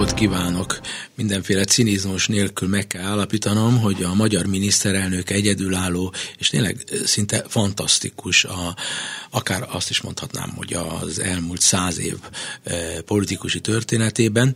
Napot 0.00 0.18
kívánok! 0.18 0.80
Mindenféle 1.14 1.64
cinizmus 1.64 2.26
nélkül 2.26 2.68
meg 2.68 2.86
kell 2.86 3.02
állapítanom, 3.02 3.78
hogy 3.78 4.02
a 4.02 4.14
magyar 4.14 4.46
miniszterelnök 4.46 5.30
egyedülálló, 5.30 6.12
és 6.38 6.48
tényleg 6.48 6.84
szinte 7.04 7.44
fantasztikus, 7.48 8.44
a, 8.44 8.76
akár 9.30 9.68
azt 9.70 9.90
is 9.90 10.00
mondhatnám, 10.00 10.52
hogy 10.56 10.72
az 10.72 11.18
elmúlt 11.18 11.60
száz 11.60 11.98
év 11.98 12.16
e, 12.64 13.00
politikusi 13.00 13.60
történetében 13.60 14.54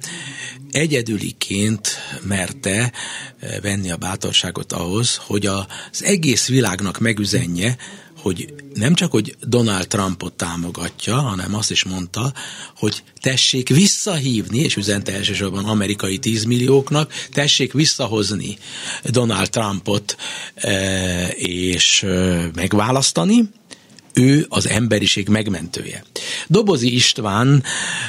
egyedüliként 0.70 1.98
merte 2.22 2.92
e, 3.40 3.60
venni 3.60 3.90
a 3.90 3.96
bátorságot 3.96 4.72
ahhoz, 4.72 5.16
hogy 5.16 5.46
az 5.46 6.02
egész 6.02 6.48
világnak 6.48 6.98
megüzenje, 6.98 7.76
hogy 8.24 8.54
nem 8.74 8.94
csak, 8.94 9.10
hogy 9.10 9.36
Donald 9.40 9.86
Trumpot 9.86 10.32
támogatja, 10.32 11.14
hanem 11.14 11.54
azt 11.54 11.70
is 11.70 11.84
mondta, 11.84 12.32
hogy 12.76 13.02
tessék 13.20 13.68
visszahívni, 13.68 14.58
és 14.58 14.76
üzente 14.76 15.12
elsősorban 15.12 15.64
amerikai 15.64 16.18
tízmillióknak, 16.18 17.12
tessék 17.32 17.72
visszahozni 17.72 18.58
Donald 19.04 19.50
Trumpot 19.50 20.16
e, 20.54 21.28
és 21.36 22.02
e, 22.02 22.50
megválasztani, 22.54 23.48
ő 24.14 24.46
az 24.48 24.68
emberiség 24.68 25.28
megmentője. 25.28 26.04
Dobozi 26.46 26.94
István 26.94 27.62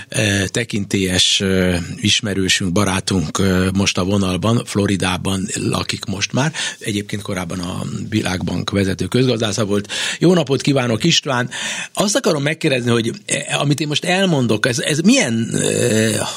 eh, 0.08 0.44
tekintélyes 0.48 1.41
eh, 1.41 1.80
ismerősünk, 1.96 2.72
barátunk 2.72 3.40
eh, 3.40 3.72
most 3.77 3.98
a 3.98 4.04
vonalban, 4.04 4.66
Floridában 4.66 5.46
lakik 5.54 6.05
most 6.05 6.34
már, 6.34 6.52
egyébként 6.80 7.22
korábban 7.22 7.60
a 7.60 7.82
Világbank 8.10 8.70
vezető 8.70 9.05
közgazdásza 9.05 9.65
volt. 9.65 9.91
Jó 10.20 10.34
napot 10.34 10.62
kívánok 10.62 11.04
István! 11.04 11.49
Azt 11.93 12.15
akarom 12.15 12.43
megkérdezni, 12.43 12.91
hogy 12.91 13.12
amit 13.60 13.80
én 13.80 13.87
most 13.87 14.05
elmondok, 14.05 14.65
ez, 14.65 14.80
ez 14.80 14.99
milyen, 14.99 15.49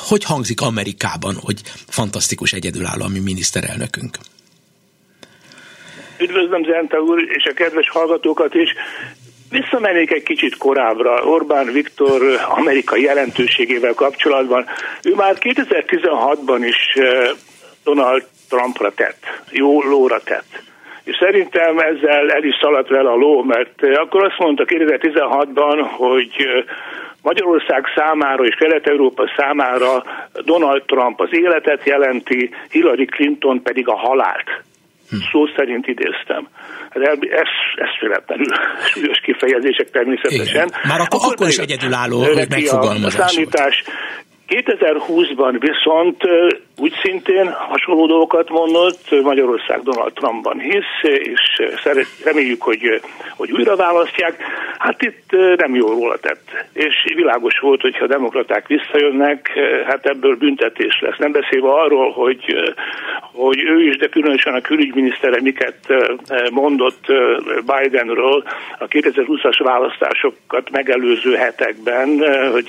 hogy 0.08 0.24
hangzik 0.24 0.60
Amerikában, 0.60 1.34
hogy 1.34 1.60
fantasztikus 1.86 2.52
egyedülálló 2.52 3.04
a 3.04 3.08
mi 3.08 3.18
miniszterelnökünk? 3.18 4.18
Üdvözlöm 6.20 6.64
Zenta 6.64 7.00
úr, 7.00 7.22
és 7.36 7.44
a 7.44 7.54
kedves 7.54 7.88
hallgatókat 7.88 8.54
is. 8.54 8.74
Visszamennék 9.50 10.12
egy 10.12 10.22
kicsit 10.22 10.56
korábbra, 10.56 11.22
Orbán 11.24 11.72
Viktor 11.72 12.22
amerikai 12.48 13.02
jelentőségével 13.02 13.94
kapcsolatban. 13.94 14.64
Ő 15.02 15.14
már 15.14 15.36
2016-ban 15.40 16.58
is 16.60 16.94
eh, 16.94 17.28
Donald 17.84 18.24
Trumpra 18.48 18.92
tett, 18.94 19.22
jó 19.50 19.82
lóra 19.82 20.20
tett. 20.20 20.62
És 21.04 21.16
szerintem 21.16 21.78
ezzel 21.78 22.30
el 22.30 22.44
is 22.44 22.54
szaladt 22.60 22.88
vele 22.88 23.10
a 23.10 23.14
ló, 23.14 23.42
mert 23.42 23.82
eh, 23.82 24.00
akkor 24.00 24.24
azt 24.24 24.38
mondta 24.38 24.64
2016-ban, 24.66 25.86
hogy 25.90 26.30
eh, 26.36 26.64
Magyarország 27.22 27.84
számára 27.96 28.44
és 28.44 28.54
Kelet-Európa 28.54 29.32
számára 29.36 30.04
Donald 30.44 30.82
Trump 30.82 31.20
az 31.20 31.28
életet 31.30 31.84
jelenti, 31.84 32.50
Hillary 32.70 33.04
Clinton 33.04 33.62
pedig 33.62 33.88
a 33.88 33.96
halált. 33.96 34.66
Szó 35.30 35.46
szerint 35.56 35.86
idéztem. 35.86 36.48
Hát 36.90 37.02
ez, 37.02 37.50
ez 37.74 37.92
féletlenül 38.00 38.52
súlyos 38.92 39.18
kifejezések 39.18 39.90
természetesen. 39.90 40.66
Igen. 40.66 40.68
Már 40.88 41.00
akkor, 41.00 41.20
akkor, 41.20 41.32
akkor 41.32 41.48
is 41.48 41.56
egyedülálló 41.56 42.18
megfogalmazás 42.48 43.20
a 43.20 43.28
számítás. 43.28 43.84
2020-ban 44.48 45.56
viszont 45.58 46.22
úgy 46.78 46.94
szintén 47.02 47.52
hasonló 47.52 48.06
dolgokat 48.06 48.48
mondott, 48.48 49.22
Magyarország 49.22 49.82
Donald 49.82 50.12
Trumpban 50.12 50.58
hisz, 50.58 51.02
és 51.02 51.62
reméljük, 52.24 52.62
hogy, 52.62 53.00
hogy 53.36 53.52
újra 53.52 53.76
választják. 53.76 54.42
Hát 54.78 55.02
itt 55.02 55.56
nem 55.56 55.74
jól 55.74 55.90
róla 55.90 56.16
tett. 56.16 56.66
És 56.72 56.94
világos 57.14 57.58
volt, 57.58 57.80
hogy 57.80 57.96
ha 57.96 58.04
a 58.04 58.08
demokraták 58.08 58.66
visszajönnek, 58.66 59.50
hát 59.86 60.06
ebből 60.06 60.36
büntetés 60.36 61.00
lesz. 61.00 61.18
Nem 61.18 61.32
beszélve 61.32 61.70
arról, 61.72 62.12
hogy, 62.12 62.74
hogy 63.32 63.62
ő 63.62 63.82
is, 63.82 63.96
de 63.96 64.08
különösen 64.08 64.54
a 64.54 64.60
külügyminisztere 64.60 65.40
miket 65.40 65.78
mondott 66.50 67.06
Bidenről 67.66 68.44
a 68.78 68.88
2020-as 68.88 69.60
választásokat 69.62 70.70
megelőző 70.70 71.34
hetekben, 71.34 72.08
hogy 72.50 72.68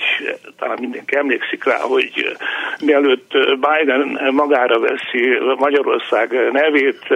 talán 0.58 0.78
mindenki 0.80 1.16
emlékszik 1.16 1.64
rá, 1.70 1.78
hogy 1.78 2.36
mielőtt 2.84 3.30
Biden 3.66 4.20
magára 4.32 4.80
veszi 4.80 5.38
Magyarország 5.58 6.50
nevét, 6.52 7.06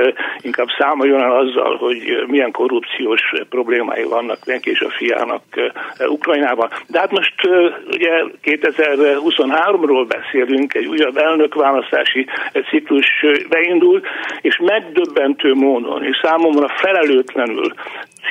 inkább 0.41 0.67
számoljon 0.79 1.23
el 1.23 1.37
azzal, 1.37 1.77
hogy 1.77 2.25
milyen 2.27 2.51
korrupciós 2.51 3.23
problémái 3.49 4.03
vannak 4.03 4.45
neki 4.45 4.71
és 4.71 4.81
a 4.81 4.91
fiának 4.91 5.43
eh, 5.51 6.11
Ukrajnában. 6.11 6.69
De 6.87 6.99
hát 6.99 7.11
most 7.11 7.35
eh, 7.37 7.73
ugye 7.91 8.25
2023-ról 8.43 10.07
beszélünk, 10.09 10.75
egy 10.75 10.87
újabb 10.87 11.17
elnökválasztási 11.17 12.27
ciklus 12.71 13.25
beindul, 13.49 14.01
és 14.41 14.61
megdöbbentő 14.63 15.55
módon, 15.55 16.05
és 16.05 16.21
számomra 16.23 16.69
felelőtlenül, 16.69 17.73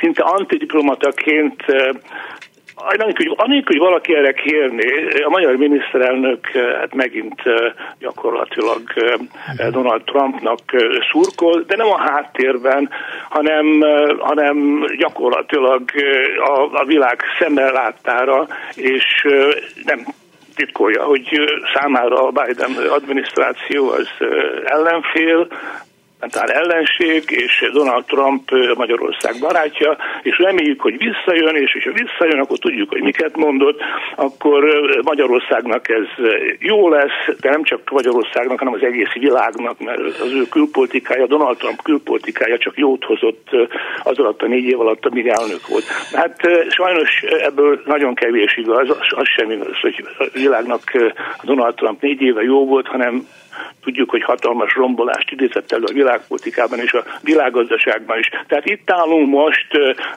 szinte 0.00 0.22
antidiplomataként 0.22 1.62
eh, 1.66 1.88
Anélkül, 2.74 3.32
anélkül, 3.36 3.78
hogy 3.78 3.88
valaki 3.88 4.14
erre 4.14 4.32
kérni, 4.32 5.22
a 5.24 5.28
magyar 5.28 5.56
miniszterelnök 5.56 6.46
hát 6.78 6.94
megint 6.94 7.42
gyakorlatilag 7.98 8.82
Donald 9.70 10.02
Trumpnak 10.02 10.60
szurkol, 11.10 11.62
de 11.66 11.76
nem 11.76 11.86
a 11.86 11.98
háttérben, 11.98 12.90
hanem, 13.28 13.80
hanem 14.18 14.86
gyakorlatilag 14.98 15.82
a, 16.38 16.80
a 16.80 16.84
világ 16.84 17.20
szemmel 17.38 17.72
láttára, 17.72 18.46
és 18.74 19.26
nem 19.84 20.04
titkolja, 20.54 21.02
hogy 21.02 21.28
számára 21.74 22.26
a 22.26 22.30
Biden 22.30 22.88
adminisztráció 22.88 23.90
az 23.90 24.08
ellenfél, 24.64 25.48
áll 26.20 26.48
ellenség, 26.48 27.24
és 27.28 27.70
Donald 27.72 28.04
Trump 28.04 28.50
Magyarország 28.74 29.34
barátja, 29.40 29.96
és 30.22 30.38
reméljük, 30.38 30.80
hogy 30.80 30.96
visszajön, 30.98 31.56
és 31.56 31.84
ha 31.84 31.90
visszajön, 31.92 32.40
akkor 32.40 32.58
tudjuk, 32.58 32.90
hogy 32.90 33.02
miket 33.02 33.36
mondott, 33.36 33.80
akkor 34.16 34.64
Magyarországnak 35.02 35.88
ez 35.88 36.26
jó 36.58 36.88
lesz, 36.88 37.36
de 37.40 37.50
nem 37.50 37.62
csak 37.62 37.90
Magyarországnak, 37.90 38.58
hanem 38.58 38.74
az 38.74 38.82
egész 38.82 39.12
világnak, 39.12 39.78
mert 39.78 40.00
az 40.00 40.32
ő 40.32 40.42
külpolitikája, 40.50 41.26
Donald 41.26 41.56
Trump 41.56 41.82
külpolitikája 41.82 42.58
csak 42.58 42.78
jót 42.78 43.04
hozott 43.04 43.48
az 44.02 44.18
alatt 44.18 44.42
a 44.42 44.46
négy 44.46 44.64
év 44.64 44.80
alatt, 44.80 45.06
amíg 45.06 45.26
elnök 45.26 45.68
volt. 45.68 45.84
Hát 46.12 46.40
sajnos 46.68 47.22
ebből 47.22 47.82
nagyon 47.84 48.14
kevés 48.14 48.56
igaz, 48.56 48.88
az 49.08 49.28
sem 49.36 49.50
igaz, 49.50 49.80
hogy 49.80 50.04
a 50.18 50.24
világnak 50.32 50.82
Donald 51.42 51.74
Trump 51.74 52.02
négy 52.02 52.20
éve 52.20 52.42
jó 52.42 52.66
volt, 52.66 52.86
hanem 52.86 53.26
tudjuk, 53.82 54.10
hogy 54.10 54.22
hatalmas 54.22 54.74
rombolást 54.74 55.30
idézett 55.30 55.72
elő 55.72 55.84
a 55.86 55.92
világpolitikában 55.92 56.78
és 56.78 56.92
a 56.92 57.04
világgazdaságban 57.20 58.18
is. 58.18 58.28
Tehát 58.48 58.66
itt 58.66 58.90
állunk 58.90 59.28
most, 59.28 59.66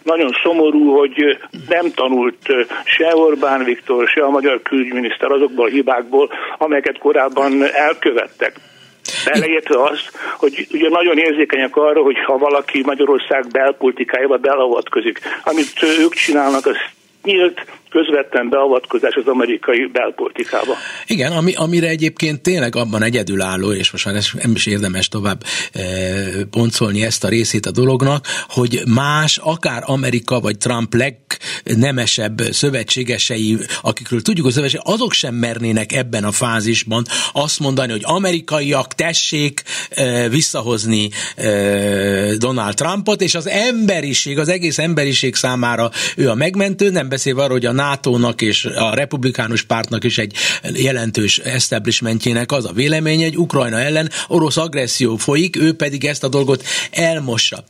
nagyon 0.03 0.35
szomorú, 0.43 0.97
hogy 0.97 1.37
nem 1.67 1.91
tanult 1.91 2.47
se 2.85 3.15
Orbán 3.15 3.63
Viktor, 3.63 4.07
se 4.07 4.23
a 4.23 4.29
magyar 4.29 4.61
külügyminiszter 4.61 5.31
azokból 5.31 5.65
a 5.65 5.69
hibákból, 5.69 6.29
amelyeket 6.57 6.97
korábban 6.97 7.63
elkövettek. 7.73 8.55
Beleértve 9.25 9.81
azt, 9.81 10.11
hogy 10.37 10.67
ugye 10.71 10.89
nagyon 10.89 11.17
érzékenyek 11.17 11.75
arra, 11.75 12.01
hogy 12.01 12.17
ha 12.25 12.37
valaki 12.37 12.81
Magyarország 12.85 13.47
belpolitikájába 13.51 14.37
belavatkozik, 14.37 15.19
amit 15.43 15.83
ők 15.99 16.13
csinálnak, 16.13 16.65
az 16.65 16.75
nyílt, 17.23 17.65
közvetlen 17.89 18.49
beavatkozás 18.49 19.15
az 19.15 19.27
amerikai 19.27 19.89
belpolitikába. 19.93 20.75
Igen, 21.05 21.31
ami, 21.31 21.53
amire 21.53 21.87
egyébként 21.87 22.41
tényleg 22.41 22.75
abban 22.75 23.03
egyedülálló, 23.03 23.71
és 23.71 23.91
most 23.91 24.05
már 24.05 24.13
nem 24.33 24.51
is 24.51 24.65
érdemes 24.65 25.07
tovább 25.07 25.43
e, 25.73 25.81
poncolni 26.51 27.03
ezt 27.03 27.23
a 27.23 27.27
részét 27.27 27.65
a 27.65 27.71
dolognak, 27.71 28.25
hogy 28.47 28.81
más, 28.93 29.37
akár 29.37 29.83
Amerika 29.85 30.39
vagy 30.39 30.57
Trump 30.57 30.95
legnemesebb 30.95 32.41
szövetségesei, 32.51 33.57
akikről 33.81 34.21
tudjuk, 34.21 34.45
hogy 34.45 34.53
szövetség, 34.53 34.79
azok 34.83 35.11
sem 35.11 35.35
mernének 35.35 35.93
ebben 35.93 36.23
a 36.23 36.31
fázisban 36.31 37.05
azt 37.33 37.59
mondani, 37.59 37.91
hogy 37.91 38.03
amerikaiak 38.03 38.93
tessék 38.93 39.63
e, 39.89 40.29
visszahozni 40.29 41.09
e, 41.35 42.35
Donald 42.37 42.73
Trumpot, 42.75 43.21
és 43.21 43.35
az 43.35 43.47
emberiség, 43.47 44.39
az 44.39 44.49
egész 44.49 44.77
emberiség 44.77 45.35
számára 45.35 45.89
ő 46.15 46.29
a 46.29 46.35
megmentő, 46.35 46.89
nem 46.89 47.09
beszélve 47.09 47.41
arról, 47.41 47.57
hogy 47.57 47.65
a 47.65 47.71
NATO-nak 47.87 48.41
és 48.41 48.65
a 48.65 48.93
republikánus 48.93 49.63
pártnak 49.63 50.03
is 50.03 50.17
egy 50.17 50.35
jelentős 50.73 51.37
establishmentjének 51.37 52.51
az 52.51 52.65
a 52.65 52.71
véleménye, 52.71 53.23
hogy 53.23 53.37
Ukrajna 53.37 53.79
ellen 53.79 54.09
orosz 54.27 54.57
agresszió 54.57 55.15
folyik, 55.15 55.55
ő 55.55 55.73
pedig 55.73 56.05
ezt 56.05 56.23
a 56.23 56.27
dolgot 56.27 56.63
elmossa. 56.91 57.63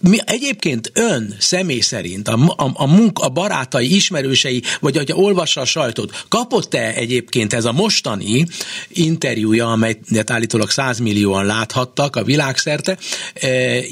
Mi, 0.00 0.18
egyébként 0.24 0.90
ön 0.94 1.36
személy 1.38 1.80
szerint, 1.80 2.28
a, 2.28 2.54
a, 2.56 2.70
a 2.74 2.86
munka, 2.86 3.24
a 3.24 3.28
barátai, 3.28 3.94
ismerősei, 3.94 4.62
vagy 4.80 4.96
hogyha 4.96 5.16
olvassa 5.16 5.60
a 5.60 5.64
sajtót, 5.64 6.24
kapott-e 6.28 6.92
egyébként 6.94 7.52
ez 7.52 7.64
a 7.64 7.72
mostani 7.72 8.46
interjúja, 8.88 9.70
amelyet 9.70 10.30
állítólag 10.30 10.70
100 10.70 10.98
millióan 10.98 11.46
láthattak 11.46 12.16
a 12.16 12.24
világszerte, 12.24 12.98
e, 13.34 13.48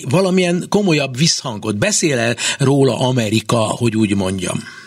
valamilyen 0.09 0.67
komolyabb 0.69 1.17
visszhangot? 1.17 1.77
Beszél-e 1.77 2.37
róla 2.59 2.99
Amerika, 2.99 3.59
hogy 3.59 3.97
úgy 3.97 4.15
mondjam? 4.15 4.79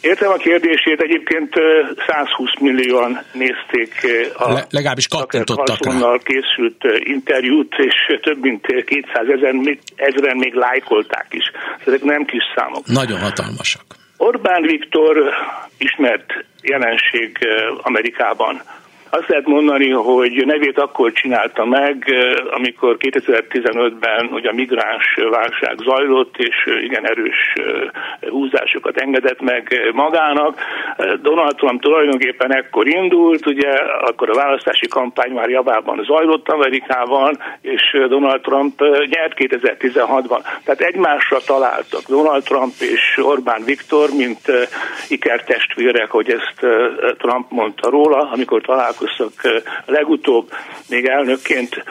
Értem 0.00 0.30
a 0.30 0.36
kérdését, 0.36 1.00
egyébként 1.00 1.54
120 2.06 2.48
millióan 2.60 3.20
nézték 3.32 3.92
a 4.36 4.52
Le, 4.52 4.66
legalábbis 4.70 5.08
kattintottak 5.08 5.84
rá. 5.84 6.16
készült 6.22 6.82
interjút, 6.98 7.74
és 7.78 8.18
több 8.22 8.40
mint 8.40 8.66
200 8.84 9.28
ezen, 9.28 9.78
ezeren 9.96 10.36
még 10.36 10.54
lájkolták 10.54 11.26
is. 11.30 11.44
Ezek 11.86 12.02
nem 12.02 12.24
kis 12.24 12.42
számok. 12.54 12.86
Nagyon 12.86 13.18
hatalmasak. 13.18 13.84
Orbán 14.16 14.62
Viktor 14.62 15.16
ismert 15.78 16.44
jelenség 16.62 17.38
Amerikában. 17.82 18.62
Azt 19.10 19.28
lehet 19.28 19.46
mondani, 19.46 19.90
hogy 19.90 20.46
nevét 20.46 20.78
akkor 20.78 21.12
csinálta 21.12 21.64
meg, 21.64 22.14
amikor 22.50 22.96
2015-ben 22.98 24.28
ugye 24.32 24.48
a 24.48 24.54
migráns 24.54 25.18
válság 25.30 25.76
zajlott, 25.76 26.36
és 26.36 26.56
igen 26.82 27.06
erős 27.06 27.52
húzásokat 28.28 28.96
engedett 28.96 29.40
meg 29.40 29.90
magának. 29.92 30.60
Donald 31.22 31.54
Trump 31.54 31.80
tulajdonképpen 31.80 32.54
ekkor 32.54 32.88
indult, 32.88 33.46
ugye 33.46 33.70
akkor 34.00 34.30
a 34.30 34.34
választási 34.34 34.88
kampány 34.88 35.32
már 35.32 35.48
javában 35.48 36.04
zajlott 36.04 36.48
Amerikában, 36.48 37.38
és 37.60 37.96
Donald 38.08 38.40
Trump 38.40 38.80
nyert 39.10 39.34
2016-ban. 39.36 40.40
Tehát 40.64 40.80
egymásra 40.80 41.38
találtak 41.46 42.02
Donald 42.08 42.42
Trump 42.42 42.74
és 42.80 43.18
Orbán 43.22 43.64
Viktor, 43.64 44.08
mint 44.16 44.40
ikertestvérek, 45.08 46.10
hogy 46.10 46.30
ezt 46.30 46.66
Trump 47.18 47.50
mondta 47.50 47.90
róla, 47.90 48.30
amikor 48.32 48.60
találkoztak 48.60 48.96
találkoztak 48.98 49.62
legutóbb 49.86 50.52
még 50.88 51.06
elnökként. 51.06 51.84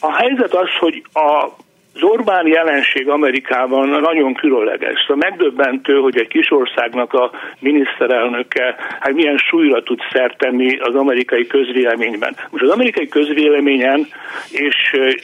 A 0.00 0.12
helyzet 0.12 0.54
az, 0.54 0.68
hogy 0.78 1.02
a 1.12 1.48
az 1.98 2.04
Orbán 2.04 2.46
jelenség 2.46 3.08
Amerikában 3.08 3.88
nagyon 3.88 4.34
különleges. 4.34 5.00
Szóval 5.00 5.28
megdöbbentő, 5.30 5.98
hogy 5.98 6.18
egy 6.18 6.28
kis 6.28 6.50
országnak 6.50 7.12
a 7.12 7.30
miniszterelnöke 7.60 8.74
hát 9.00 9.12
milyen 9.12 9.36
súlyra 9.36 9.82
tud 9.82 10.00
szert 10.12 10.38
tenni 10.38 10.78
az 10.78 10.94
amerikai 10.94 11.46
közvéleményben. 11.46 12.36
Most 12.50 12.64
az 12.64 12.70
amerikai 12.70 13.08
közvéleményen, 13.08 14.06
és 14.50 14.76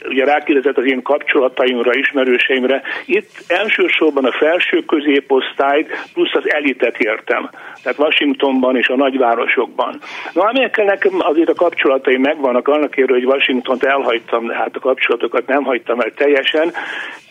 ugye 0.09 0.25
rákérdezett 0.25 0.77
az 0.77 0.85
én 0.85 1.01
kapcsolataimra, 1.01 1.93
ismerőseimre, 1.93 2.81
itt 3.05 3.31
elsősorban 3.47 4.25
a 4.25 4.31
felső 4.31 4.83
középosztályt 4.85 6.09
plusz 6.13 6.33
az 6.33 6.51
elitet 6.51 6.97
értem. 6.97 7.49
Tehát 7.83 7.99
Washingtonban 7.99 8.77
és 8.77 8.87
a 8.87 8.95
nagyvárosokban. 8.95 9.99
Na, 10.33 10.43
amelyekkel 10.43 10.85
nekem 10.85 11.13
azért 11.17 11.49
a 11.49 11.53
kapcsolataim 11.53 12.21
megvannak, 12.21 12.67
annak 12.67 12.97
érő, 12.97 13.13
hogy 13.13 13.25
Washingtont 13.25 13.83
elhagytam, 13.83 14.45
de 14.45 14.55
hát 14.55 14.75
a 14.75 14.79
kapcsolatokat 14.79 15.47
nem 15.47 15.63
hagytam 15.63 15.99
el 15.99 16.11
teljesen, 16.15 16.64
esetben. 16.65 16.73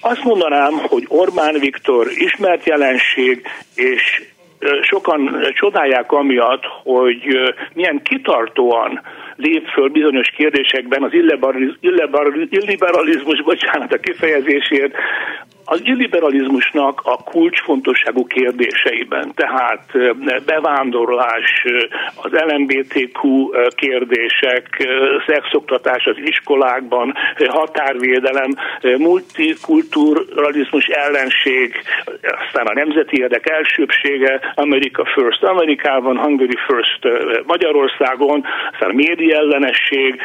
Azt 0.00 0.24
mondanám, 0.24 0.72
hogy 0.72 1.04
Orbán 1.08 1.58
Viktor 1.58 2.06
ismert 2.10 2.66
jelenség, 2.66 3.46
és 3.74 4.22
sokan 4.82 5.46
csodálják 5.54 6.12
amiatt, 6.12 6.62
hogy 6.82 7.52
milyen 7.74 8.02
kitartóan 8.02 9.00
lép 9.36 9.68
föl 9.68 9.88
bizonyos 9.88 10.28
kérdésekben 10.36 11.02
az 11.02 11.12
illiberalizmus, 12.50 13.42
bocsánat 13.42 13.92
a 13.92 13.98
kifejezésért, 13.98 14.94
az 15.64 15.80
illiberalizmusnak 15.84 17.00
a 17.04 17.16
kulcsfontosságú 17.16 18.26
kérdéseiben, 18.26 19.32
tehát 19.34 19.84
bevándorlás, 20.46 21.64
az 22.14 22.30
LMBTQ 22.32 23.48
kérdések, 23.68 24.88
szexoktatás 25.26 26.06
az 26.06 26.16
iskolákban, 26.24 27.14
határvédelem, 27.46 28.54
multikulturalizmus 28.98 30.86
ellenség, 30.86 31.74
aztán 32.46 32.66
a 32.66 32.74
nemzeti 32.74 33.18
érdek 33.18 33.48
elsőbsége, 33.48 34.40
America 34.54 35.04
First 35.04 35.42
Amerikában, 35.42 36.18
Hungary 36.18 36.58
First 36.66 37.08
Magyarországon, 37.46 38.44
aztán 38.72 38.90
a 38.90 38.94
média 38.94 39.36
ellenesség, 39.36 40.20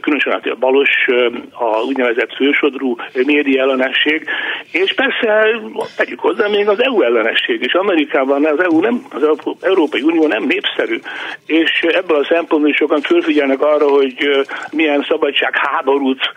különösen 0.00 0.32
a 0.32 0.54
balos, 0.58 1.06
a 1.52 1.82
úgynevezett 1.86 2.34
fősodrú 2.34 2.96
média 3.12 3.62
ellenesség, 3.62 4.28
és 4.72 4.81
persze 4.90 5.60
tegyük 5.96 6.20
hozzá 6.20 6.46
még 6.48 6.68
az 6.68 6.82
EU 6.82 7.02
ellenesség 7.02 7.62
is. 7.62 7.72
Amerikában 7.72 8.46
az 8.46 8.62
EU 8.62 8.80
nem, 8.80 9.02
az 9.10 9.22
Európai 9.60 10.02
Unió 10.02 10.26
nem 10.26 10.44
népszerű, 10.44 11.00
és 11.46 11.70
ebből 11.80 12.18
a 12.18 12.24
szempontból 12.24 12.72
sokan 12.72 13.00
fölfigyelnek 13.00 13.62
arra, 13.62 13.88
hogy 13.88 14.46
milyen 14.72 15.04
szabadság 15.08 15.56
háborút 15.56 16.32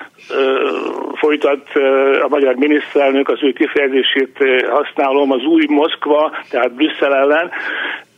folytat 1.15 1.67
a 2.21 2.27
magyar 2.27 2.55
miniszterelnök, 2.55 3.29
az 3.29 3.43
ő 3.43 3.51
kifejezését 3.51 4.37
használom, 4.69 5.31
az 5.31 5.43
új 5.43 5.65
Moszkva, 5.67 6.31
tehát 6.49 6.73
Brüsszel 6.73 7.15
ellen, 7.15 7.51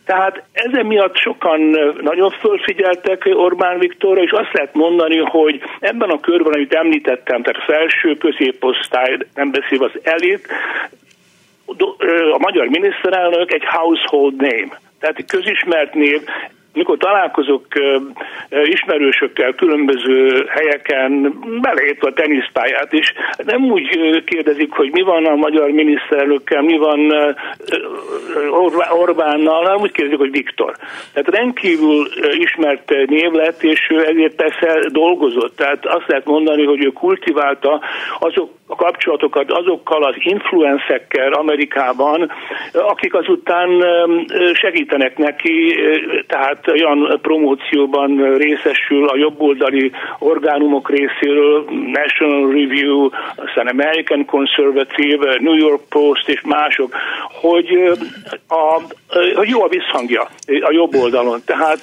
tehát 0.07 0.43
ezen 0.51 0.85
miatt 0.85 1.15
sokan 1.15 1.59
nagyon 2.01 2.29
fölfigyeltek 2.29 3.29
Orbán 3.33 3.79
Viktorra, 3.79 4.21
és 4.21 4.31
azt 4.31 4.53
lehet 4.53 4.73
mondani, 4.73 5.17
hogy 5.17 5.61
ebben 5.79 6.09
a 6.09 6.19
körben, 6.19 6.53
amit 6.53 6.73
említettem, 6.73 7.43
tehát 7.43 7.63
felső 7.63 8.15
középosztály, 8.17 9.17
nem 9.35 9.51
beszél 9.51 9.83
az 9.83 9.91
elit, 10.03 10.47
a 12.33 12.37
magyar 12.37 12.67
miniszterelnök 12.67 13.53
egy 13.53 13.65
household 13.65 14.35
name. 14.35 14.79
Tehát 14.99 15.25
közismert 15.27 15.93
név, 15.93 16.21
mikor 16.77 16.97
találkozok 16.97 17.65
ismerősökkel 18.49 19.53
különböző 19.53 20.45
helyeken, 20.49 21.39
belét 21.61 22.03
a 22.03 22.13
teniszpályát 22.13 22.93
is, 22.93 23.13
nem 23.45 23.63
úgy 23.71 23.89
kérdezik, 24.23 24.71
hogy 24.71 24.89
mi 24.91 25.01
van 25.01 25.25
a 25.25 25.35
magyar 25.35 25.69
miniszterelnökkel, 25.69 26.61
mi 26.61 26.77
van 26.77 27.11
Orbánnal, 28.89 29.63
hanem 29.63 29.81
úgy 29.81 29.91
kérdezik, 29.91 30.19
hogy 30.19 30.31
Viktor. 30.31 30.75
Tehát 31.13 31.39
rendkívül 31.39 32.07
ismert 32.37 32.89
név 33.07 33.31
lett, 33.31 33.63
és 33.63 33.87
ő 33.89 34.05
ezért 34.05 34.35
persze 34.35 34.79
dolgozott. 34.91 35.55
Tehát 35.55 35.85
azt 35.85 36.07
lehet 36.07 36.25
mondani, 36.25 36.65
hogy 36.65 36.85
ő 36.85 36.89
kultiválta 36.89 37.81
azok 38.19 38.55
a 38.67 38.75
kapcsolatokat 38.75 39.51
azokkal 39.51 40.03
az 40.03 40.15
influenszekkel 40.17 41.31
Amerikában, 41.33 42.31
akik 42.73 43.13
azután 43.13 43.69
segítenek 44.53 45.17
neki, 45.17 45.75
tehát 46.27 46.66
olyan 46.67 47.19
promócióban 47.21 48.33
részesül 48.37 49.07
a 49.07 49.17
jobboldali 49.17 49.91
orgánumok 50.19 50.89
részéről, 50.89 51.65
National 51.69 52.51
Review, 52.51 53.09
aztán 53.35 53.67
American 53.67 54.25
Conservative, 54.25 55.37
New 55.39 55.55
York 55.55 55.81
Post 55.89 56.29
és 56.29 56.41
mások, 56.41 56.95
hogy, 57.41 57.97
a, 58.47 58.81
hogy 59.35 59.49
jó 59.49 59.63
a 59.63 59.67
visszhangja 59.67 60.27
a 60.61 60.71
jobb 60.71 60.95
oldalon. 60.95 61.39
Tehát 61.45 61.81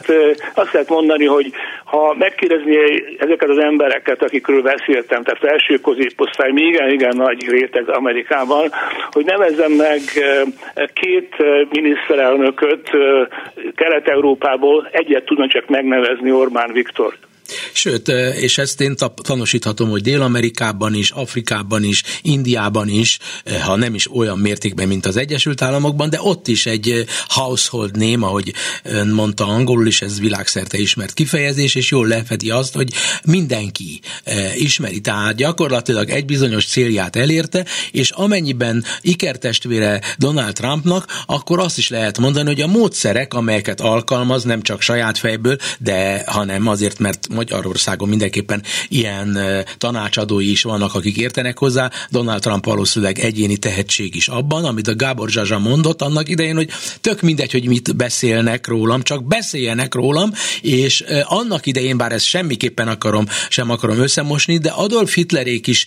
azt 0.54 0.72
lehet 0.72 0.88
mondani, 0.88 1.24
hogy 1.24 1.52
ha 1.84 2.14
megkérdezni 2.18 2.76
ezeket 3.18 3.48
az 3.48 3.58
embereket, 3.58 4.22
akikről 4.22 4.62
beszéltem, 4.62 5.22
tehát 5.22 5.40
felső 5.40 5.76
középosztály, 5.76 6.50
még 6.52 6.66
igen, 6.66 6.90
igen 6.90 7.16
nagy 7.16 7.48
réteg 7.48 7.88
Amerikában, 7.88 8.70
hogy 9.10 9.24
nevezzem 9.24 9.72
meg 9.72 10.00
két 10.92 11.36
miniszterelnököt 11.70 12.90
Kelet-Európából, 14.64 14.88
egyet 14.92 15.24
tudna 15.24 15.48
csak 15.48 15.68
megnevezni 15.68 16.32
Orbán 16.32 16.72
Viktor. 16.72 17.16
Sőt, 17.72 18.08
és 18.40 18.58
ezt 18.58 18.80
én 18.80 18.96
tanúsíthatom, 19.14 19.90
hogy 19.90 20.02
Dél-Amerikában 20.02 20.94
is, 20.94 21.10
Afrikában 21.10 21.84
is, 21.84 22.02
Indiában 22.22 22.88
is, 22.88 23.18
ha 23.64 23.76
nem 23.76 23.94
is 23.94 24.12
olyan 24.12 24.38
mértékben, 24.38 24.88
mint 24.88 25.06
az 25.06 25.16
Egyesült 25.16 25.62
Államokban, 25.62 26.10
de 26.10 26.18
ott 26.20 26.48
is 26.48 26.66
egy 26.66 27.04
household 27.28 27.96
name, 27.96 28.26
ahogy 28.26 28.52
ön 28.82 29.08
mondta 29.08 29.46
angolul 29.46 29.86
is, 29.86 30.02
ez 30.02 30.20
világszerte 30.20 30.78
ismert 30.78 31.12
kifejezés, 31.12 31.74
és 31.74 31.90
jól 31.90 32.06
lefedi 32.06 32.50
azt, 32.50 32.74
hogy 32.74 32.92
mindenki 33.24 34.00
ismeri. 34.54 35.00
Tehát 35.00 35.34
gyakorlatilag 35.34 36.10
egy 36.10 36.24
bizonyos 36.24 36.66
célját 36.66 37.16
elérte, 37.16 37.66
és 37.90 38.10
amennyiben 38.10 38.84
ikertestvére 39.00 40.00
Donald 40.18 40.54
Trumpnak, 40.54 41.22
akkor 41.26 41.58
azt 41.58 41.78
is 41.78 41.88
lehet 41.88 42.18
mondani, 42.18 42.46
hogy 42.46 42.60
a 42.60 42.66
módszerek, 42.66 43.34
amelyeket 43.34 43.80
alkalmaz, 43.80 44.44
nem 44.44 44.62
csak 44.62 44.80
saját 44.80 45.18
fejből, 45.18 45.56
de 45.78 46.22
hanem 46.26 46.66
azért, 46.66 46.98
mert 46.98 47.28
Magyarországon 47.50 48.08
mindenképpen 48.08 48.62
ilyen 48.88 49.38
tanácsadói 49.78 50.50
is 50.50 50.62
vannak, 50.62 50.94
akik 50.94 51.16
értenek 51.16 51.58
hozzá. 51.58 51.90
Donald 52.10 52.40
Trump 52.40 52.64
valószínűleg 52.64 53.18
egyéni 53.18 53.56
tehetség 53.56 54.14
is 54.14 54.28
abban, 54.28 54.64
amit 54.64 54.88
a 54.88 54.96
Gábor 54.96 55.30
Zsazsa 55.30 55.58
mondott 55.58 56.02
annak 56.02 56.28
idején, 56.28 56.54
hogy 56.54 56.70
tök 57.00 57.20
mindegy, 57.20 57.52
hogy 57.52 57.66
mit 57.66 57.96
beszélnek 57.96 58.66
rólam, 58.66 59.02
csak 59.02 59.26
beszéljenek 59.26 59.94
rólam, 59.94 60.32
és 60.60 61.04
annak 61.22 61.66
idején, 61.66 61.96
bár 61.96 62.12
ezt 62.12 62.24
semmiképpen 62.24 62.88
akarom, 62.88 63.26
sem 63.48 63.70
akarom 63.70 63.98
összemosni, 63.98 64.58
de 64.58 64.70
Adolf 64.70 65.14
Hitlerék 65.14 65.66
is 65.66 65.86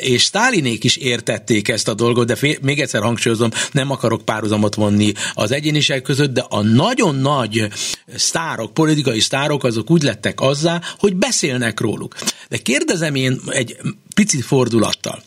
és 0.00 0.22
Stalinék 0.22 0.84
is 0.84 0.96
értették 0.96 1.68
ezt 1.68 1.88
a 1.88 1.94
dolgot, 1.94 2.26
de 2.26 2.36
még 2.62 2.80
egyszer 2.80 3.02
hangsúlyozom, 3.02 3.50
nem 3.72 3.90
akarok 3.90 4.24
párhuzamot 4.24 4.74
vonni 4.74 5.12
az 5.34 5.52
egyéniség 5.52 6.02
között, 6.02 6.32
de 6.32 6.44
a 6.48 6.62
nagyon 6.62 7.14
nagy 7.14 7.68
sztárok, 8.16 8.74
politikai 8.74 9.20
sztárok, 9.20 9.64
azok 9.64 9.90
úgy 9.90 10.02
lettek 10.02 10.40
azzá, 10.40 10.79
hogy 10.98 11.16
beszélnek 11.16 11.80
róluk. 11.80 12.14
De 12.48 12.56
kérdezem 12.56 13.14
én 13.14 13.40
egy 13.46 13.76
pici 14.14 14.40
fordulattal. 14.40 15.22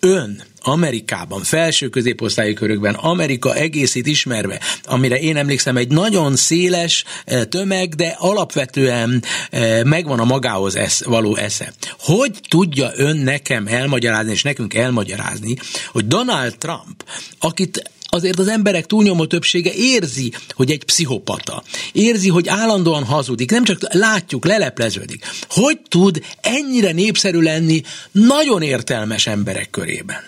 Ön 0.00 0.42
Amerikában, 0.62 1.42
felső 1.42 1.88
középosztályi 1.88 2.52
körökben, 2.52 2.94
Amerika 2.94 3.54
egészét 3.54 4.06
ismerve, 4.06 4.60
amire 4.84 5.18
én 5.18 5.36
emlékszem, 5.36 5.76
egy 5.76 5.88
nagyon 5.88 6.36
széles 6.36 7.04
eh, 7.24 7.44
tömeg, 7.44 7.94
de 7.94 8.16
alapvetően 8.18 9.22
eh, 9.50 9.82
megvan 9.84 10.18
a 10.18 10.24
magához 10.24 10.76
esz, 10.76 11.04
való 11.04 11.36
esze. 11.36 11.72
Hogy 11.98 12.30
tudja 12.48 12.90
ön 12.94 13.16
nekem 13.16 13.66
elmagyarázni, 13.66 14.32
és 14.32 14.42
nekünk 14.42 14.74
elmagyarázni, 14.74 15.56
hogy 15.92 16.06
Donald 16.06 16.58
Trump, 16.58 17.04
akit 17.38 17.90
azért 18.08 18.38
az 18.38 18.48
emberek 18.48 18.86
túlnyomó 18.86 19.26
többsége 19.26 19.70
érzi, 19.74 20.32
hogy 20.54 20.70
egy 20.70 20.84
pszichopata. 20.84 21.62
Érzi, 21.92 22.28
hogy 22.28 22.48
állandóan 22.48 23.04
hazudik, 23.04 23.50
nem 23.50 23.64
csak 23.64 23.78
látjuk, 23.92 24.44
lelepleződik. 24.44 25.24
Hogy 25.48 25.78
tud 25.88 26.18
ennyire 26.42 26.92
népszerű 26.92 27.40
lenni 27.40 27.80
nagyon 28.12 28.62
értelmes 28.62 29.26
emberek 29.26 29.70
körében? 29.70 30.20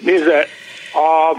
Nézze, 0.00 0.46
a, 0.92 1.36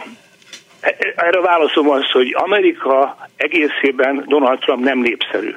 erre 1.15 1.41
válaszom 1.41 1.89
az, 1.89 2.12
hogy 2.12 2.34
Amerika 2.34 3.17
egészében 3.36 4.25
Donald 4.27 4.60
Trump 4.60 4.84
nem 4.84 5.00
népszerű. 5.00 5.53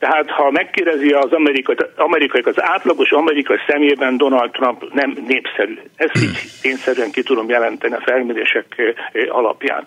Tehát 0.00 0.30
ha 0.30 0.50
megkérdezi 0.50 1.10
az 1.10 1.32
amerikai, 1.32 1.74
amerikai, 1.96 2.40
az 2.44 2.62
átlagos 2.62 3.10
amerikai 3.10 3.56
szemében 3.68 4.16
Donald 4.16 4.50
Trump 4.50 4.92
nem 4.92 5.16
népszerű. 5.26 5.78
Ezt 5.96 6.22
így 6.22 6.38
tényszerűen 6.62 7.10
ki 7.10 7.22
tudom 7.22 7.48
jelenteni 7.48 7.94
a 7.94 8.02
felmérések 8.04 8.96
alapján. 9.28 9.86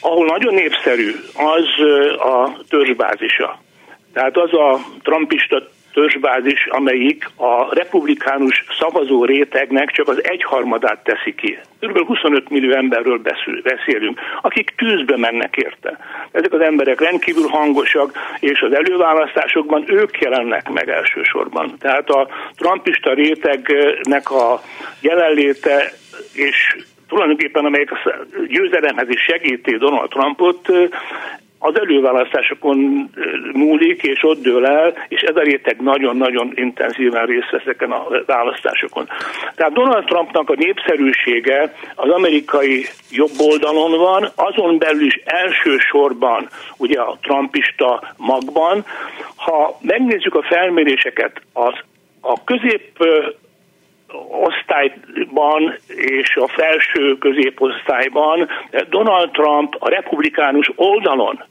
Ahol 0.00 0.26
nagyon 0.26 0.54
népszerű, 0.54 1.10
az 1.34 1.66
a 2.18 2.58
törzsbázisa. 2.68 3.58
Tehát 4.12 4.36
az 4.36 4.52
a 4.52 4.78
trumpista 5.02 5.62
törzsbázis, 5.96 6.66
amelyik 6.66 7.30
a 7.36 7.74
republikánus 7.74 8.64
szavazó 8.78 9.24
rétegnek 9.24 9.90
csak 9.90 10.08
az 10.08 10.24
egyharmadát 10.24 11.04
teszi 11.04 11.34
ki. 11.34 11.58
Kb. 11.80 12.06
25 12.06 12.48
millió 12.50 12.72
emberről 12.72 13.20
beszélünk, 13.62 14.20
akik 14.42 14.74
tűzbe 14.76 15.16
mennek 15.16 15.56
érte. 15.56 15.98
Ezek 16.30 16.52
az 16.52 16.60
emberek 16.60 17.00
rendkívül 17.00 17.48
hangosak, 17.48 18.12
és 18.40 18.60
az 18.60 18.72
előválasztásokban 18.72 19.84
ők 19.86 20.18
jelennek 20.18 20.70
meg 20.70 20.88
elsősorban. 20.88 21.74
Tehát 21.78 22.10
a 22.10 22.28
trumpista 22.56 23.12
rétegnek 23.12 24.30
a 24.30 24.60
jelenléte 25.00 25.92
és 26.32 26.76
tulajdonképpen 27.08 27.64
amelyek 27.64 27.92
a 27.92 27.98
győzelemhez 28.48 29.08
is 29.08 29.20
segíti 29.20 29.76
Donald 29.76 30.08
Trumpot, 30.08 30.68
az 31.58 31.78
előválasztásokon 31.78 33.10
múlik, 33.52 34.02
és 34.02 34.22
ott 34.22 34.42
dől 34.42 34.66
el, 34.66 34.94
és 35.08 35.20
ez 35.20 35.36
a 35.36 35.40
réteg 35.42 35.80
nagyon-nagyon 35.80 36.52
intenzíven 36.54 37.26
részt 37.26 37.50
vesz 37.50 37.60
ezeken 37.60 37.90
a 37.90 38.06
választásokon. 38.26 39.08
Tehát 39.54 39.72
Donald 39.72 40.04
Trumpnak 40.04 40.50
a 40.50 40.54
népszerűsége 40.56 41.74
az 41.94 42.10
amerikai 42.10 42.86
jobb 43.10 43.38
oldalon 43.38 43.98
van, 43.98 44.28
azon 44.34 44.78
belül 44.78 45.06
is 45.06 45.20
elsősorban 45.24 46.48
ugye 46.76 47.00
a 47.00 47.18
trumpista 47.22 48.14
magban. 48.16 48.84
Ha 49.36 49.78
megnézzük 49.80 50.34
a 50.34 50.42
felméréseket, 50.42 51.40
az 51.52 51.74
a 52.20 52.44
közép 52.44 52.98
osztályban 54.28 55.76
és 55.86 56.36
a 56.36 56.48
felső 56.48 57.18
középosztályban 57.18 58.48
Donald 58.88 59.30
Trump 59.30 59.76
a 59.78 59.88
republikánus 59.88 60.70
oldalon 60.74 61.44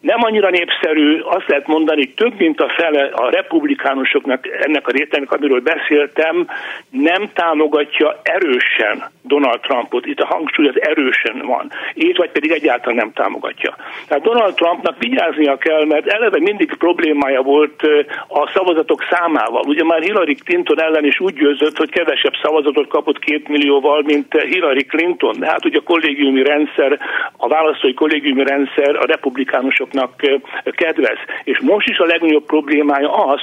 nem 0.00 0.22
annyira 0.22 0.50
népszerű, 0.50 1.18
azt 1.18 1.48
lehet 1.48 1.66
mondani, 1.66 2.14
több 2.14 2.38
mint 2.38 2.60
a 2.60 2.68
fele 2.76 3.04
a 3.12 3.30
republikánusoknak, 3.30 4.48
ennek 4.60 4.88
a 4.88 4.90
rétegnek, 4.90 5.32
amiről 5.32 5.60
beszéltem, 5.60 6.48
nem 6.90 7.30
támogatja 7.34 8.20
erősen 8.22 9.10
Donald 9.22 9.60
Trumpot. 9.60 10.06
Itt 10.06 10.20
a 10.20 10.26
hangsúly 10.26 10.68
az 10.68 10.80
erősen 10.80 11.42
van. 11.46 11.70
Így 11.94 12.16
vagy 12.16 12.30
pedig 12.30 12.50
egyáltalán 12.50 12.96
nem 12.96 13.12
támogatja. 13.12 13.76
Tehát 14.08 14.24
Donald 14.24 14.54
Trumpnak 14.54 14.98
vigyáznia 14.98 15.56
kell, 15.56 15.84
mert 15.84 16.06
eleve 16.06 16.38
mindig 16.40 16.74
problémája 16.74 17.42
volt 17.42 17.82
a 18.28 18.50
szavazatok 18.54 19.04
számával. 19.10 19.62
Ugye 19.66 19.84
már 19.84 20.02
Hillary 20.02 20.34
Clinton 20.34 20.80
ellen 20.80 21.04
is 21.04 21.20
úgy 21.20 21.34
győzött, 21.34 21.76
hogy 21.76 21.90
kevesebb 21.90 22.34
szavazatot 22.42 22.88
kapott 22.88 23.18
két 23.18 23.48
millióval, 23.48 24.02
mint 24.02 24.42
Hillary 24.42 24.84
Clinton. 24.84 25.34
De 25.38 25.46
hát 25.46 25.64
ugye 25.64 25.78
a 25.78 25.82
kollégiumi 25.82 26.42
rendszer, 26.42 26.98
a 27.36 27.48
választói 27.48 27.94
kollégiumi 27.94 28.44
rendszer 28.44 28.96
a 28.96 29.06
republikánusok 29.06 29.92
pártoknak 29.96 30.74
kedvez. 30.76 31.18
És 31.44 31.58
most 31.60 31.88
is 31.88 31.98
a 31.98 32.04
legnagyobb 32.04 32.46
problémája 32.46 33.12
az, 33.12 33.40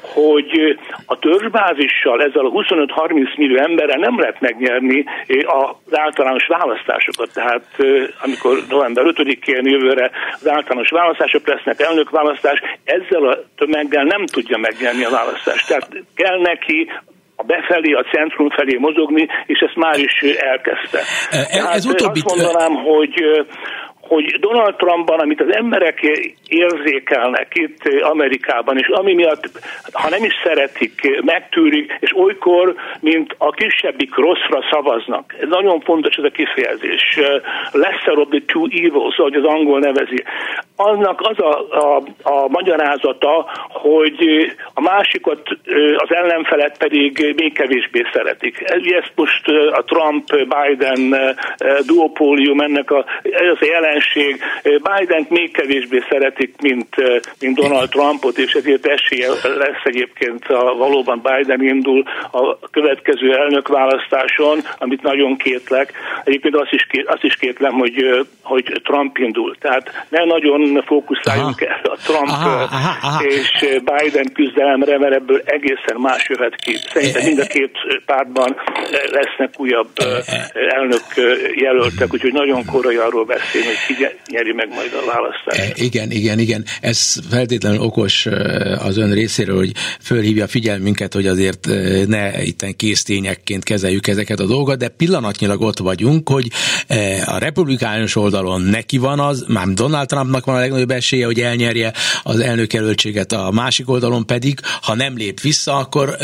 hogy 0.00 0.78
a 1.06 1.18
törzsbázissal, 1.18 2.22
ezzel 2.22 2.44
a 2.44 2.50
25-30 2.50 3.36
millió 3.36 3.56
emberrel 3.56 3.98
nem 3.98 4.18
lehet 4.18 4.40
megnyerni 4.40 5.04
az 5.46 5.98
általános 5.98 6.46
választásokat. 6.46 7.32
Tehát 7.32 7.64
amikor 8.22 8.58
november 8.68 9.04
5-én 9.06 9.66
jövőre 9.66 10.10
az 10.32 10.48
általános 10.48 10.90
választások 10.90 11.46
lesznek, 11.46 11.80
elnökválasztás, 11.80 12.62
ezzel 12.84 13.28
a 13.28 13.38
tömeggel 13.56 14.04
nem 14.04 14.26
tudja 14.26 14.58
megnyerni 14.58 15.04
a 15.04 15.10
választást. 15.10 15.68
Tehát 15.68 15.88
kell 16.14 16.40
neki 16.40 16.90
a 17.36 17.42
befelé, 17.42 17.92
a 17.92 18.04
centrum 18.12 18.50
felé 18.50 18.76
mozogni, 18.76 19.26
és 19.46 19.58
ezt 19.58 19.76
már 19.76 19.98
is 19.98 20.22
elkezdte. 20.22 20.98
Ez, 21.30 21.64
ez 21.64 21.86
utóbbi... 21.86 22.20
Azt 22.24 22.36
mondanám, 22.36 22.74
hogy 22.74 23.14
hogy 24.08 24.40
Donald 24.40 24.74
Trumpban, 24.76 25.18
amit 25.18 25.40
az 25.40 25.54
emberek 25.54 26.00
érzékelnek 26.48 27.52
itt 27.54 28.02
Amerikában, 28.02 28.78
és 28.78 28.88
ami 28.88 29.14
miatt, 29.14 29.48
ha 29.92 30.08
nem 30.08 30.24
is 30.24 30.34
szeretik, 30.44 31.22
megtűrik, 31.24 31.96
és 32.00 32.16
olykor, 32.16 32.74
mint 33.00 33.34
a 33.38 33.50
kisebbik 33.50 34.14
rosszra 34.14 34.64
szavaznak. 34.70 35.34
Ez 35.40 35.48
nagyon 35.48 35.80
fontos 35.80 36.14
ez 36.16 36.24
a 36.24 36.30
kifejezés. 36.30 37.20
Lesser 37.72 38.18
of 38.18 38.28
the 38.28 38.42
two 38.46 38.66
evils, 38.70 39.18
ahogy 39.18 39.34
az 39.34 39.44
angol 39.44 39.78
nevezi. 39.78 40.24
Annak 40.76 41.20
az 41.20 41.38
a, 41.38 41.52
a, 41.70 42.02
a 42.22 42.48
magyarázata, 42.48 43.46
hogy 43.68 44.50
a 44.74 44.80
másikat, 44.80 45.40
az 45.96 46.14
ellenfelet 46.14 46.78
pedig 46.78 47.34
még 47.36 47.52
kevésbé 47.52 48.06
szeretik. 48.12 48.60
Ez 48.60 49.04
most 49.14 49.48
a 49.48 49.84
Trump-Biden 49.84 51.34
duopólium, 51.86 52.60
ennek 52.60 52.90
a, 52.90 53.04
ez 53.22 53.56
a 53.60 53.64
jelen 53.64 53.95
ellenség. 53.96 54.42
biden 54.62 55.26
még 55.28 55.52
kevésbé 55.52 56.02
szeretik, 56.08 56.54
mint, 56.60 56.94
mint 57.40 57.56
Donald 57.56 57.88
Trumpot, 57.88 58.38
és 58.38 58.52
ezért 58.52 58.86
esélye 58.86 59.28
lesz 59.42 59.84
egyébként, 59.84 60.44
ha 60.46 60.74
valóban 60.74 61.22
Biden 61.22 61.62
indul 61.62 62.02
a 62.32 62.58
következő 62.70 63.34
elnökválasztáson, 63.34 64.58
amit 64.78 65.02
nagyon 65.02 65.36
kétlek. 65.36 65.92
Egyébként 66.24 66.56
azt 66.56 66.72
is, 66.72 66.86
azt 67.06 67.24
is 67.24 67.36
kétlem, 67.36 67.72
hogy, 67.72 68.26
hogy 68.42 68.80
Trump 68.84 69.18
indul. 69.18 69.56
Tehát 69.60 70.06
ne 70.08 70.24
nagyon 70.24 70.82
fókuszáljunk 70.86 71.60
el 71.60 71.80
a 71.82 71.96
Trump 71.96 72.28
aha, 72.28 72.50
aha, 72.50 72.98
aha. 73.02 73.24
és 73.24 73.50
Biden 73.60 74.32
küzdelemre, 74.32 74.98
mert 74.98 75.14
ebből 75.14 75.42
egészen 75.44 75.96
más 75.96 76.28
jöhet 76.28 76.56
ki. 76.56 76.76
Szerintem 76.92 77.24
mind 77.24 77.38
a 77.38 77.46
két 77.46 78.02
pártban 78.06 78.56
lesznek 79.10 79.50
újabb 79.56 79.90
elnök 80.52 81.04
jelöltek, 81.54 82.12
úgyhogy 82.12 82.32
nagyon 82.32 82.64
korai 82.64 82.96
arról 82.96 83.24
beszélni, 83.24 83.66
hogy 83.66 83.85
nyeri 84.30 84.52
meg 84.52 84.68
majd 84.68 84.92
a 84.92 85.06
választást. 85.06 85.78
E, 85.78 85.84
igen, 85.84 86.10
igen, 86.10 86.38
igen. 86.38 86.64
Ez 86.80 87.14
feltétlenül 87.30 87.80
okos 87.80 88.26
az 88.78 88.96
ön 88.96 89.12
részéről, 89.12 89.56
hogy 89.56 89.72
fölhívja 90.00 90.46
figyelmünket, 90.46 91.14
hogy 91.14 91.26
azért 91.26 91.66
ne 92.06 92.42
itten 92.42 92.76
késztényekként 92.76 93.64
kezeljük 93.64 94.06
ezeket 94.06 94.40
a 94.40 94.46
dolgokat, 94.46 94.78
de 94.78 94.88
pillanatnyilag 94.88 95.60
ott 95.60 95.78
vagyunk, 95.78 96.28
hogy 96.28 96.50
a 97.24 97.38
republikánus 97.38 98.16
oldalon 98.16 98.60
neki 98.60 98.98
van 98.98 99.20
az, 99.20 99.44
már 99.48 99.66
Donald 99.66 100.08
Trumpnak 100.08 100.44
van 100.44 100.56
a 100.56 100.58
legnagyobb 100.58 100.90
esélye, 100.90 101.26
hogy 101.26 101.40
elnyerje 101.40 101.92
az 102.22 102.40
elnökjelöltséget, 102.40 103.32
a 103.32 103.50
másik 103.50 103.90
oldalon 103.90 104.26
pedig, 104.26 104.60
ha 104.82 104.94
nem 104.94 105.16
lép 105.16 105.40
vissza, 105.40 105.76
akkor 105.76 106.16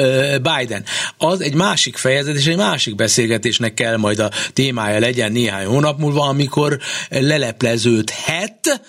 Biden. 0.42 0.84
Az 1.18 1.40
egy 1.40 1.54
másik 1.54 1.96
fejezet, 1.96 2.36
és 2.36 2.46
egy 2.46 2.56
másik 2.56 2.94
beszélgetésnek 2.94 3.74
kell 3.74 3.96
majd 3.96 4.18
a 4.18 4.30
témája 4.52 4.98
legyen 4.98 5.32
néhány 5.32 5.66
hónap 5.66 5.98
múlva, 5.98 6.28
amikor 6.28 6.78
lele 7.08 7.51
lelepleződhet, 7.52 8.80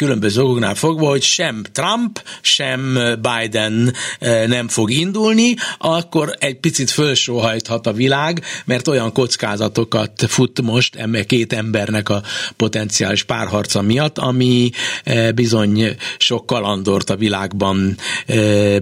különböző 0.00 0.42
okoknál 0.42 0.74
fogva, 0.74 1.08
hogy 1.08 1.22
sem 1.22 1.62
Trump, 1.72 2.22
sem 2.40 2.98
Biden 3.20 3.94
nem 4.46 4.68
fog 4.68 4.90
indulni, 4.90 5.54
akkor 5.78 6.34
egy 6.38 6.60
picit 6.60 6.90
fölsóhajthat 6.90 7.86
a 7.86 7.92
világ, 7.92 8.44
mert 8.64 8.88
olyan 8.88 9.12
kockázatokat 9.12 10.24
fut 10.28 10.62
most 10.62 10.96
emme 10.96 11.24
két 11.24 11.52
embernek 11.52 12.08
a 12.08 12.22
potenciális 12.56 13.22
párharca 13.22 13.82
miatt, 13.82 14.18
ami 14.18 14.70
bizony 15.34 15.96
sok 16.18 16.46
kalandort 16.46 17.10
a 17.10 17.16
világban 17.16 17.96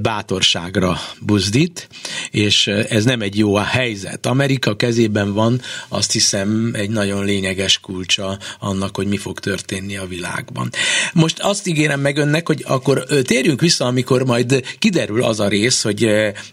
bátorságra 0.00 1.00
buzdít, 1.20 1.88
és 2.30 2.66
ez 2.66 3.04
nem 3.04 3.20
egy 3.20 3.38
jó 3.38 3.54
a 3.54 3.62
helyzet. 3.62 4.26
Amerika 4.26 4.76
kezében 4.76 5.32
van 5.32 5.60
azt 5.88 6.12
hiszem 6.12 6.70
egy 6.72 6.90
nagyon 6.90 7.24
lényeges 7.24 7.78
kulcsa 7.78 8.38
annak, 8.58 8.96
hogy 8.96 9.06
mi 9.06 9.16
fog 9.16 9.40
történni 9.40 9.96
a 9.96 10.06
világban. 10.06 10.70
Most 11.14 11.38
azt 11.40 11.66
ígérem 11.66 12.00
meg 12.00 12.16
önnek, 12.16 12.46
hogy 12.46 12.64
akkor 12.66 13.04
térjünk 13.24 13.60
vissza, 13.60 13.84
amikor 13.84 14.24
majd 14.24 14.62
kiderül 14.78 15.22
az 15.22 15.40
a 15.40 15.48
rész, 15.48 15.82
hogy 15.82 16.06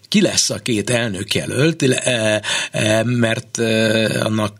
ki 0.08 0.22
lesz 0.22 0.50
a 0.50 0.60
két 0.60 0.90
elnök 0.90 1.34
jelölt, 1.34 1.84
mert 3.04 3.58
annak 4.24 4.54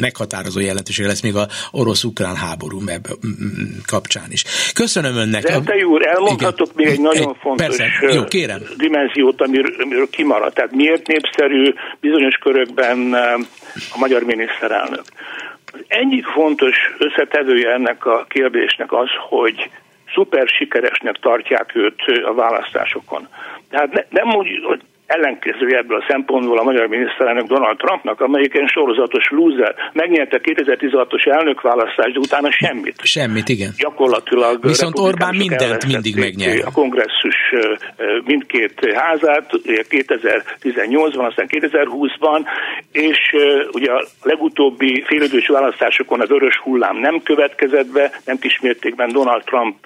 meghatározó 0.00 0.60
jelentősége 0.60 1.08
lesz 1.08 1.22
még 1.22 1.36
a 1.36 1.48
orosz-ukrán 1.70 2.36
háború 2.36 2.82
kapcsán 3.86 4.26
is. 4.30 4.44
Köszönöm 4.74 5.16
önnek. 5.16 5.42
De 5.42 5.74
úr, 5.86 6.06
elmondhatok 6.06 6.70
Igen. 6.72 6.86
még 6.86 6.86
egy 6.86 7.00
nagyon 7.00 7.28
egy, 7.28 7.36
fontos 7.40 7.66
persze. 7.66 8.14
Jó, 8.14 8.24
kérem. 8.24 8.60
dimenziót, 8.76 9.40
amiről, 9.40 9.74
amiről 9.82 10.10
kimaradt. 10.10 10.54
Tehát 10.54 10.72
miért 10.72 11.06
népszerű 11.06 11.74
bizonyos 12.00 12.34
körökben 12.34 13.12
a 13.90 13.98
magyar 13.98 14.22
miniszterelnök? 14.22 15.04
Egyik 15.86 16.26
fontos 16.26 16.76
összetevője 16.98 17.72
ennek 17.72 18.06
a 18.06 18.26
kérdésnek 18.28 18.92
az, 18.92 19.08
hogy 19.28 19.70
szuper 20.14 20.48
sikeresnek 20.48 21.16
tartják 21.16 21.74
őt 21.74 22.02
a 22.24 22.34
választásokon. 22.34 23.28
Tehát 23.70 23.92
ne, 23.92 24.22
nem 24.22 24.36
úgy, 24.36 24.60
hogy 24.62 24.80
ellenkezője 25.14 25.78
ebből 25.78 25.98
a 25.98 26.04
szempontból 26.08 26.58
a 26.58 26.62
magyar 26.62 26.86
miniszterelnök 26.86 27.46
Donald 27.46 27.76
Trumpnak, 27.76 28.20
amelyik 28.20 28.54
egy 28.58 28.68
sorozatos 28.68 29.26
loser. 29.30 29.74
Megnyerte 29.92 30.40
2016-os 30.42 31.26
elnökválasztást, 31.36 32.12
de 32.12 32.18
utána 32.18 32.50
semmit. 32.50 32.96
Semmit, 33.02 33.48
igen. 33.48 33.70
Gyakorlatilag. 33.78 34.58
Viszont 34.62 34.98
Orbán 34.98 35.34
mindent 35.36 35.86
mindig 35.86 36.16
megnyer. 36.16 36.56
A 36.64 36.70
kongresszus 36.70 37.38
mindkét 38.24 38.92
házát, 38.94 39.50
2018-ban, 39.90 41.26
aztán 41.26 41.46
2020-ban, 41.48 42.40
és 42.92 43.18
ugye 43.72 43.92
a 43.92 44.04
legutóbbi 44.22 45.02
félidős 45.06 45.46
választásokon 45.46 46.20
a 46.20 46.26
vörös 46.26 46.56
hullám 46.56 46.96
nem 46.96 47.22
következett 47.22 47.92
be, 47.92 48.10
nem 48.24 48.38
kismértékben 48.38 49.12
Donald 49.12 49.42
Trump 49.44 49.76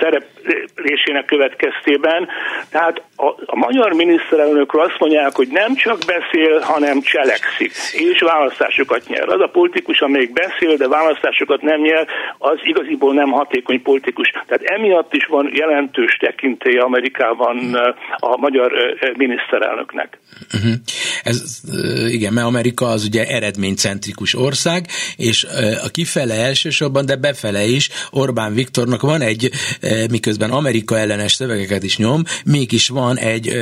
szereplésének 0.00 1.24
következtében. 1.24 2.28
Tehát 2.70 3.02
a, 3.16 3.26
a 3.26 3.56
magyar 3.56 3.92
miniszterelnök 3.92 4.59
miniszterelnökről 4.60 4.82
azt 4.82 4.98
mondják, 4.98 5.36
hogy 5.36 5.48
nem 5.48 5.74
csak 5.74 5.98
beszél, 5.98 6.58
hanem 6.60 7.00
cselekszik, 7.00 7.72
és 7.92 8.20
választásokat 8.20 9.08
nyer. 9.08 9.28
Az 9.28 9.40
a 9.40 9.50
politikus, 9.52 10.00
amelyik 10.00 10.32
beszél, 10.32 10.76
de 10.76 10.88
választásokat 10.88 11.62
nem 11.62 11.80
nyer, 11.80 12.06
az 12.38 12.58
igaziból 12.62 13.14
nem 13.14 13.30
hatékony 13.30 13.82
politikus. 13.82 14.30
Tehát 14.30 14.62
emiatt 14.62 15.14
is 15.14 15.26
van 15.26 15.50
jelentős 15.52 16.16
tekintély 16.16 16.78
Amerikában 16.78 17.76
eh, 17.76 17.94
a 18.16 18.36
magyar 18.36 18.72
eh, 18.72 19.10
miniszterelnöknek. 19.16 20.18
Uh-huh. 20.54 20.72
Ez, 21.22 21.60
eh, 21.72 22.12
igen, 22.12 22.32
mert 22.32 22.46
Amerika 22.46 22.86
az 22.86 23.04
ugye 23.04 23.24
eredménycentrikus 23.26 24.34
ország, 24.34 24.86
és 25.16 25.46
a 25.84 25.90
kifele 25.90 26.34
elsősorban, 26.34 27.06
de 27.06 27.16
befele 27.16 27.64
is 27.64 27.88
Orbán 28.10 28.54
Viktornak 28.54 29.00
van 29.00 29.20
egy, 29.20 29.50
miközben 30.10 30.50
Amerika 30.50 30.98
ellenes 30.98 31.32
szövegeket 31.32 31.82
is 31.82 31.96
nyom, 31.98 32.22
mégis 32.44 32.88
van 32.88 33.18
egy 33.18 33.52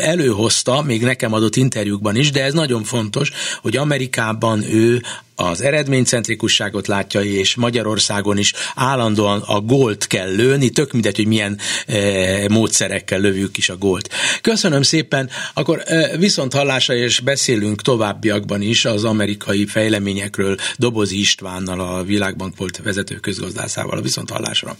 előhozta, 0.01 0.83
még 0.83 1.03
nekem 1.03 1.33
adott 1.33 1.57
interjúkban 1.57 2.17
is, 2.17 2.31
de 2.31 2.43
ez 2.43 2.53
nagyon 2.53 2.85
fontos, 2.85 3.31
hogy 3.63 3.77
Amerikában 3.77 4.63
ő 4.63 5.03
az 5.37 5.61
eredménycentrikusságot 5.61 6.87
látja, 6.87 7.21
és 7.21 7.55
Magyarországon 7.55 8.39
is 8.39 8.53
állandóan 8.75 9.43
a 9.47 9.61
gólt 9.61 10.07
kell 10.07 10.35
lőni, 10.35 10.71
tök 10.71 10.93
mindegy, 10.93 11.17
hogy 11.17 11.27
milyen 11.27 11.59
e, 11.87 12.49
módszerekkel 12.49 13.21
lövjük 13.21 13.57
is 13.57 13.69
a 13.69 13.77
gólt. 13.77 14.09
Köszönöm 14.41 14.83
szépen, 14.83 15.31
akkor 15.55 15.83
e, 15.85 16.17
viszont 16.17 16.53
hallásra 16.53 16.95
és 16.95 17.21
beszélünk 17.21 17.83
továbbiakban 17.83 18.63
is 18.63 18.85
az 18.85 19.05
amerikai 19.05 19.67
fejleményekről 19.67 20.57
Dobozi 20.77 21.19
Istvánnal, 21.19 21.81
a 21.81 22.05
Világbank 22.05 22.57
volt 22.57 22.81
vezető 22.83 23.15
közgazdászával 23.15 23.99
a 23.99 24.03
viszont 24.03 24.31
hallásra. 24.31 24.77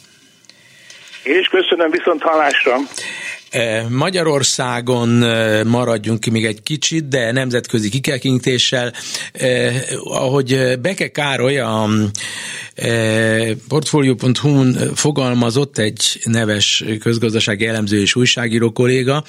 Én 1.27 1.39
is 1.39 1.49
köszönöm 1.49 1.91
viszont 1.91 2.23
hallásra. 2.23 2.77
E, 3.51 3.87
Magyarországon 3.89 5.23
e, 5.23 5.65
maradjunk 5.65 6.21
ki 6.21 6.31
még 6.31 6.45
egy 6.45 6.63
kicsit, 6.63 7.09
de 7.09 7.33
nemzetközi 7.33 7.89
kikekintéssel. 7.89 8.93
Eh, 9.33 9.83
ahogy 10.05 10.79
Beke 10.81 11.09
Károly 11.09 11.59
a 11.59 11.89
eh, 12.75 13.51
portfolio.hu-n 13.69 14.95
fogalmazott 14.95 15.79
egy 15.79 16.21
neves 16.25 16.85
közgazdasági 17.01 17.67
elemző 17.67 18.01
és 18.01 18.15
újságíró 18.15 18.73
kolléga, 18.73 19.25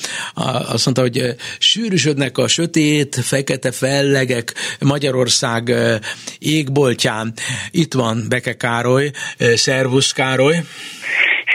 azt 0.70 0.86
mondta, 0.86 1.02
hogy 1.02 1.36
sűrűsödnek 1.60 2.38
a 2.38 2.48
sötét, 2.48 3.16
fekete 3.24 3.72
fellegek 3.72 4.54
Magyarország 4.80 5.74
égboltján. 6.40 7.34
Itt 7.72 7.94
van 7.94 8.26
Beke 8.30 8.54
Károly, 8.54 9.12
szervusz 9.56 10.12
Károly. 10.12 10.64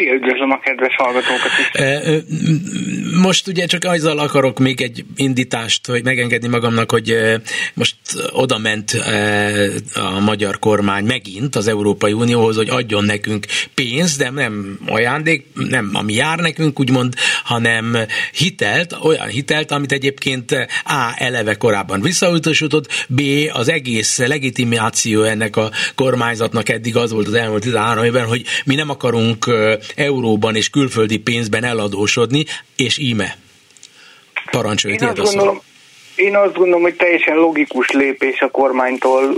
Szia, 0.02 0.12
üdvözlöm 0.12 0.50
a 0.50 0.58
kedves 0.58 0.94
hallgatókat 0.96 1.50
is. 1.58 1.70
Most 3.22 3.48
ugye 3.48 3.66
csak 3.66 3.84
azzal 3.84 4.18
akarok 4.18 4.58
még 4.58 4.80
egy 4.80 5.04
indítást, 5.16 5.86
hogy 5.86 6.04
megengedni 6.04 6.48
magamnak, 6.48 6.90
hogy 6.90 7.16
most 7.74 7.96
oda 8.30 8.58
ment 8.58 8.90
a 9.94 10.20
magyar 10.20 10.58
kormány 10.58 11.04
megint 11.04 11.56
az 11.56 11.68
Európai 11.68 12.12
Unióhoz, 12.12 12.56
hogy 12.56 12.68
adjon 12.68 13.04
nekünk 13.04 13.46
pénzt, 13.74 14.18
de 14.18 14.30
nem 14.30 14.78
ajándék, 14.86 15.46
nem 15.54 15.90
ami 15.92 16.14
jár 16.14 16.38
nekünk, 16.38 16.80
úgymond, 16.80 17.14
hanem 17.44 17.96
hitelt, 18.32 18.96
olyan 19.02 19.26
hitelt, 19.26 19.70
amit 19.70 19.92
egyébként 19.92 20.52
A. 20.84 21.14
eleve 21.16 21.54
korábban 21.54 22.00
visszautasított, 22.00 23.06
B. 23.08 23.20
az 23.52 23.68
egész 23.68 24.18
legitimáció 24.18 25.22
ennek 25.22 25.56
a 25.56 25.70
kormányzatnak 25.94 26.68
eddig 26.68 26.96
az 26.96 27.12
volt 27.12 27.26
az 27.26 27.34
elmúlt 27.34 27.62
13 27.62 28.04
évben, 28.04 28.26
hogy 28.26 28.44
mi 28.64 28.74
nem 28.74 28.90
akarunk 28.90 29.50
euróban 29.94 30.56
és 30.56 30.70
külföldi 30.70 31.18
pénzben 31.18 31.64
eladósodni, 31.64 32.44
és 32.76 32.98
íme. 32.98 33.36
Parancsolj, 34.50 34.94
Én 34.94 35.04
azt 35.04 35.16
gondolom, 35.16 35.60
én 36.22 36.36
azt 36.36 36.56
gondolom, 36.56 36.82
hogy 36.82 36.96
teljesen 36.96 37.36
logikus 37.36 37.90
lépés 37.90 38.40
a 38.40 38.50
kormánytól 38.50 39.34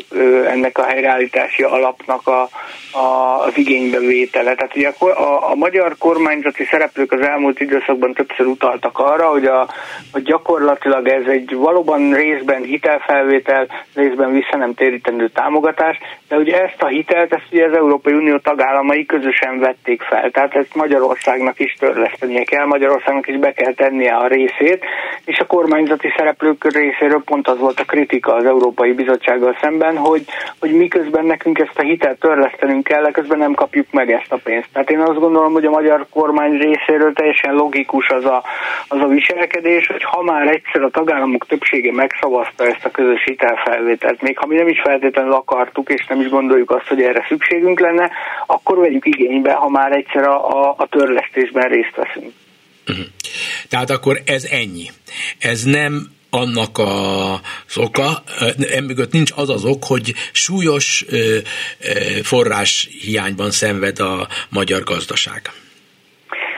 ennek 0.47 0.79
a 0.79 0.83
helyreállítási 0.83 1.62
alapnak 1.62 2.27
a, 2.27 2.49
a, 2.94 3.40
az 3.47 3.53
igénybevétele. 3.59 4.55
Tehát 4.55 4.77
ugye 4.77 4.92
a, 4.99 5.07
a, 5.07 5.51
a 5.51 5.55
magyar 5.55 5.97
kormányzati 5.99 6.64
szereplők 6.64 7.12
az 7.12 7.20
elmúlt 7.20 7.61
időszakban 7.61 8.14
többször 8.14 8.47
utaltak 8.47 8.99
arra, 8.99 9.27
hogy, 9.29 9.44
a, 9.44 9.68
hogy 10.12 10.23
gyakorlatilag 10.23 11.09
ez 11.09 11.27
egy 11.27 11.55
valóban 11.55 12.12
részben 12.12 12.62
hitelfelvétel, 12.62 13.66
részben 13.94 14.33
vissza 14.33 14.57
nem 14.57 14.75
térítendő 14.75 15.29
támogatás, 15.29 15.99
de 16.29 16.37
ugye 16.37 16.62
ezt 16.62 16.83
a 16.83 16.87
hitelt, 16.87 17.33
ezt 17.33 17.49
ugye 17.51 17.64
az 17.64 17.77
Európai 17.77 18.12
Unió 18.12 18.38
tagállamai 18.38 19.07
közösen 19.07 19.59
vették 19.59 20.03
fel. 20.03 20.31
Tehát 20.31 20.55
ezt 20.55 20.75
Magyarországnak 20.75 21.61
is 21.61 21.77
törlesztenie 21.79 22.44
kell, 22.44 22.66
Magyarországnak 22.66 23.29
is 23.29 23.37
be 23.37 23.53
kell 23.53 23.75
tennie 23.75 24.14
a 24.14 24.27
részét, 24.27 24.85
és 25.25 25.38
a 25.38 25.47
kormányzati 25.47 26.12
szereplők 26.16 26.59
részéről 26.75 27.23
pont 27.25 27.49
az 27.49 27.59
volt 27.59 27.81
a 27.81 27.85
kritika 27.85 28.35
az 28.35 28.45
Európai 28.45 28.93
Bizottsággal 28.93 29.57
szemben, 29.61 29.97
hogy, 29.97 30.25
hogy 30.59 30.73
miközben 30.73 31.25
nekünk 31.25 31.59
ezt 31.59 31.79
a 31.79 31.83
hitelt 31.83 32.19
törlesztenünk 32.19 32.85
kell, 32.85 33.11
közben 33.11 33.39
nem 33.39 33.55
kapjuk 33.55 33.87
meg 33.91 34.13
ezt 34.13 34.33
a 34.33 34.41
pénzt. 34.45 34.69
Tehát 34.73 34.91
én 34.91 35.01
azt 35.01 35.19
gondolom, 35.19 35.53
hogy 35.53 35.65
a 35.65 35.71
magyar 35.71 36.07
kormány 36.11 36.59
részéről 36.59 37.13
teljesen 37.13 37.55
logikus 37.55 38.09
az 38.09 38.25
a, 38.25 38.43
az 38.89 39.01
a 39.01 39.07
viselkedés, 39.07 39.87
hogy 39.87 40.03
ha 40.03 40.23
már 40.23 40.47
egyszer 40.49 40.83
a 40.83 40.91
tagállamok 40.91 41.47
többsége 41.47 41.93
megszavazta 41.93 42.67
ezt 42.67 42.85
a 42.85 42.91
közös 42.91 43.25
hitelfelvételt, 43.25 44.23
még 44.23 44.39
ha 44.39 44.47
mi 44.47 44.55
nem 44.55 44.69
is 44.69 44.81
feltétlenül 44.81 45.33
akartuk, 45.33 45.91
és 45.91 46.07
nem 46.07 46.21
is 46.21 46.29
gondoljuk 46.29 46.71
azt, 46.71 46.87
hogy 46.87 47.03
erre 47.03 47.25
szükségünk 47.29 47.81
lenne, 47.81 48.11
akkor 48.47 48.79
vegyük 48.79 49.07
igénybe, 49.07 49.53
ha 49.53 49.69
már 49.69 49.93
egyszer 49.93 50.29
a, 50.29 50.49
a, 50.49 50.75
a 50.79 50.87
törlesztésben 50.87 51.69
részt 51.69 51.97
veszünk. 51.97 52.33
Uh-huh. 52.89 53.05
Tehát 53.69 53.91
akkor 53.91 54.21
ez 54.25 54.45
ennyi. 54.51 54.91
Ez 55.39 55.63
nem 55.63 56.13
annak 56.35 56.79
az 56.79 57.77
oka, 57.77 58.23
emögött 58.70 59.12
nincs 59.12 59.31
az 59.35 59.49
az 59.49 59.64
ok, 59.64 59.85
hogy 59.85 60.14
súlyos 60.33 61.05
forrás 62.23 62.88
hiányban 63.01 63.51
szenved 63.51 63.99
a 63.99 64.29
magyar 64.49 64.83
gazdaság. 64.83 65.53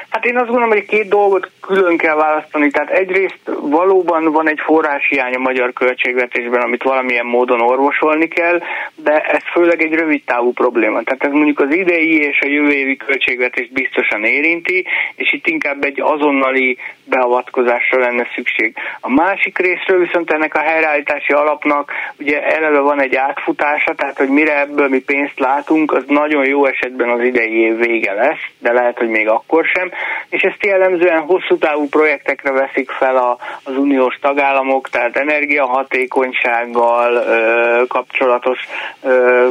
Hát 0.09 0.25
én 0.25 0.37
azt 0.37 0.47
gondolom, 0.47 0.69
hogy 0.69 0.87
két 0.87 1.09
dolgot 1.09 1.51
külön 1.61 1.97
kell 1.97 2.15
választani. 2.15 2.71
Tehát 2.71 2.91
egyrészt 2.91 3.41
valóban 3.61 4.33
van 4.33 4.49
egy 4.49 4.61
forráshiány 4.65 5.35
a 5.35 5.39
magyar 5.39 5.73
költségvetésben, 5.73 6.61
amit 6.61 6.83
valamilyen 6.83 7.27
módon 7.27 7.61
orvosolni 7.61 8.29
kell, 8.29 8.63
de 8.95 9.21
ez 9.21 9.43
főleg 9.53 9.83
egy 9.83 9.95
rövid 9.95 10.23
távú 10.25 10.53
probléma. 10.53 11.03
Tehát 11.03 11.25
ez 11.25 11.33
mondjuk 11.33 11.61
az 11.61 11.75
idei 11.75 12.21
és 12.21 12.41
a 12.41 12.47
jövő 12.47 12.71
évi 12.71 12.97
költségvetést 12.97 13.73
biztosan 13.73 14.25
érinti, 14.25 14.87
és 15.15 15.33
itt 15.33 15.47
inkább 15.47 15.85
egy 15.85 16.01
azonnali 16.01 16.79
beavatkozásra 17.05 17.99
lenne 17.99 18.27
szükség. 18.35 18.77
A 19.01 19.11
másik 19.11 19.59
részről 19.59 19.99
viszont 19.99 20.31
ennek 20.31 20.55
a 20.55 20.61
helyreállítási 20.61 21.33
alapnak 21.33 21.93
ugye 22.19 22.43
eleve 22.43 22.81
van 22.81 23.01
egy 23.01 23.15
átfutása, 23.15 23.95
tehát 23.95 24.17
hogy 24.17 24.29
mire 24.29 24.61
ebből 24.61 24.89
mi 24.89 25.01
pénzt 25.01 25.39
látunk, 25.39 25.93
az 25.93 26.05
nagyon 26.07 26.47
jó 26.47 26.67
esetben 26.67 27.09
az 27.09 27.23
idei 27.23 27.61
év 27.61 27.77
vége 27.77 28.13
lesz, 28.13 28.45
de 28.59 28.73
lehet, 28.73 28.99
hogy 28.99 29.09
még 29.09 29.29
akkor 29.29 29.65
sem, 29.65 29.91
és 30.29 30.43
ezt 30.43 30.65
jellemzően 30.65 31.21
hosszú 31.21 31.59
távú 31.59 31.89
projektekre 31.89 32.53
veszik 32.53 32.91
fel 32.91 33.17
a, 33.17 33.39
az 33.65 33.77
uniós 33.77 34.19
tagállamok, 34.21 34.89
tehát 34.89 35.17
energiahatékonysággal 35.17 37.25
kapcsolatos 37.89 38.59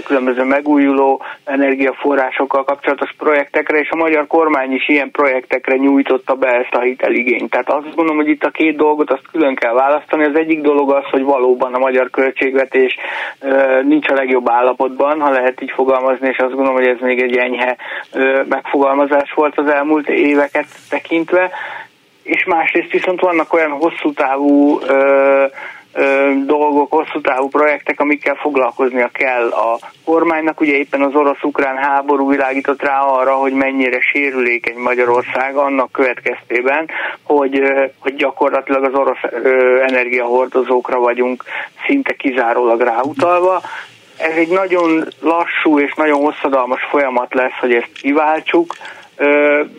különböző 0.05 0.43
megújuló 0.43 1.21
energiaforrásokkal 1.43 2.63
kapcsolatos 2.63 3.13
projektekre, 3.17 3.79
és 3.79 3.89
a 3.89 3.95
magyar 3.95 4.27
kormány 4.27 4.71
is 4.71 4.89
ilyen 4.89 5.11
projektekre 5.11 5.75
nyújtotta 5.75 6.35
be 6.35 6.47
ezt 6.47 6.75
a 6.75 6.79
hiteligényt. 6.79 7.49
Tehát 7.49 7.69
azt 7.69 7.95
gondolom, 7.95 8.15
hogy 8.15 8.29
itt 8.29 8.43
a 8.43 8.49
két 8.49 8.75
dolgot 8.75 9.11
azt 9.11 9.27
külön 9.31 9.55
kell 9.55 9.73
választani. 9.73 10.23
Az 10.23 10.35
egyik 10.35 10.61
dolog 10.61 10.91
az, 10.91 11.03
hogy 11.11 11.23
valóban 11.23 11.73
a 11.73 11.79
magyar 11.79 12.09
költségvetés 12.09 12.97
nincs 13.83 14.09
a 14.09 14.13
legjobb 14.13 14.49
állapotban, 14.49 15.19
ha 15.19 15.29
lehet 15.29 15.61
így 15.61 15.71
fogalmazni, 15.71 16.27
és 16.27 16.37
azt 16.37 16.53
gondolom, 16.53 16.75
hogy 16.75 16.87
ez 16.87 16.99
még 16.99 17.21
egy 17.21 17.37
enyhe 17.37 17.75
megfogalmazás 18.49 19.33
volt 19.33 19.57
az 19.57 19.67
elmúlt 19.67 20.09
éveket 20.35 20.67
tekintve, 20.89 21.51
és 22.23 22.43
másrészt 22.43 22.91
viszont 22.91 23.19
vannak 23.19 23.53
olyan 23.53 23.71
hosszú 23.71 24.13
távú 24.13 24.79
ö, 24.81 25.45
ö, 25.93 26.31
dolgok, 26.45 26.91
hosszú 26.91 27.21
távú 27.21 27.47
projektek, 27.47 27.99
amikkel 27.99 28.35
foglalkoznia 28.35 29.09
kell 29.13 29.49
a 29.49 29.79
kormánynak. 30.05 30.61
Ugye 30.61 30.73
éppen 30.73 31.01
az 31.01 31.15
orosz-ukrán 31.15 31.77
háború 31.77 32.29
világított 32.29 32.81
rá 32.81 33.01
arra, 33.01 33.33
hogy 33.33 33.53
mennyire 33.53 33.99
sérülékeny 33.99 34.77
Magyarország 34.77 35.55
annak 35.55 35.91
következtében, 35.91 36.89
hogy, 37.23 37.61
hogy 37.99 38.15
gyakorlatilag 38.15 38.83
az 38.83 38.93
orosz 38.93 39.23
energiahordozókra 39.87 40.99
vagyunk 40.99 41.43
szinte 41.87 42.13
kizárólag 42.13 42.81
ráutalva. 42.81 43.61
Ez 44.17 44.35
egy 44.35 44.49
nagyon 44.49 45.07
lassú 45.21 45.79
és 45.79 45.93
nagyon 45.93 46.19
hosszadalmas 46.19 46.81
folyamat 46.89 47.33
lesz, 47.33 47.57
hogy 47.59 47.73
ezt 47.73 47.91
kiváltsuk 48.01 48.75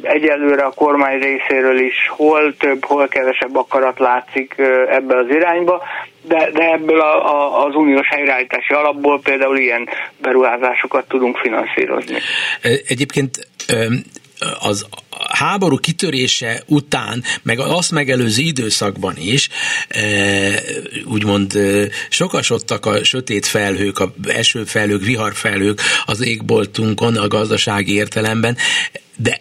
Egyelőre 0.03 0.64
a 0.64 0.70
kormány 0.70 1.18
részéről 1.18 1.79
is 1.79 2.09
hol 2.09 2.55
több, 2.59 2.85
hol 2.85 3.09
kevesebb 3.09 3.57
akarat 3.57 3.99
látszik 3.99 4.55
ebbe 4.88 5.16
az 5.16 5.29
irányba, 5.29 5.83
de, 6.22 6.51
de 6.53 6.72
ebből 6.72 7.01
a, 7.01 7.35
a, 7.35 7.66
az 7.66 7.75
uniós 7.75 8.09
helyreállítási 8.09 8.72
alapból 8.72 9.20
például 9.20 9.59
ilyen 9.59 9.88
beruházásokat 10.22 11.09
tudunk 11.09 11.37
finanszírozni. 11.37 12.16
Egyébként 12.87 13.49
az 14.59 14.87
háború 15.29 15.77
kitörése 15.77 16.62
után, 16.66 17.25
meg 17.42 17.59
azt 17.59 17.90
megelőző 17.90 18.42
időszakban 18.42 19.16
is 19.16 19.49
úgymond 21.05 21.59
sokasodtak 22.09 22.87
a 22.87 23.05
sötét 23.05 23.46
felhők, 23.46 23.99
a 23.99 24.14
esőfelhők, 24.25 25.05
viharfelhők 25.05 25.81
az 26.05 26.20
égboltunkon 26.20 27.16
a 27.16 27.29
gazdasági 27.29 27.92
értelemben, 27.92 28.57
de 29.16 29.40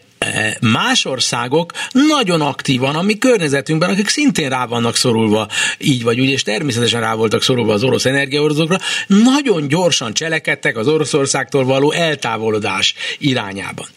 más 0.61 1.05
országok 1.05 1.71
nagyon 1.91 2.41
aktívan, 2.41 2.95
ami 2.95 3.17
környezetünkben, 3.17 3.89
akik 3.89 4.07
szintén 4.07 4.49
rá 4.49 4.65
vannak 4.65 4.95
szorulva 4.95 5.47
így 5.77 6.03
vagy 6.03 6.19
úgy, 6.19 6.29
és 6.29 6.43
természetesen 6.43 7.01
rá 7.01 7.13
voltak 7.13 7.41
szorulva 7.41 7.73
az 7.73 7.83
orosz 7.83 8.05
energiaorzókra, 8.05 8.77
nagyon 9.07 9.67
gyorsan 9.67 10.13
cselekedtek 10.13 10.77
az 10.77 10.87
Oroszországtól 10.87 11.65
való 11.65 11.91
eltávolodás 11.91 12.93
irányában. 13.17 13.87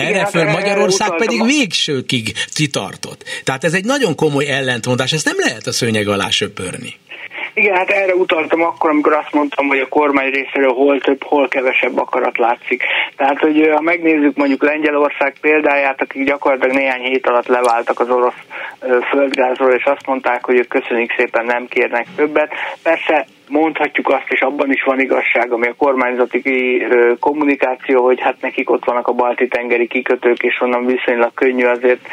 Erre 0.00 0.26
föl 0.26 0.44
Magyarország 0.44 1.16
pedig 1.16 1.44
végsőkig 1.44 2.32
kitartott. 2.54 3.24
Tehát 3.44 3.64
ez 3.64 3.74
egy 3.74 3.84
nagyon 3.84 4.14
komoly 4.14 4.46
ellentmondás, 4.46 5.12
ezt 5.12 5.24
nem 5.24 5.36
lehet 5.38 5.66
a 5.66 5.72
szőnyeg 5.72 6.08
alá 6.08 6.28
söpörni. 6.30 6.94
Igen, 7.54 7.76
hát 7.76 7.90
erre 7.90 8.14
utaltam 8.14 8.62
akkor, 8.62 8.90
amikor 8.90 9.12
azt 9.12 9.32
mondtam, 9.32 9.66
hogy 9.66 9.78
a 9.78 9.88
kormány 9.88 10.30
részéről 10.30 10.72
hol 10.72 11.00
több, 11.00 11.22
hol 11.22 11.48
kevesebb 11.48 11.98
akarat 11.98 12.38
látszik. 12.38 12.82
Tehát, 13.16 13.38
hogy 13.38 13.68
ha 13.72 13.80
megnézzük 13.80 14.36
mondjuk 14.36 14.62
Lengyelország 14.62 15.34
példáját, 15.40 16.00
akik 16.00 16.24
gyakorlatilag 16.24 16.76
néhány 16.76 17.02
hét 17.02 17.26
alatt 17.26 17.46
leváltak 17.46 18.00
az 18.00 18.08
orosz 18.08 18.42
földgázról, 19.10 19.72
és 19.72 19.84
azt 19.84 20.06
mondták, 20.06 20.44
hogy 20.44 20.58
ők 20.58 20.68
köszönjük 20.68 21.14
szépen, 21.16 21.44
nem 21.44 21.66
kérnek 21.66 22.06
többet. 22.16 22.52
Persze 22.82 23.26
mondhatjuk 23.50 24.08
azt, 24.08 24.26
és 24.28 24.40
abban 24.40 24.72
is 24.72 24.82
van 24.82 25.00
igazság, 25.00 25.52
ami 25.52 25.66
a 25.66 25.74
kormányzati 25.76 26.42
kommunikáció, 27.20 28.04
hogy 28.04 28.20
hát 28.20 28.36
nekik 28.40 28.70
ott 28.70 28.84
vannak 28.84 29.08
a 29.08 29.12
balti 29.12 29.48
tengeri 29.48 29.86
kikötők, 29.86 30.42
és 30.42 30.60
onnan 30.60 30.86
viszonylag 30.86 31.34
könnyű 31.34 31.64
azért 31.64 32.06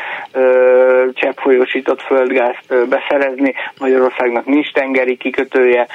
cseppfolyósított 1.13 2.02
földgázt 2.02 2.88
beszerezni. 2.89 3.54
Magyarországnak 3.80 4.45
nincs 4.45 4.71
tengeri 4.71 5.17
kikötője, 5.17 5.88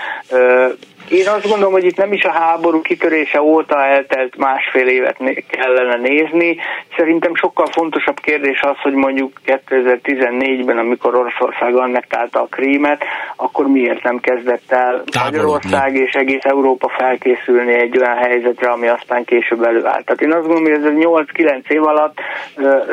én 1.09 1.29
azt 1.29 1.49
gondolom, 1.49 1.73
hogy 1.73 1.85
itt 1.85 1.97
nem 1.97 2.12
is 2.12 2.25
a 2.25 2.31
háború 2.31 2.81
kitörése 2.81 3.43
óta 3.43 3.85
eltelt 3.85 4.37
másfél 4.37 4.87
évet 4.87 5.17
kellene 5.49 5.97
nézni. 5.97 6.57
Szerintem 6.97 7.35
sokkal 7.35 7.67
fontosabb 7.67 8.21
kérdés 8.21 8.61
az, 8.61 8.77
hogy 8.83 8.93
mondjuk 8.93 9.41
2014-ben, 9.47 10.79
amikor 10.79 11.15
Oroszország 11.15 11.75
annektálta 11.75 12.41
a 12.41 12.47
krímet, 12.51 13.05
akkor 13.37 13.67
miért 13.67 14.03
nem 14.03 14.19
kezdett 14.19 14.73
el 14.73 15.03
Magyarország 15.25 15.95
és 15.95 16.12
egész 16.12 16.45
Európa 16.45 16.88
felkészülni 16.88 17.75
egy 17.75 17.99
olyan 17.99 18.17
helyzetre, 18.17 18.71
ami 18.71 18.88
aztán 18.88 19.25
később 19.25 19.62
előállt. 19.62 20.05
Tehát 20.05 20.23
én 20.23 20.33
azt 20.33 20.47
gondolom, 20.47 20.62
hogy 20.62 20.73
ez 20.73 21.27
8-9 21.62 21.71
év 21.71 21.87
alatt 21.87 22.21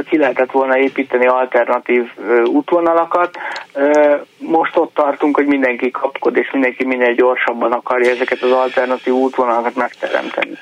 ki 0.10 0.17
lehetett 0.17 0.52
volna 0.52 0.78
építeni 0.78 1.28
alternatív 1.28 2.04
útvonalakat. 2.45 3.38
Most 4.38 4.78
ott 4.78 4.93
tartunk, 4.93 5.36
hogy 5.36 5.45
mindenki 5.45 5.91
kapkod, 5.91 6.38
és 6.38 6.52
mindenki 6.52 6.86
minél 6.86 7.13
gyorsabban 7.13 7.72
akarja 8.00 8.16
ezeket 8.16 8.42
az 8.42 8.52
alternatív 8.52 9.14
útvonalakat 9.14 9.76
megteremteni. 9.76 10.58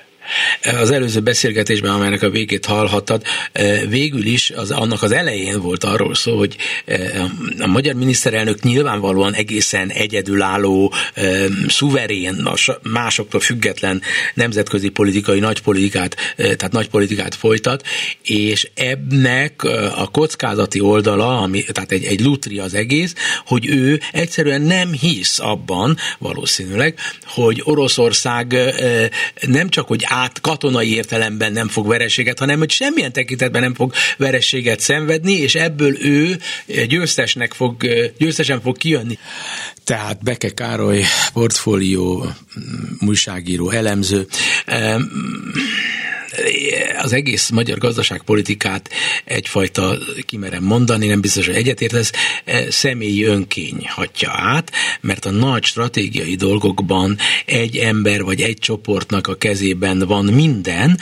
Az 0.79 0.91
előző 0.91 1.19
beszélgetésben, 1.19 1.91
amelynek 1.91 2.21
a 2.21 2.29
végét 2.29 2.65
hallhattad, 2.65 3.23
eh, 3.51 3.81
végül 3.89 4.25
is 4.25 4.49
az, 4.49 4.71
annak 4.71 5.03
az 5.03 5.11
elején 5.11 5.61
volt 5.61 5.83
arról 5.83 6.15
szó, 6.15 6.37
hogy 6.37 6.55
eh, 6.85 7.23
a 7.59 7.67
magyar 7.67 7.93
miniszterelnök 7.93 8.61
nyilvánvalóan 8.61 9.33
egészen 9.33 9.89
egyedülálló, 9.89 10.93
eh, 11.13 11.45
szuverén, 11.67 12.45
másoktól 12.83 13.39
független 13.39 14.01
nemzetközi 14.33 14.89
politikai 14.89 15.39
nagypolitikát, 15.39 16.15
tehát 16.35 16.71
nagypolitikát 16.71 17.35
folytat, 17.35 17.83
és 18.23 18.69
ebnek 18.73 19.63
a 19.95 20.07
kockázati 20.11 20.79
oldala, 20.79 21.37
ami, 21.37 21.63
tehát 21.63 21.91
egy, 21.91 22.03
egy 22.03 22.21
lutri 22.21 22.59
az 22.59 22.73
egész, 22.73 23.13
hogy 23.45 23.67
ő 23.67 23.99
egyszerűen 24.11 24.61
nem 24.61 24.91
hisz 24.91 25.39
abban 25.39 25.97
valószínűleg, 26.19 26.99
hogy 27.25 27.61
Oroszország 27.63 28.57
nem 29.41 29.69
csak, 29.69 29.87
hogy 29.87 30.03
át 30.21 30.41
katonai 30.41 30.93
értelemben 30.93 31.51
nem 31.51 31.67
fog 31.67 31.87
vereséget, 31.87 32.39
hanem 32.39 32.57
hogy 32.57 32.71
semmilyen 32.71 33.11
tekintetben 33.11 33.61
nem 33.61 33.73
fog 33.73 33.93
vereséget 34.17 34.79
szenvedni, 34.79 35.33
és 35.33 35.55
ebből 35.55 36.05
ő 36.05 36.39
győztesnek 36.87 37.53
fog, 37.53 37.75
győztesen 38.17 38.61
fog 38.61 38.77
kijönni. 38.77 39.17
Tehát 39.83 40.23
Beke 40.23 40.49
Károly, 40.49 41.03
portfólió, 41.33 42.23
mm, 42.23 43.07
újságíró, 43.07 43.69
elemző 43.69 44.27
az 46.97 47.13
egész 47.13 47.49
magyar 47.49 47.77
gazdaságpolitikát 47.77 48.89
egyfajta, 49.25 49.97
kimerem 50.25 50.63
mondani, 50.63 51.07
nem 51.07 51.21
biztos, 51.21 51.45
hogy 51.45 51.55
egyetértesz, 51.55 52.11
e, 52.45 52.71
személyi 52.71 53.23
önkény 53.23 53.87
hatja 53.87 54.31
át, 54.31 54.71
mert 55.01 55.25
a 55.25 55.31
nagy 55.31 55.63
stratégiai 55.63 56.35
dolgokban 56.35 57.17
egy 57.45 57.77
ember 57.77 58.23
vagy 58.23 58.41
egy 58.41 58.57
csoportnak 58.57 59.27
a 59.27 59.35
kezében 59.35 59.99
van 59.99 60.25
minden. 60.25 60.99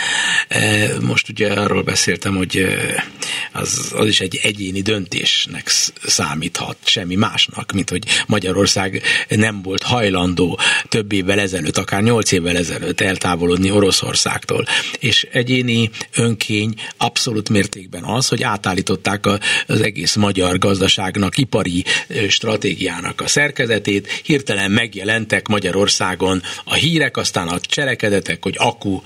E, 0.47 0.87
most 1.01 1.29
ugye 1.29 1.51
arról 1.53 1.83
beszéltem, 1.83 2.35
hogy 2.35 2.57
e, 2.57 3.03
az, 3.51 3.91
az 3.95 4.07
is 4.07 4.19
egy 4.19 4.39
egyéni 4.43 4.81
döntésnek 4.81 5.67
számíthat, 6.03 6.77
semmi 6.83 7.15
másnak, 7.15 7.71
mint 7.71 7.89
hogy 7.89 8.03
Magyarország 8.27 9.01
nem 9.29 9.61
volt 9.61 9.83
hajlandó 9.83 10.59
több 10.89 11.11
évvel 11.11 11.39
ezelőtt, 11.39 11.77
akár 11.77 12.03
nyolc 12.03 12.31
évvel 12.31 12.57
ezelőtt 12.57 13.01
eltávolodni 13.01 13.71
Oroszországtól. 13.71 14.65
És 14.99 15.15
és 15.15 15.24
egyéni 15.31 15.89
önkény 16.15 16.73
abszolút 16.97 17.49
mértékben 17.49 18.03
az, 18.03 18.27
hogy 18.27 18.43
átállították 18.43 19.25
az 19.67 19.81
egész 19.81 20.15
magyar 20.15 20.57
gazdaságnak, 20.57 21.37
ipari 21.37 21.83
stratégiának 22.29 23.21
a 23.21 23.27
szerkezetét, 23.27 24.21
hirtelen 24.23 24.71
megjelentek 24.71 25.47
Magyarországon 25.47 26.41
a 26.63 26.73
hírek, 26.73 27.17
aztán 27.17 27.47
a 27.47 27.59
cselekedetek, 27.59 28.43
hogy 28.43 28.55
akku 28.57 29.01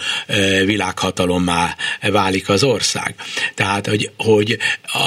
világhatalommá 0.65 1.75
válik 2.01 2.49
az 2.49 2.63
ország. 2.63 3.15
Tehát, 3.55 3.87
hogy, 3.87 4.11
hogy 4.17 4.57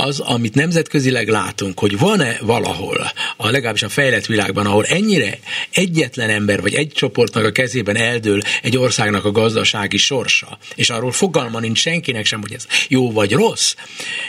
az, 0.04 0.20
amit 0.20 0.54
nemzetközileg 0.54 1.28
látunk, 1.28 1.78
hogy 1.78 1.98
van-e 1.98 2.36
valahol, 2.40 3.10
a 3.36 3.50
legalábbis 3.50 3.82
a 3.82 3.88
fejlett 3.88 4.26
világban, 4.26 4.66
ahol 4.66 4.84
ennyire 4.84 5.38
egyetlen 5.70 6.30
ember 6.30 6.60
vagy 6.60 6.74
egy 6.74 6.88
csoportnak 6.88 7.44
a 7.44 7.52
kezében 7.52 7.96
eldől 7.96 8.42
egy 8.62 8.76
országnak 8.76 9.24
a 9.24 9.30
gazdasági 9.30 9.96
sorsa, 9.96 10.58
és 10.74 10.90
arról 11.02 11.14
fogalma 11.14 11.60
nincs 11.60 11.78
senkinek 11.78 12.24
sem, 12.24 12.40
hogy 12.40 12.52
ez 12.52 12.66
jó 12.88 13.12
vagy 13.12 13.32
rossz. 13.32 13.74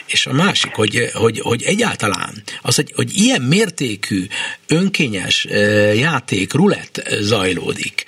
És 0.06 0.26
a 0.26 0.34
másik, 0.34 0.72
hogy, 0.72 1.10
hogy, 1.14 1.40
hogy 1.40 1.64
egyáltalán 1.64 2.44
az, 2.62 2.76
hogy, 2.76 2.92
hogy 2.96 3.18
ilyen 3.18 3.42
mértékű 3.42 4.28
önkényes 4.68 5.48
játék, 5.96 6.54
rulett 6.54 7.10
zajlódik, 7.20 8.04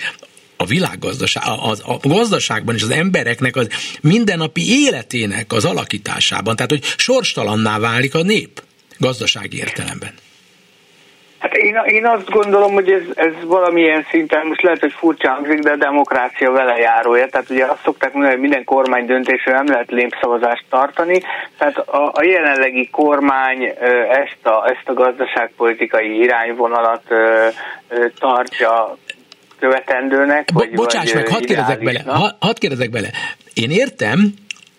a 0.57 0.65
világgazdaság, 0.65 1.43
a, 1.45 1.71
a 1.71 1.97
gazdaságban 2.01 2.75
és 2.75 2.81
az 2.81 2.89
embereknek 2.89 3.55
az 3.55 3.67
mindennapi 4.01 4.69
életének 4.69 5.53
az 5.53 5.65
alakításában, 5.65 6.55
tehát 6.55 6.71
hogy 6.71 6.83
sorstalanná 6.97 7.79
válik 7.79 8.15
a 8.15 8.23
nép 8.23 8.63
gazdasági 8.97 9.57
értelemben. 9.57 10.13
Hát 11.45 11.53
én, 11.53 11.75
én 11.85 12.05
azt 12.05 12.29
gondolom, 12.29 12.73
hogy 12.73 12.89
ez, 12.91 13.01
ez 13.13 13.33
valamilyen 13.43 14.05
szinten, 14.09 14.47
most 14.47 14.61
lehet, 14.61 14.79
hogy 14.79 14.93
furcsa 14.93 15.29
hangzik, 15.29 15.59
de 15.59 15.71
a 15.71 15.75
demokrácia 15.75 16.51
vele 16.51 16.77
járója. 16.77 17.27
Tehát 17.27 17.49
ugye 17.49 17.65
azt 17.65 17.83
szokták 17.83 18.13
mondani, 18.13 18.33
hogy 18.33 18.41
minden 18.41 18.63
kormány 18.63 19.05
döntésre 19.05 19.51
nem 19.51 19.65
lehet 19.67 19.91
lépszavazást 19.91 20.65
tartani. 20.69 21.21
Tehát 21.57 21.77
a, 21.77 22.11
a 22.13 22.23
jelenlegi 22.23 22.89
kormány 22.89 23.63
ezt 24.09 24.45
a, 24.45 24.69
ezt 24.69 24.89
a 24.89 24.93
gazdaságpolitikai 24.93 26.17
irányvonalat 26.19 27.03
tartja 28.19 28.97
követendőnek. 29.59 30.49
Bo- 30.53 30.63
vagy, 30.63 30.73
bocsáss 30.73 31.13
vagy 31.13 31.23
meg, 31.23 31.31
hadd 31.31 31.45
kérdezek 31.45 31.83
bele, 31.83 32.01
ha, 32.05 32.37
hadd 32.39 32.59
kérdezek 32.59 32.89
bele. 32.89 33.09
Én 33.53 33.71
értem, 33.71 34.33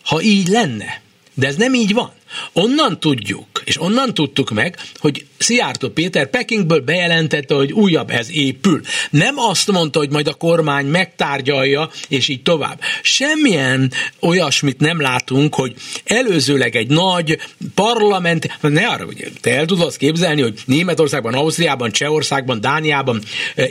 ha 0.04 0.20
így 0.20 0.46
lenne, 0.48 1.00
de 1.34 1.46
ez 1.46 1.56
nem 1.56 1.74
így 1.74 1.94
van. 1.94 2.10
Onnan 2.52 3.00
tudjuk, 3.00 3.46
és 3.64 3.80
onnan 3.80 4.14
tudtuk 4.14 4.50
meg, 4.50 4.76
hogy 4.96 5.26
Szijjártó 5.38 5.88
Péter 5.88 6.30
Pekingből 6.30 6.80
bejelentette, 6.80 7.54
hogy 7.54 7.72
újabb 7.72 8.10
ez 8.10 8.30
épül. 8.30 8.80
Nem 9.10 9.38
azt 9.38 9.70
mondta, 9.70 9.98
hogy 9.98 10.10
majd 10.10 10.28
a 10.28 10.34
kormány 10.34 10.86
megtárgyalja, 10.86 11.90
és 12.08 12.28
így 12.28 12.42
tovább. 12.42 12.80
Semmilyen 13.02 13.92
olyasmit 14.20 14.80
nem 14.80 15.00
látunk, 15.00 15.54
hogy 15.54 15.74
előzőleg 16.04 16.76
egy 16.76 16.88
nagy 16.88 17.38
parlament, 17.74 18.58
ne 18.60 18.86
arra, 18.86 19.04
hogy 19.04 19.32
te 19.40 19.56
el 19.56 19.64
tudod 19.64 19.96
képzelni, 19.96 20.42
hogy 20.42 20.60
Németországban, 20.64 21.34
Ausztriában, 21.34 21.90
Csehországban, 21.90 22.60
Dániában, 22.60 23.22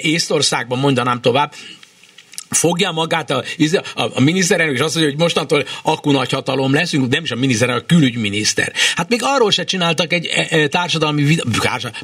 Észtországban 0.01 0.79
mondanám 0.79 1.21
tovább, 1.21 1.53
fogja 2.55 2.91
magát 2.91 3.31
a, 3.31 3.43
a, 3.95 4.03
a 4.13 4.21
miniszterelnök, 4.21 4.75
és 4.75 4.81
azt 4.81 4.95
mondja, 4.95 5.11
hogy 5.13 5.21
mostantól 5.21 5.65
akku 5.83 6.11
nagy 6.11 6.31
hatalom 6.31 6.73
leszünk, 6.73 7.11
nem 7.11 7.23
is 7.23 7.31
a 7.31 7.35
miniszterelnök, 7.35 7.83
a 7.83 7.85
külügyminiszter. 7.85 8.71
Hát 8.95 9.09
még 9.09 9.19
arról 9.23 9.51
se 9.51 9.63
csináltak 9.63 10.13
egy 10.13 10.25
e, 10.25 10.47
e, 10.49 10.67
társadalmi 10.67 11.23
vita, 11.23 11.43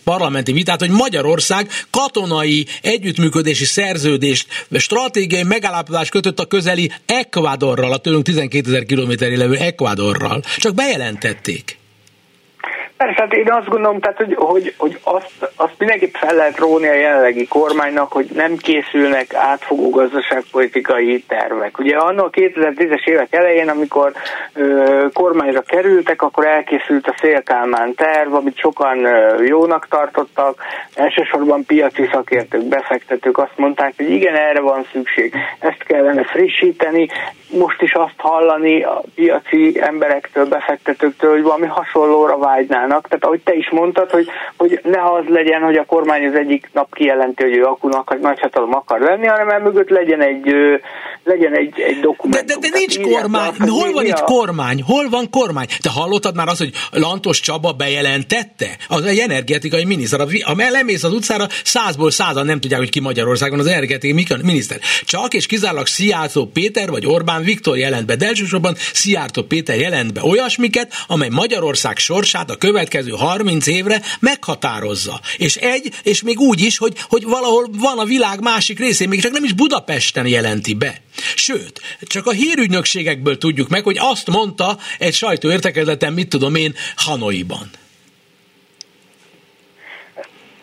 parlamenti 0.04 0.52
vitát, 0.52 0.80
hogy 0.80 0.90
Magyarország 0.90 1.70
katonai 1.90 2.68
együttműködési 2.82 3.66
szerződést, 3.66 4.48
stratégiai 4.72 5.44
megállapodás 5.44 6.10
kötött 6.10 6.40
a 6.40 6.46
közeli 6.46 6.92
Ecuadorral, 7.06 7.92
a 7.92 7.98
tőlünk 7.98 8.24
12 8.24 8.70
ezer 8.70 8.86
kilométerre 8.86 9.38
levő 9.38 9.56
Ecuadorral. 9.56 10.44
Csak 10.58 10.74
bejelentették. 10.74 11.81
Persze, 13.02 13.22
hát 13.22 13.34
én 13.34 13.52
azt 13.52 13.68
gondolom, 13.68 14.00
tehát, 14.00 14.18
hogy, 14.18 14.36
hogy, 14.36 14.74
hogy 14.78 15.00
azt, 15.04 15.52
azt 15.56 15.74
mindenképp 15.78 16.14
fel 16.14 16.36
lehet 16.36 16.58
róni 16.58 16.88
a 16.88 16.94
jelenlegi 16.94 17.48
kormánynak, 17.48 18.12
hogy 18.12 18.30
nem 18.34 18.58
készülnek 18.58 19.34
átfogó 19.34 19.90
gazdaságpolitikai 19.90 21.24
tervek. 21.28 21.80
Ugye 21.80 21.98
annak 21.98 22.26
a 22.26 22.30
2010-es 22.30 23.08
évek 23.08 23.36
elején, 23.36 23.70
amikor 23.70 24.12
ö, 24.54 25.06
kormányra 25.14 25.62
kerültek, 25.62 26.22
akkor 26.22 26.46
elkészült 26.46 27.08
a 27.08 27.16
Szélkálmán 27.22 27.96
terv, 27.96 28.34
amit 28.34 28.58
sokan 28.58 29.06
ö, 29.06 29.44
jónak 29.44 29.88
tartottak, 29.88 30.64
elsősorban 30.96 31.66
piaci 31.66 32.10
szakértők, 32.12 32.64
befektetők 32.64 33.38
azt 33.38 33.58
mondták, 33.58 33.94
hogy 33.98 34.10
igen, 34.10 34.36
erre 34.36 34.60
van 34.60 34.86
szükség, 34.92 35.36
ezt 35.60 35.84
kellene 35.84 36.24
frissíteni, 36.24 37.10
most 37.52 37.82
is 37.82 37.94
azt 37.94 38.14
hallani 38.18 38.84
a 38.84 39.04
piaci 39.16 39.80
emberektől, 39.82 40.46
befektetőktől, 40.46 41.32
hogy 41.32 41.42
valami 41.42 41.66
hasonlóra 41.66 42.38
vágynának. 42.38 42.90
Tehát 43.00 43.24
ahogy 43.24 43.42
te 43.44 43.54
is 43.54 43.70
mondtad, 43.70 44.10
hogy, 44.10 44.28
hogy 44.58 44.80
ne 44.84 45.02
az 45.12 45.24
legyen, 45.28 45.62
hogy 45.62 45.76
a 45.76 45.86
kormány 45.86 46.26
az 46.26 46.34
egyik 46.34 46.70
nap 46.74 46.94
kijelenti, 46.94 47.44
hogy 47.44 47.56
ő 47.58 47.64
akunak 47.64 48.20
nagyhatalom 48.22 48.74
akar 48.74 49.00
lenni, 49.00 49.28
hanem 49.28 49.50
emögött 49.50 49.90
legyen 49.90 50.22
egy, 50.22 50.56
legyen 51.24 51.54
egy, 51.58 51.80
egy 51.80 52.00
dokumentum. 52.00 52.46
De, 52.48 52.54
de, 52.54 52.70
de 52.70 52.78
nincs 52.78 53.00
kormány. 53.00 53.48
Azt, 53.48 53.70
hol 53.70 53.92
van 53.92 54.06
itt 54.06 54.12
a... 54.12 54.24
kormány? 54.24 54.84
Hol 54.84 55.10
van 55.10 55.30
kormány? 55.30 55.68
Te 55.82 55.90
hallottad 55.90 56.36
már 56.36 56.48
azt, 56.48 56.60
hogy 56.60 56.72
Lantos 56.92 57.40
Csaba 57.40 57.72
bejelentette? 57.72 58.68
Az 58.88 59.06
egy 59.06 59.18
energetikai 59.18 59.86
miniszter. 59.86 60.20
Ha 60.44 60.56
lemész 60.72 61.04
az 61.04 61.14
utcára, 61.14 61.46
százból 61.64 62.12
százan 62.12 62.46
nem 62.46 62.60
tudják, 62.60 62.80
hogy 62.80 62.90
ki 62.90 63.00
Magyarországon 63.00 63.60
az 63.60 63.68
energetikai 63.68 64.26
miniszter. 64.44 64.78
Csak 65.06 65.34
és 65.34 65.46
kizárólag 65.46 65.88
Szijjátszó 65.88 66.46
Péter 66.46 66.90
vagy 66.90 67.06
Orbán 67.06 67.44
Viktor 67.44 67.78
jelent 67.78 68.06
be, 68.06 68.16
de 68.16 68.26
elsősorban 68.26 68.74
Szijjártó 68.76 69.44
Péter 69.44 69.80
jelent 69.80 70.14
be 70.14 70.22
olyasmiket, 70.24 70.94
amely 71.08 71.30
Magyarország 71.30 71.98
sorsát 71.98 72.50
a 72.50 72.58
következő 72.82 73.12
30 73.12 73.68
évre 73.68 74.02
meghatározza. 74.20 75.20
És 75.38 75.56
egy, 75.56 75.94
és 76.04 76.22
még 76.22 76.40
úgy 76.40 76.62
is, 76.62 76.78
hogy, 76.78 76.94
hogy 77.10 77.24
valahol 77.24 77.68
van 77.72 78.00
a 78.00 78.06
világ 78.06 78.42
másik 78.42 78.80
részén, 78.80 79.08
még 79.08 79.22
csak 79.22 79.32
nem 79.32 79.44
is 79.44 79.54
Budapesten 79.54 80.28
jelenti 80.28 80.74
be. 80.74 81.02
Sőt, 81.36 81.82
csak 82.02 82.28
a 82.28 82.32
hírügynökségekből 82.32 83.38
tudjuk 83.38 83.70
meg, 83.70 83.84
hogy 83.84 83.98
azt 84.00 84.28
mondta 84.28 84.78
egy 84.98 85.14
sajtóértekezleten, 85.14 86.14
mit 86.14 86.30
tudom 86.30 86.56
én, 86.56 86.76
Hanoiban. 86.96 87.70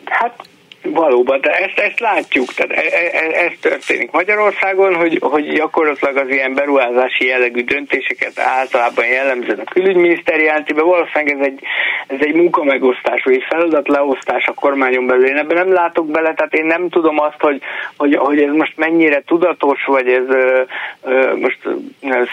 Hát 0.04 0.48
Valóban, 0.90 1.40
de 1.40 1.50
ezt, 1.50 1.78
ezt 1.78 2.00
látjuk, 2.00 2.54
tehát 2.54 2.72
e, 2.72 2.96
e, 2.96 3.10
e, 3.12 3.44
ez 3.44 3.52
történik 3.60 4.10
Magyarországon, 4.10 4.94
hogy, 4.94 5.18
hogy 5.20 5.52
gyakorlatilag 5.52 6.16
az 6.16 6.28
ilyen 6.28 6.54
beruházási 6.54 7.26
jellegű 7.26 7.64
döntéseket 7.64 8.38
általában 8.38 9.06
jellemzően 9.06 9.58
a 9.58 9.70
külügyminiszter 9.70 10.40
jelenti, 10.40 10.72
de 10.72 10.82
valószínűleg 10.82 11.38
ez 11.38 11.46
egy, 11.46 11.60
ez 12.06 12.18
egy 12.20 12.34
munkamegosztás, 12.34 13.22
vagy 13.24 13.34
egy 13.34 13.46
feladatleosztás 13.48 14.46
a 14.46 14.52
kormányon 14.52 15.06
belül. 15.06 15.26
Én 15.26 15.36
ebben 15.36 15.56
nem 15.56 15.72
látok 15.72 16.06
bele, 16.06 16.34
tehát 16.34 16.54
én 16.54 16.66
nem 16.66 16.88
tudom 16.88 17.20
azt, 17.20 17.40
hogy, 17.40 17.60
hogy, 17.96 18.16
hogy 18.16 18.42
ez 18.42 18.52
most 18.52 18.76
mennyire 18.76 19.22
tudatos, 19.26 19.84
vagy 19.84 20.08
ez 20.08 20.28
ö, 20.28 20.62
ö, 21.02 21.36
most 21.36 21.58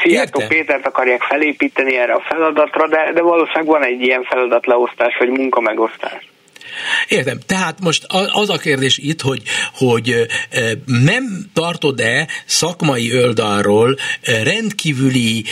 Szijjártó 0.01 0.41
Pétert 0.47 0.87
akarják 0.87 1.21
felépíteni 1.21 1.97
erre 1.97 2.13
a 2.13 2.19
feladatra, 2.19 2.87
de, 2.87 3.11
de 3.13 3.21
valószínűleg 3.21 3.65
van 3.65 3.83
egy 3.83 4.01
ilyen 4.01 4.23
feladatleosztás, 4.23 5.17
vagy 5.17 5.29
munkamegosztás. 5.29 6.33
Értem. 7.07 7.39
Tehát 7.45 7.79
most 7.79 8.05
az 8.31 8.49
a 8.49 8.57
kérdés 8.57 8.97
itt, 8.97 9.21
hogy, 9.21 9.41
hogy 9.73 10.27
nem 10.85 11.49
tartod-e 11.53 12.27
szakmai 12.45 13.17
oldalról 13.17 13.97
rendkívüli 14.21 15.45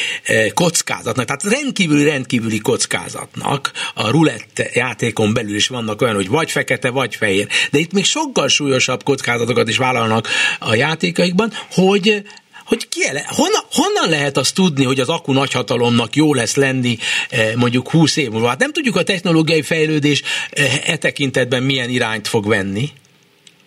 kockázatnak, 0.53 1.25
tehát 1.25 1.43
rendkívüli 1.43 2.03
rendkívüli 2.03 2.59
kockázatnak 2.59 3.71
a 3.93 4.09
rulett 4.09 4.69
játékon 4.73 5.33
belül 5.33 5.55
is 5.55 5.67
vannak 5.67 6.01
olyan, 6.01 6.15
hogy 6.15 6.27
vagy 6.27 6.51
fekete, 6.51 6.89
vagy 6.89 7.15
fehér. 7.15 7.47
De 7.71 7.77
itt 7.77 7.93
még 7.93 8.05
sokkal 8.05 8.47
súlyosabb 8.47 9.03
kockázatokat 9.03 9.69
is 9.69 9.77
vállalnak 9.77 10.27
a 10.59 10.75
játékaikban, 10.75 11.51
hogy 11.71 12.23
hogy 12.65 12.89
ki 12.89 13.07
ele, 13.07 13.23
honnan, 13.27 13.61
honnan 13.71 14.09
lehet 14.09 14.37
azt 14.37 14.55
tudni, 14.55 14.83
hogy 14.83 14.99
az 14.99 15.09
akku 15.09 15.33
nagyhatalomnak 15.33 16.15
jó 16.15 16.33
lesz 16.33 16.55
lenni 16.55 16.97
eh, 17.29 17.51
mondjuk 17.55 17.89
20 17.89 18.17
év 18.17 18.29
múlva? 18.29 18.47
Hát 18.47 18.59
nem 18.59 18.71
tudjuk 18.71 18.95
a 18.95 19.03
technológiai 19.03 19.61
fejlődés 19.61 20.21
eh, 20.51 20.89
e 20.89 20.97
tekintetben 20.97 21.63
milyen 21.63 21.89
irányt 21.89 22.27
fog 22.27 22.47
venni. 22.47 22.89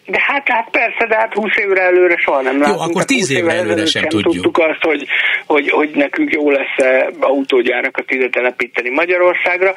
De 0.06 0.18
hát, 0.26 0.48
hát 0.48 0.70
persze, 0.70 1.06
de 1.08 1.16
hát 1.16 1.34
20 1.34 1.50
évre 1.56 1.82
előre 1.82 2.16
soha 2.16 2.40
nem 2.40 2.60
látunk. 2.60 2.78
Jó, 2.78 2.84
akkor 2.84 3.04
10 3.04 3.30
évre 3.30 3.50
előre, 3.50 3.70
előre 3.70 3.86
sem, 3.86 4.02
sem 4.02 4.10
tudjuk. 4.10 4.32
tudtuk 4.32 4.58
azt, 4.58 4.82
hogy, 4.82 5.06
hogy, 5.46 5.70
hogy 5.70 5.90
nekünk 5.94 6.32
jó 6.32 6.50
lesz 6.50 6.76
autógyárakat 7.20 8.10
ide 8.10 8.28
telepíteni 8.28 8.90
Magyarországra. 8.90 9.74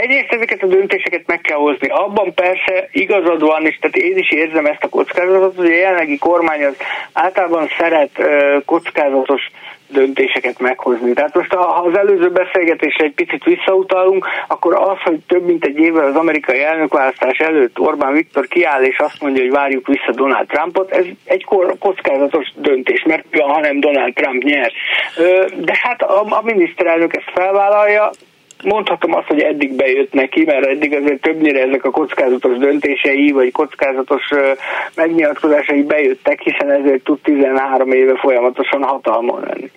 Egyrészt 0.00 0.32
ezeket 0.32 0.62
a 0.62 0.66
döntéseket 0.66 1.26
meg 1.26 1.40
kell 1.40 1.56
hozni. 1.56 1.88
Abban 1.88 2.34
persze 2.34 2.88
igazad 2.92 3.40
van, 3.40 3.66
és 3.66 3.78
tehát 3.80 3.96
én 3.96 4.16
is 4.16 4.30
érzem 4.30 4.66
ezt 4.66 4.84
a 4.84 4.88
kockázatot, 4.88 5.56
hogy 5.56 5.70
a 5.70 5.76
jelenlegi 5.76 6.18
kormány 6.18 6.64
az 6.64 6.76
általában 7.12 7.68
szeret 7.78 8.10
kockázatos 8.64 9.50
döntéseket 9.88 10.58
meghozni. 10.58 11.12
Tehát 11.12 11.34
most 11.34 11.52
ha 11.52 11.60
az 11.60 11.98
előző 11.98 12.30
beszélgetésre 12.30 13.04
egy 13.04 13.12
picit 13.12 13.44
visszautalunk, 13.44 14.26
akkor 14.48 14.74
az, 14.74 14.98
hogy 15.04 15.18
több 15.26 15.46
mint 15.46 15.64
egy 15.64 15.78
évvel 15.78 16.04
az 16.04 16.14
amerikai 16.14 16.62
elnökválasztás 16.62 17.38
előtt 17.38 17.78
Orbán 17.78 18.12
Viktor 18.12 18.46
kiáll 18.46 18.82
és 18.82 18.98
azt 18.98 19.20
mondja, 19.20 19.42
hogy 19.42 19.52
várjuk 19.52 19.86
vissza 19.86 20.12
Donald 20.12 20.46
Trumpot, 20.46 20.90
ez 20.90 21.04
egy 21.24 21.44
kockázatos 21.78 22.52
döntés, 22.56 23.02
mert 23.02 23.24
ha 23.40 23.60
nem 23.60 23.80
Donald 23.80 24.14
Trump 24.14 24.42
nyer. 24.42 24.72
De 25.56 25.78
hát 25.82 26.02
a, 26.02 26.20
a 26.20 26.42
miniszterelnök 26.42 27.16
ezt 27.16 27.30
felvállalja, 27.34 28.10
mondhatom 28.64 29.14
azt, 29.14 29.26
hogy 29.26 29.40
eddig 29.40 29.72
bejött 29.72 30.12
neki, 30.12 30.44
mert 30.44 30.66
eddig 30.66 30.94
azért 30.94 31.20
többnyire 31.20 31.62
ezek 31.62 31.84
a 31.84 31.90
kockázatos 31.90 32.58
döntései, 32.58 33.30
vagy 33.30 33.52
kockázatos 33.52 34.28
megnyilatkozásai 34.94 35.82
bejöttek, 35.82 36.40
hiszen 36.40 36.70
ezért 36.70 37.04
tud 37.04 37.18
13 37.22 37.92
éve 37.92 38.16
folyamatosan 38.16 38.82
hatalmon 38.82 39.40
lenni. 39.40 39.70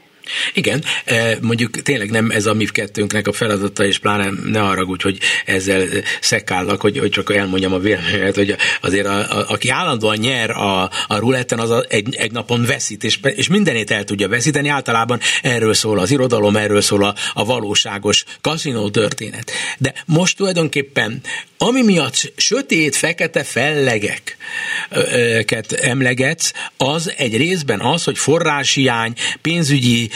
Igen, 0.53 0.83
e, 1.05 1.37
mondjuk 1.41 1.81
tényleg 1.81 2.09
nem 2.09 2.29
ez 2.29 2.45
a 2.45 2.53
mi 2.53 2.65
kettőnknek 2.65 3.27
a 3.27 3.31
feladata, 3.31 3.85
és 3.85 3.99
pláne 3.99 4.29
ne 4.45 4.61
arra 4.61 4.83
úgy, 4.83 5.01
hogy 5.01 5.17
ezzel 5.45 5.87
szekállak, 6.21 6.81
hogy, 6.81 6.97
hogy 6.97 7.09
csak 7.09 7.35
elmondjam 7.35 7.73
a 7.73 7.79
véleményet, 7.79 8.35
hogy 8.35 8.55
azért 8.81 9.05
a, 9.05 9.37
a, 9.37 9.45
aki 9.49 9.69
állandóan 9.69 10.17
nyer 10.17 10.49
a, 10.49 10.81
a 11.07 11.17
ruletten, 11.17 11.59
az 11.59 11.69
a, 11.69 11.85
egy, 11.87 12.15
egy 12.15 12.31
napon 12.31 12.65
veszít, 12.65 13.03
és, 13.03 13.19
és 13.35 13.47
mindenét 13.47 13.91
el 13.91 14.03
tudja 14.03 14.27
veszíteni. 14.27 14.67
Általában 14.69 15.19
erről 15.41 15.73
szól 15.73 15.99
az 15.99 16.11
irodalom, 16.11 16.55
erről 16.55 16.81
szól 16.81 17.03
a, 17.03 17.15
a 17.33 17.45
valóságos 17.45 18.23
kaszinó 18.41 18.89
történet. 18.89 19.51
De 19.77 19.93
most 20.05 20.37
tulajdonképpen 20.37 21.21
ami 21.61 21.81
miatt 21.81 22.31
sötét, 22.35 22.95
fekete 22.95 23.43
fellegeket 23.43 24.37
emlegetsz, 25.71 26.51
az 26.77 27.13
egy 27.17 27.37
részben 27.37 27.79
az, 27.79 28.03
hogy 28.03 28.17
forráshiány, 28.17 29.13
pénzügyi 29.41 30.09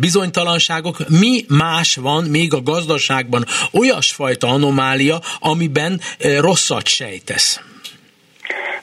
bizonytalanságok, 0.00 1.08
mi 1.08 1.44
más 1.48 1.94
van 1.94 2.24
még 2.24 2.54
a 2.54 2.62
gazdaságban 2.62 3.46
olyasfajta 3.72 4.46
anomália, 4.46 5.22
amiben 5.40 6.00
rosszat 6.38 6.86
sejtesz. 6.86 7.60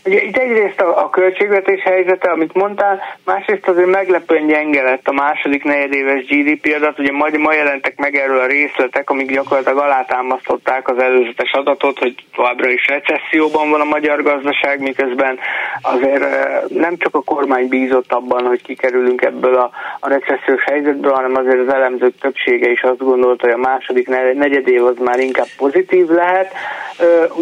Ugye 0.06 0.22
itt 0.22 0.38
egyrészt 0.38 0.82
a, 0.82 1.04
a 1.04 1.10
költségvetés 1.10 1.84
helyzete, 1.84 2.32
amit 2.32 2.54
mondtál, 2.54 3.00
másrészt 3.26 3.68
azért 3.68 3.88
meglepően 3.88 4.48
gyenge 4.48 4.82
lett 4.82 5.08
a 5.08 5.12
második 5.12 5.63
negyedéves 5.63 6.26
GDP 6.26 6.74
adat, 6.76 7.00
ugye 7.00 7.12
majd 7.12 7.38
ma 7.38 7.54
jelentek 7.54 7.98
meg 7.98 8.16
erről 8.16 8.39
a 8.39 8.46
részletek, 8.46 9.10
amik 9.10 9.32
gyakorlatilag 9.32 9.78
alátámasztották 9.78 10.88
az 10.88 10.98
előzetes 10.98 11.52
adatot, 11.52 12.00
hogy 12.00 12.16
továbbra 12.36 12.70
is 12.70 12.88
recesszióban 12.88 13.70
van 13.70 13.82
a 13.82 13.84
magyar 13.84 14.24
gazdaság, 14.24 14.80
miközben 14.80 15.39
azért 15.82 16.26
nem 16.70 16.98
csak 16.98 17.16
a 17.16 17.22
kormány 17.22 17.68
bízott 17.68 18.13
abban, 18.13 18.46
hogy 18.46 18.62
kikerülünk 18.62 19.22
ebből 19.22 19.56
a, 19.56 19.72
a 20.00 20.10
recessziós 20.10 20.63
helyzetből, 20.63 21.13
hanem 21.13 21.36
azért 21.36 21.68
az 21.68 21.74
elemzők 21.74 22.18
többsége 22.20 22.72
is 22.72 22.82
azt 22.82 22.98
gondolta, 22.98 23.46
hogy 23.46 23.56
a 23.56 23.70
második 23.70 24.08
negyedév 24.34 24.86
az 24.86 24.98
már 25.00 25.20
inkább 25.20 25.48
pozitív 25.58 26.08
lehet. 26.08 26.54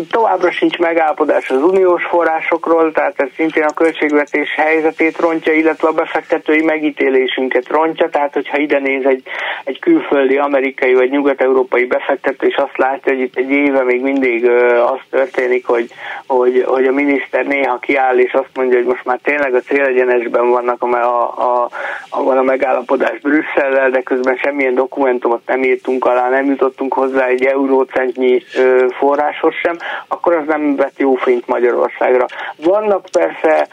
Továbbra 0.10 0.52
sincs 0.52 0.78
megállapodás 0.78 1.50
az 1.50 1.62
uniós 1.62 2.04
forrás 2.04 2.51
forrásokról, 2.52 2.92
tehát 2.92 3.20
ez 3.22 3.28
szintén 3.36 3.64
a 3.64 3.74
költségvetés 3.74 4.56
helyzetét 4.56 5.20
rontja, 5.20 5.54
illetve 5.54 5.88
a 5.88 5.92
befektetői 5.92 6.62
megítélésünket 6.62 7.68
rontja, 7.68 8.10
tehát 8.10 8.34
hogyha 8.34 8.58
ide 8.58 8.80
néz 8.80 9.06
egy, 9.06 9.24
egy 9.64 9.80
külföldi, 9.80 10.38
amerikai 10.38 10.94
vagy 10.94 11.10
nyugat-európai 11.10 11.86
befektető, 11.86 12.48
és 12.48 12.56
azt 12.56 12.78
látja, 12.78 13.14
hogy 13.14 13.22
itt 13.22 13.38
egy 13.38 13.50
éve 13.50 13.84
még 13.84 14.02
mindig 14.02 14.50
az 14.86 15.00
történik, 15.10 15.66
hogy, 15.66 15.90
hogy, 16.28 16.64
hogy 16.66 16.86
a 16.86 16.92
miniszter 16.92 17.46
néha 17.46 17.78
kiáll, 17.78 18.18
és 18.18 18.34
azt 18.34 18.50
mondja, 18.54 18.78
hogy 18.78 18.88
most 18.88 19.06
már 19.06 19.20
tényleg 19.24 19.54
a 19.54 19.60
célegyenesben 19.60 20.50
vannak 20.50 20.84
a, 20.84 20.88
a, 20.88 21.70
a, 22.10 22.24
van 22.24 22.38
a 22.38 22.42
megállapodás 22.42 23.20
Brüsszellel, 23.20 23.90
de 23.90 24.02
közben 24.02 24.36
semmilyen 24.36 24.76
dokumentumot 24.76 25.42
nem 25.48 25.64
írtunk 25.64 26.06
alá, 26.06 26.30
nem 26.30 26.46
jutottunk 26.46 26.94
hozzá 26.94 27.26
egy 27.26 27.46
eurócentnyi 27.46 28.44
forráshoz 28.90 29.54
sem, 29.54 29.78
akkor 30.08 30.34
az 30.34 30.48
nem 30.48 30.76
vett 30.76 31.00
jó 31.00 31.16
fényt 31.16 31.48
Magyarországra. 31.48 32.26
Vannak 32.58 33.10
persze 33.12 33.68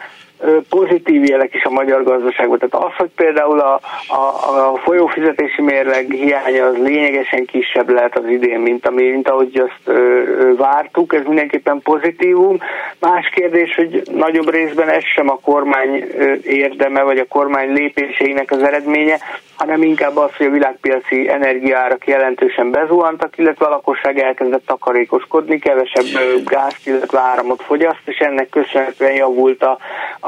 pozitív 0.68 1.24
jelek 1.24 1.54
is 1.54 1.64
a 1.64 1.70
magyar 1.70 2.02
gazdaságban. 2.02 2.58
Tehát 2.58 2.86
az, 2.86 2.96
hogy 2.96 3.10
például 3.16 3.60
a, 3.60 3.80
a, 4.08 4.72
a 4.72 4.76
folyófizetési 4.76 5.62
mérleg 5.62 6.10
hiánya 6.10 6.66
az 6.66 6.76
lényegesen 6.76 7.44
kisebb 7.44 7.90
lehet 7.90 8.18
az 8.18 8.28
idén, 8.28 8.60
mint, 8.60 8.86
ami, 8.86 9.10
mint 9.10 9.28
ahogy 9.28 9.62
azt 9.66 9.96
ö, 9.96 10.22
vártuk, 10.56 11.14
ez 11.14 11.22
mindenképpen 11.26 11.80
pozitívum. 11.82 12.58
Más 13.00 13.28
kérdés, 13.34 13.74
hogy 13.74 14.02
nagyobb 14.12 14.50
részben 14.50 14.88
ez 14.88 15.04
sem 15.14 15.30
a 15.30 15.38
kormány 15.38 16.04
érdeme, 16.42 17.02
vagy 17.02 17.18
a 17.18 17.26
kormány 17.28 17.72
lépéseinek 17.72 18.50
az 18.50 18.62
eredménye, 18.62 19.18
hanem 19.56 19.82
inkább 19.82 20.16
az, 20.16 20.30
hogy 20.36 20.46
a 20.46 20.50
világpiaci 20.50 21.28
energiárak 21.28 22.06
jelentősen 22.06 22.70
bezuhantak, 22.70 23.38
illetve 23.38 23.66
a 23.66 23.68
lakosság 23.68 24.18
elkezdett 24.18 24.66
takarékoskodni, 24.66 25.58
kevesebb 25.58 26.04
gázt, 26.44 26.86
illetve 26.86 27.20
áramot 27.20 27.62
fogyaszt, 27.62 28.02
és 28.04 28.18
ennek 28.18 28.48
köszönhetően 28.48 29.14
javult 29.14 29.62
a, 29.62 29.78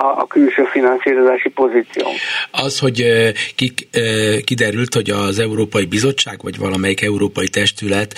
a, 0.03 0.27
külső 0.27 0.65
finanszírozási 0.73 1.49
pozíció. 1.49 2.09
Az, 2.51 2.79
hogy 2.79 3.05
kik, 3.55 3.89
kiderült, 4.45 4.95
hogy 4.95 5.11
az 5.11 5.39
Európai 5.39 5.85
Bizottság, 5.85 6.43
vagy 6.43 6.59
valamelyik 6.59 7.03
európai 7.03 7.49
testület 7.49 8.15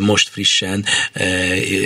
most 0.00 0.28
frissen 0.28 0.84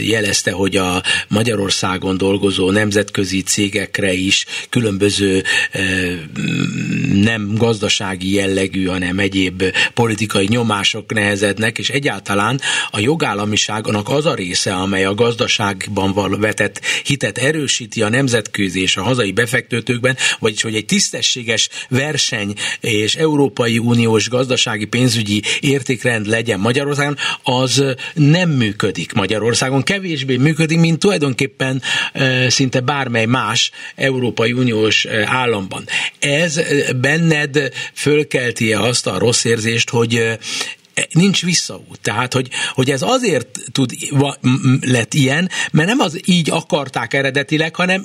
jelezte, 0.00 0.50
hogy 0.50 0.76
a 0.76 1.02
Magyarországon 1.28 2.16
dolgozó 2.16 2.70
nemzetközi 2.70 3.42
cégekre 3.42 4.12
is 4.12 4.46
különböző 4.70 5.42
nem 7.22 7.54
gazdasági 7.58 8.34
jel 8.34 8.50
jellegű, 8.50 8.84
hanem 8.84 9.18
egyéb 9.18 9.62
politikai 9.94 10.46
nyomások 10.48 11.12
nehezednek, 11.12 11.78
és 11.78 11.90
egyáltalán 11.90 12.60
a 12.90 13.00
jogállamiságnak 13.00 14.08
az 14.08 14.26
a 14.26 14.34
része, 14.34 14.74
amely 14.74 15.04
a 15.04 15.14
gazdaságban 15.14 16.40
vetett 16.40 16.80
hitet 17.04 17.38
erősíti 17.38 18.02
a 18.02 18.08
nemzetközi 18.08 18.80
és 18.82 18.96
a 18.96 19.02
hazai 19.02 19.19
befektetőkben, 19.32 20.16
vagyis 20.38 20.62
hogy 20.62 20.74
egy 20.74 20.84
tisztességes 20.84 21.68
verseny 21.88 22.54
és 22.80 23.14
Európai 23.14 23.78
Uniós 23.78 24.28
gazdasági 24.28 24.84
pénzügyi 24.84 25.42
értékrend 25.60 26.26
legyen 26.26 26.60
Magyarországon, 26.60 27.16
az 27.42 27.84
nem 28.14 28.50
működik 28.50 29.12
Magyarországon. 29.12 29.82
Kevésbé 29.82 30.36
működik, 30.36 30.78
mint 30.78 30.98
tulajdonképpen 30.98 31.82
szinte 32.48 32.80
bármely 32.80 33.26
más 33.26 33.70
Európai 33.96 34.52
Uniós 34.52 35.06
államban. 35.24 35.84
Ez 36.18 36.60
benned 36.96 37.72
föl 37.94 38.26
kell 38.26 38.38
kelti-e 38.40 38.80
azt 38.80 39.06
a 39.06 39.18
rossz 39.18 39.44
érzést, 39.44 39.90
hogy 39.90 40.14
e, 40.14 40.38
nincs 41.12 41.42
visszaút. 41.42 42.00
Tehát, 42.02 42.32
hogy, 42.32 42.48
hogy 42.72 42.90
ez 42.90 43.02
azért 43.02 43.48
tud, 43.72 43.92
lett 44.80 45.14
ilyen, 45.14 45.50
mert 45.72 45.88
nem 45.88 46.00
az 46.00 46.20
így 46.24 46.50
akarták 46.50 47.14
eredetileg, 47.14 47.76
hanem 47.76 48.04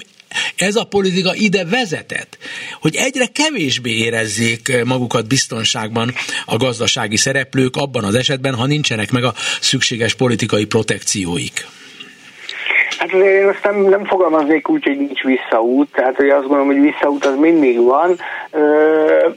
ez 0.55 0.75
a 0.75 0.83
politika 0.83 1.35
ide 1.35 1.65
vezetett, 1.65 2.37
hogy 2.81 2.95
egyre 2.95 3.25
kevésbé 3.25 3.91
érezzék 3.91 4.83
magukat 4.85 5.27
biztonságban 5.27 6.13
a 6.45 6.57
gazdasági 6.57 7.17
szereplők 7.17 7.75
abban 7.75 8.03
az 8.03 8.15
esetben, 8.15 8.55
ha 8.55 8.65
nincsenek 8.65 9.11
meg 9.11 9.23
a 9.23 9.33
szükséges 9.59 10.15
politikai 10.15 10.65
protekcióik. 10.65 11.65
Hát 12.97 13.13
azért 13.13 13.41
én 13.41 13.47
azt 13.47 13.63
nem, 13.63 13.81
nem 13.81 14.05
fogalmaznék 14.05 14.69
úgy, 14.69 14.83
hogy 14.83 14.97
nincs 14.97 15.21
visszaút, 15.21 15.91
tehát 15.91 16.15
hogy 16.15 16.29
azt 16.29 16.47
gondolom, 16.47 16.67
hogy 16.67 16.81
visszaút 16.81 17.25
az 17.25 17.35
mindig 17.35 17.81
van. 17.81 18.19
Ö, 18.51 19.27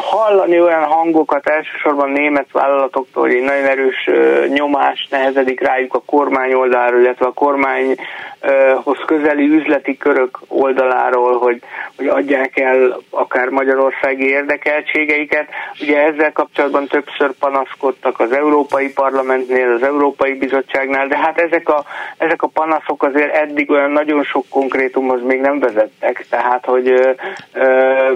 hallani 0.00 0.60
olyan 0.60 0.84
hangokat 0.84 1.48
elsősorban 1.48 2.10
német 2.10 2.52
vállalatoktól, 2.52 3.22
hogy 3.22 3.34
egy 3.34 3.42
nagyon 3.42 3.64
erős 3.64 4.10
nyomás 4.48 5.06
nehezedik 5.10 5.60
rájuk 5.60 5.94
a 5.94 6.02
kormány 6.06 6.52
oldaláról, 6.52 7.00
illetve 7.00 7.26
a 7.26 7.32
kormányhoz 7.32 8.98
közeli 9.06 9.46
üzleti 9.48 9.96
körök 9.96 10.38
oldaláról, 10.48 11.38
hogy, 11.38 11.62
hogy 11.96 12.06
adják 12.06 12.58
el 12.58 13.00
akár 13.10 13.48
magyarországi 13.48 14.28
érdekeltségeiket. 14.28 15.48
Ugye 15.80 16.02
ezzel 16.02 16.32
kapcsolatban 16.32 16.86
többször 16.86 17.32
panaszkodtak 17.38 18.20
az 18.20 18.32
Európai 18.32 18.92
Parlamentnél, 18.92 19.72
az 19.72 19.82
Európai 19.82 20.34
Bizottságnál, 20.34 21.06
de 21.06 21.18
hát 21.18 21.38
ezek 21.38 21.68
a, 21.68 21.84
ezek 22.18 22.42
a 22.42 22.46
panaszok 22.46 23.02
azért 23.02 23.34
eddig 23.34 23.70
olyan 23.70 23.90
nagyon 23.90 24.22
sok 24.22 24.44
konkrétumhoz 24.48 25.22
még 25.22 25.40
nem 25.40 25.58
vezettek, 25.58 26.26
tehát 26.30 26.64
hogy 26.64 26.88
ö, 26.88 27.10
ö, 27.52 28.12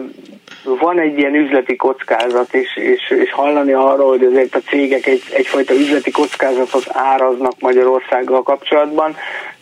van 0.64 0.98
egy 0.98 1.18
ilyen 1.18 1.34
üzleti 1.34 1.76
kockázat, 1.76 2.54
és, 2.54 2.76
és, 2.76 3.10
és 3.10 3.32
hallani 3.32 3.72
arról, 3.72 4.08
hogy 4.08 4.24
azért 4.24 4.54
a 4.54 4.60
cégek 4.68 5.06
egy, 5.06 5.22
egyfajta 5.32 5.74
üzleti 5.74 6.10
kockázatot 6.10 6.84
áraznak 6.88 7.60
Magyarországgal 7.60 8.42
kapcsolatban, 8.42 9.16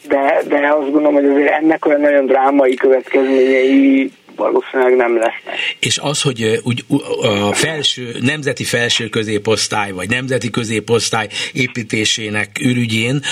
de, 0.08 0.42
de 0.48 0.68
azt 0.68 0.90
gondolom, 0.90 1.14
hogy 1.14 1.26
azért 1.26 1.50
ennek 1.50 1.86
olyan 1.86 2.00
nagyon 2.00 2.26
drámai 2.26 2.74
következményei 2.74 4.12
valószínűleg 4.36 4.96
nem 4.96 5.14
lesznek. 5.16 5.76
És 5.78 5.98
az, 5.98 6.22
hogy 6.22 6.60
úgy 6.62 6.84
a 7.22 7.52
felső, 7.52 8.16
nemzeti 8.20 8.64
felső 8.64 9.08
középosztály, 9.08 9.92
vagy 9.92 10.08
nemzeti 10.08 10.50
középosztály 10.50 11.28
építésének 11.52 12.58
ürügyén, 12.60 13.22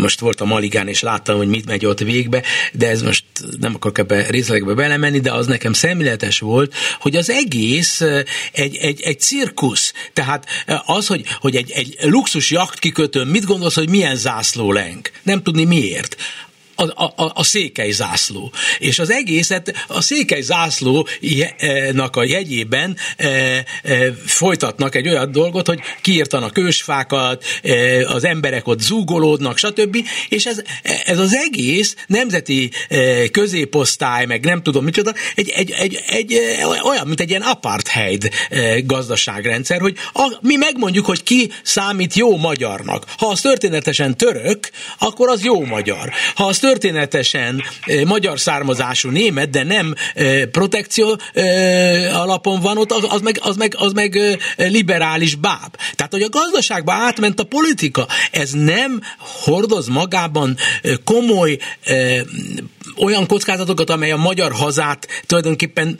most 0.00 0.20
volt 0.20 0.40
a 0.40 0.44
Maligán, 0.44 0.88
és 0.88 1.00
láttam, 1.00 1.36
hogy 1.36 1.48
mit 1.48 1.66
megy 1.66 1.86
ott 1.86 1.98
végbe, 1.98 2.42
de 2.72 2.88
ez 2.88 3.02
most 3.02 3.24
nem 3.60 3.74
akarok 3.74 3.98
ebbe 3.98 4.26
részletekbe 4.30 4.74
belemenni, 4.74 5.20
de 5.20 5.32
az 5.32 5.46
nekem 5.46 5.72
szemléletes 5.72 6.38
volt, 6.38 6.74
hogy 7.00 7.16
az 7.16 7.30
egész 7.30 8.00
egy, 8.52 8.76
egy, 8.76 9.00
egy 9.00 9.20
cirkusz. 9.20 9.92
Tehát 10.12 10.46
az, 10.86 11.06
hogy, 11.06 11.24
hogy 11.40 11.56
egy, 11.56 11.70
egy 11.70 11.96
luxus 12.00 12.50
jakt 12.50 12.78
kikötőn, 12.78 13.26
mit 13.26 13.44
gondolsz, 13.44 13.74
hogy 13.74 13.88
milyen 13.88 14.16
zászló 14.16 14.72
lenk? 14.72 15.10
Nem 15.22 15.42
tudni 15.42 15.64
miért 15.64 16.16
a, 16.86 17.04
a, 17.04 17.30
a 17.34 17.44
székely 17.44 17.90
zászló. 17.90 18.52
És 18.78 18.98
az 18.98 19.10
egészet 19.10 19.84
a 19.86 20.00
székely 20.00 20.40
zászlónak 20.40 22.16
a 22.16 22.24
jegyében 22.24 22.96
e, 23.16 23.28
e, 23.28 23.64
folytatnak 24.26 24.94
egy 24.94 25.08
olyan 25.08 25.32
dolgot, 25.32 25.66
hogy 25.66 25.80
kiírtanak 26.02 26.58
ősfákat, 26.58 27.44
e, 27.62 28.06
az 28.06 28.24
emberek 28.24 28.66
ott 28.66 28.80
zúgolódnak, 28.80 29.58
stb. 29.58 29.96
És 30.28 30.46
ez, 30.46 30.62
ez 31.04 31.18
az 31.18 31.34
egész 31.34 31.96
nemzeti 32.06 32.70
középosztály, 33.30 34.26
meg 34.26 34.44
nem 34.44 34.62
tudom 34.62 34.84
micsoda, 34.84 35.12
egy, 35.34 35.48
egy, 35.48 35.70
egy, 35.70 36.02
egy, 36.06 36.40
olyan, 36.84 37.06
mint 37.06 37.20
egy 37.20 37.30
ilyen 37.30 37.42
apartheid 37.42 38.30
gazdaságrendszer, 38.84 39.80
hogy 39.80 39.96
a, 40.12 40.36
mi 40.40 40.56
megmondjuk, 40.56 41.06
hogy 41.06 41.22
ki 41.22 41.50
számít 41.62 42.14
jó 42.14 42.36
magyarnak. 42.36 43.04
Ha 43.16 43.26
az 43.26 43.40
történetesen 43.40 44.16
török, 44.16 44.70
akkor 44.98 45.28
az 45.28 45.44
jó 45.44 45.64
magyar. 45.64 46.12
Ha 46.34 46.44
az 46.44 46.58
történetesen 46.68 47.62
magyar 48.04 48.40
származású 48.40 49.10
német, 49.10 49.50
de 49.50 49.62
nem 49.62 49.94
protekció 50.52 51.20
alapon 52.12 52.60
van 52.60 52.78
ott, 52.78 52.92
az 52.92 53.20
meg, 53.20 53.38
az 53.42 53.56
meg, 53.56 53.74
az 53.76 53.92
meg 53.92 54.18
liberális 54.56 55.34
báb. 55.34 55.76
Tehát, 55.94 56.12
hogy 56.12 56.22
a 56.22 56.28
gazdaságba 56.28 56.92
átment 56.92 57.40
a 57.40 57.44
politika, 57.44 58.06
ez 58.30 58.50
nem 58.50 59.00
hordoz 59.18 59.88
magában 59.88 60.56
komoly 61.04 61.58
olyan 62.96 63.26
kockázatokat, 63.26 63.90
amely 63.90 64.10
a 64.10 64.16
magyar 64.16 64.52
hazát 64.52 65.08
tulajdonképpen 65.26 65.98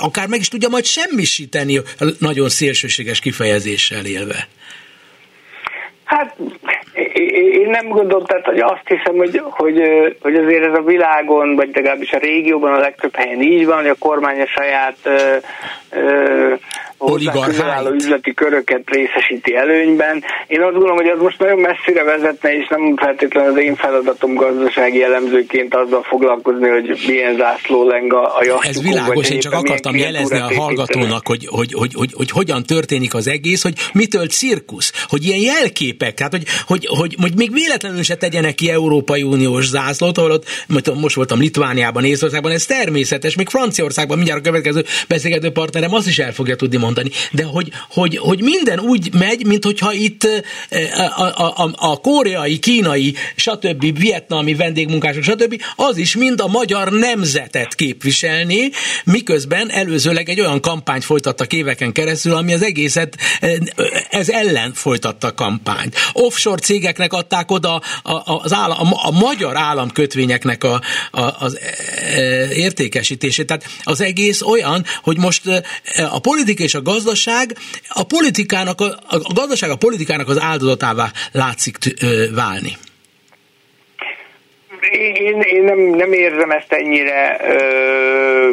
akár 0.00 0.28
meg 0.28 0.40
is 0.40 0.48
tudja 0.48 0.68
majd 0.68 0.84
semmisíteni 0.84 1.80
nagyon 2.18 2.48
szélsőséges 2.48 3.20
kifejezéssel 3.20 4.04
élve. 4.04 4.48
Hát 6.04 6.36
én 7.16 7.68
nem 7.70 7.88
gondolom, 7.88 8.24
tehát 8.24 8.44
hogy 8.44 8.58
azt 8.58 8.88
hiszem, 8.88 9.16
hogy, 9.16 9.42
hogy, 9.50 9.82
hogy 10.22 10.34
azért 10.34 10.64
ez 10.64 10.78
a 10.78 10.82
világon, 10.82 11.56
vagy 11.56 11.70
legalábbis 11.74 12.12
a 12.12 12.18
régióban 12.18 12.72
a 12.72 12.78
legtöbb 12.78 13.16
helyen 13.16 13.40
így 13.40 13.66
van, 13.66 13.76
hogy 13.76 13.88
a 13.88 13.94
kormány 13.98 14.40
a 14.40 14.46
saját 14.46 14.96
ö, 15.02 15.36
ö, 15.90 16.54
hozzá 16.98 17.82
üzleti 17.92 18.34
köröket 18.34 18.82
részesíti 18.84 19.56
előnyben. 19.56 20.24
Én 20.46 20.60
azt 20.60 20.72
gondolom, 20.72 20.96
hogy 20.96 21.08
az 21.08 21.20
most 21.20 21.38
nagyon 21.38 21.58
messzire 21.58 22.02
vezetne, 22.04 22.56
és 22.56 22.68
nem 22.68 22.96
feltétlenül 22.96 23.50
az 23.50 23.58
én 23.58 23.76
feladatom 23.76 24.34
gazdasági 24.34 25.02
elemzőként 25.02 25.74
azzal 25.74 26.02
foglalkozni, 26.02 26.68
hogy 26.68 27.04
milyen 27.06 27.36
zászló 27.36 27.88
leng 27.88 28.12
a, 28.12 28.36
a 28.36 28.60
Ez 28.60 28.82
világos, 28.82 29.30
én 29.30 29.40
csak 29.40 29.52
akartam 29.52 29.96
jelezni 29.96 30.38
a 30.38 30.54
hallgatónak, 30.54 31.26
hogy, 31.26 31.46
hogy, 31.46 31.72
hogy, 31.72 31.92
hogy, 31.94 32.12
hogy 32.12 32.30
hogyan 32.30 32.62
történik 32.62 33.14
az 33.14 33.28
egész, 33.28 33.62
hogy 33.62 33.74
mitől 33.92 34.26
cirkusz, 34.26 35.04
hogy 35.08 35.24
ilyen 35.24 35.40
jelképek, 35.40 36.14
tehát 36.14 36.32
hogy, 36.32 36.44
hogy, 36.66 36.86
hogy, 36.98 37.16
hogy 37.20 37.32
még 37.36 37.52
véletlenül 37.52 38.02
se 38.02 38.16
tegyenek 38.16 38.54
ki 38.54 38.70
Európai 38.70 39.22
Uniós 39.22 39.66
zászlót, 39.66 40.18
ahol 40.18 40.30
ott, 40.30 40.44
most 41.00 41.14
voltam 41.14 41.40
Litvániában, 41.40 42.04
Észországban, 42.04 42.52
ez 42.52 42.64
természetes, 42.64 43.36
még 43.36 43.48
Franciaországban 43.48 44.16
mindjárt 44.16 44.40
a 44.40 44.44
következő 44.44 44.84
beszélgető 45.08 45.50
partnerem 45.50 45.94
azt 45.94 46.06
is 46.06 46.18
el 46.18 46.32
fogja 46.32 46.56
tudni 46.56 46.76
mondani, 46.86 47.10
de 47.30 47.44
hogy, 47.44 47.72
hogy, 47.90 48.16
hogy 48.16 48.42
minden 48.42 48.80
úgy 48.80 49.14
megy, 49.14 49.46
mint 49.46 49.64
hogyha 49.64 49.92
itt 49.92 50.28
a, 51.16 51.22
a, 51.22 51.64
a, 51.64 51.70
a 51.76 52.00
koreai, 52.00 52.58
kínai, 52.58 53.14
stb. 53.36 53.98
vietnami 53.98 54.54
vendégmunkások, 54.54 55.22
stb. 55.22 55.62
az 55.76 55.96
is 55.96 56.16
mind 56.16 56.40
a 56.40 56.46
magyar 56.46 56.92
nemzetet 56.92 57.74
képviselni, 57.74 58.70
miközben 59.04 59.70
előzőleg 59.70 60.28
egy 60.28 60.40
olyan 60.40 60.60
kampányt 60.60 61.04
folytattak 61.04 61.52
éveken 61.52 61.92
keresztül, 61.92 62.34
ami 62.34 62.52
az 62.52 62.62
egészet 62.62 63.16
ez 64.10 64.28
ellen 64.28 64.72
folytatta 64.74 65.26
a 65.26 65.34
kampányt. 65.34 65.94
Offshore 66.12 66.60
cégeknek 66.60 67.12
adták 67.12 67.50
oda 67.50 67.82
az 68.24 68.52
állam, 68.52 68.92
a, 68.92 69.06
a 69.06 69.10
magyar 69.10 69.56
államkötvényeknek 69.56 70.64
a, 70.64 70.80
a, 71.10 71.44
az 71.44 71.58
értékesítését. 72.54 73.46
Tehát 73.46 73.64
az 73.82 74.00
egész 74.00 74.42
olyan, 74.42 74.84
hogy 75.02 75.18
most 75.18 75.42
a 76.10 76.18
politika 76.18 76.62
és 76.62 76.74
a 76.76 76.82
gazdaság 76.82 77.56
a 77.88 78.04
politikának, 78.04 78.80
a, 78.80 78.84
a 79.08 79.32
gazdaság 79.34 79.70
a 79.70 79.76
politikának 79.76 80.28
az 80.28 80.40
áldozatává 80.40 81.10
látszik 81.32 81.76
válni 82.34 82.76
én, 84.90 85.40
én 85.40 85.62
nem, 85.62 85.78
nem 85.78 86.12
érzem 86.12 86.50
ezt 86.50 86.72
ennyire, 86.72 87.40
ö, 87.48 88.50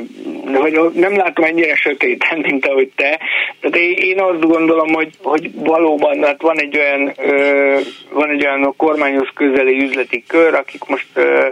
hogy 0.53 0.80
nem 0.93 1.15
látom 1.15 1.45
ennyire 1.45 1.76
sötéten, 1.76 2.39
mint 2.39 2.65
ahogy 2.65 2.91
te. 2.95 3.19
Tehát 3.59 3.78
én, 3.78 3.93
én 3.95 4.21
azt 4.21 4.39
gondolom, 4.39 4.93
hogy, 4.93 5.09
hogy 5.21 5.51
valóban 5.53 6.24
hát 6.24 6.41
van 6.41 6.59
egy 6.59 6.78
olyan 6.78 7.13
ö, 7.17 7.80
van 8.09 8.30
egy 8.30 8.45
olyan 8.45 8.74
kormányhoz 8.78 9.28
közeli 9.34 9.84
üzleti 9.84 10.24
kör, 10.28 10.53
akik 10.53 10.84
most 10.86 11.07
ö, 11.13 11.47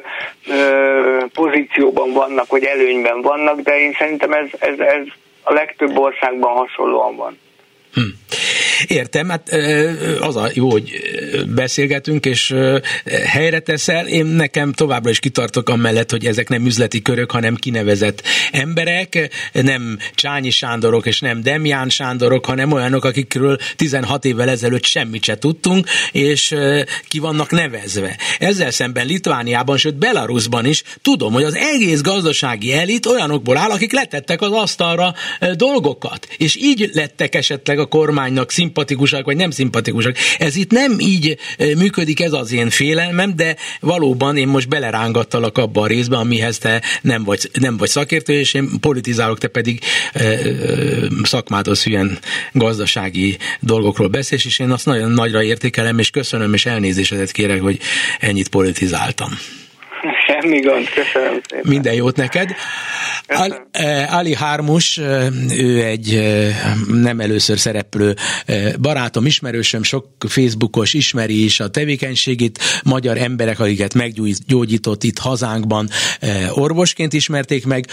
ö, 0.47 1.25
pozícióban 1.33 2.13
vannak, 2.13 2.49
hogy 2.49 2.63
előnyben 2.63 3.21
vannak, 3.21 3.59
de 3.59 3.79
én 3.79 3.95
szerintem 3.99 4.31
ez, 4.31 4.47
ez, 4.59 4.79
ez 4.79 5.03
a 5.43 5.53
legtöbb 5.53 5.97
országban 5.97 6.55
hasonlóan 6.55 7.15
van. 7.15 7.37
Hm. 7.93 8.01
Értem, 8.87 9.29
hát 9.29 9.55
az 10.19 10.35
a 10.35 10.49
jó, 10.53 10.71
hogy 10.71 10.91
beszélgetünk, 11.47 12.25
és 12.25 12.55
helyre 13.25 13.59
teszel. 13.59 14.07
Én 14.07 14.25
nekem 14.25 14.73
továbbra 14.73 15.09
is 15.09 15.19
kitartok 15.19 15.69
amellett, 15.69 16.11
hogy 16.11 16.25
ezek 16.25 16.49
nem 16.49 16.65
üzleti 16.65 17.01
körök, 17.01 17.31
hanem 17.31 17.55
kinevezett 17.55 18.23
emberek, 18.51 19.29
nem 19.51 19.97
Csányi 20.15 20.49
Sándorok 20.49 21.05
és 21.05 21.19
nem 21.19 21.41
Demján 21.41 21.89
Sándorok, 21.89 22.45
hanem 22.45 22.71
olyanok, 22.71 23.05
akikről 23.05 23.57
16 23.75 24.25
évvel 24.25 24.49
ezelőtt 24.49 24.85
semmit 24.85 25.23
se 25.23 25.37
tudtunk, 25.37 25.87
és 26.11 26.55
ki 27.07 27.19
vannak 27.19 27.51
nevezve. 27.51 28.17
Ezzel 28.39 28.71
szemben 28.71 29.05
Litvániában, 29.05 29.77
sőt 29.77 29.95
Belarusban 29.95 30.65
is 30.65 30.83
tudom, 31.01 31.33
hogy 31.33 31.43
az 31.43 31.55
egész 31.55 32.01
gazdasági 32.01 32.73
elit 32.73 33.05
olyanokból 33.05 33.57
áll, 33.57 33.69
akik 33.69 33.91
letettek 33.91 34.41
az 34.41 34.51
asztalra 34.51 35.13
dolgokat, 35.55 36.27
és 36.37 36.55
így 36.55 36.89
lettek 36.93 37.35
esetleg 37.35 37.79
a 37.79 37.85
kormánynak 37.85 38.51
szimp 38.51 38.70
szimpatikusak, 38.71 39.25
vagy 39.25 39.35
nem 39.35 39.51
szimpatikusak. 39.51 40.15
Ez 40.37 40.55
itt 40.55 40.71
nem 40.71 40.99
így 40.99 41.37
működik, 41.77 42.21
ez 42.21 42.33
az 42.33 42.51
én 42.51 42.69
félelmem, 42.69 43.35
de 43.35 43.55
valóban 43.79 44.37
én 44.37 44.47
most 44.47 44.69
belerángattalak 44.69 45.57
abba 45.57 45.81
a 45.81 45.87
részbe, 45.87 46.17
amihez 46.17 46.57
te 46.57 46.81
nem 47.01 47.23
vagy, 47.23 47.49
nem 47.59 47.77
vagy 47.77 47.89
szakértő, 47.89 48.33
és 48.33 48.53
én 48.53 48.69
politizálok, 48.79 49.37
te 49.37 49.47
pedig 49.47 49.79
szakmádhoz 51.23 51.83
hülyen 51.83 52.19
gazdasági 52.51 53.37
dolgokról 53.59 54.07
beszélsz, 54.07 54.45
és 54.45 54.59
én 54.59 54.71
azt 54.71 54.85
nagyon 54.85 55.11
nagyra 55.11 55.43
értékelem, 55.43 55.99
és 55.99 56.09
köszönöm, 56.09 56.53
és 56.53 56.65
elnézésedet 56.65 57.31
kérek, 57.31 57.61
hogy 57.61 57.79
ennyit 58.19 58.49
politizáltam. 58.49 59.29
Semmi 60.31 60.59
gond, 60.59 60.89
köszönöm 60.89 61.41
szépen. 61.49 61.69
Minden 61.71 61.93
jót 61.93 62.15
neked. 62.15 62.49
Al, 63.27 63.67
eh, 63.71 64.17
Ali 64.17 64.35
Hármus, 64.35 64.97
eh, 64.97 65.27
ő 65.57 65.83
egy 65.83 66.15
eh, 66.15 66.55
nem 66.87 67.19
először 67.19 67.59
szereplő 67.59 68.15
barátom, 68.81 69.25
ismerősöm, 69.25 69.83
sok 69.83 70.05
Facebookos 70.27 70.93
ismeri 70.93 71.43
is 71.43 71.59
a 71.59 71.69
tevékenységét, 71.69 72.59
magyar 72.83 73.17
emberek, 73.17 73.59
akiket 73.59 73.93
meggyógyított 73.93 75.03
itt 75.03 75.17
hazánkban, 75.17 75.89
orvosként 76.49 77.13
ismerték 77.13 77.65
meg, 77.65 77.85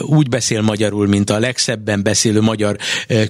úgy 0.00 0.28
beszél 0.28 0.60
magyarul, 0.60 1.06
mint 1.06 1.30
a 1.30 1.38
legszebben 1.38 2.02
beszélő 2.02 2.40
magyar 2.40 2.76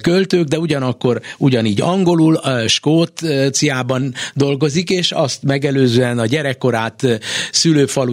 költők, 0.01 0.47
de 0.47 0.59
ugyanakkor 0.59 1.21
ugyanígy 1.37 1.81
angolul, 1.81 2.41
Skóciában 2.67 4.13
dolgozik, 4.33 4.89
és 4.89 5.11
azt 5.11 5.43
megelőzően 5.43 6.19
a 6.19 6.25
gyerekkorát 6.25 7.19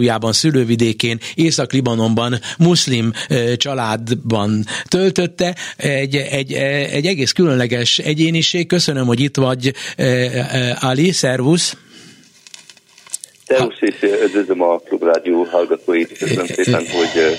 szülőfalujában, 0.05 0.33
szülővidékén, 0.33 1.17
Észak-Libanonban 1.35 2.39
muszlim 2.57 3.11
családban 3.57 4.65
töltötte, 4.87 5.55
egy, 5.77 6.15
egy, 6.15 6.53
egy 6.91 7.05
egész 7.05 7.31
különleges 7.31 7.99
egyéniség. 7.99 8.67
Köszönöm, 8.67 9.05
hogy 9.05 9.19
itt 9.19 9.35
vagy, 9.35 9.73
Ali, 10.79 11.11
szervusz! 11.11 11.77
Szervusz, 13.47 13.77
és 13.79 13.95
üdvözlöm 14.25 14.61
a 14.61 14.77
Klubrádió 14.77 15.43
hallgatóit. 15.43 16.17
Köszönöm 16.17 16.45
szépen, 16.45 16.85
hogy 16.87 17.37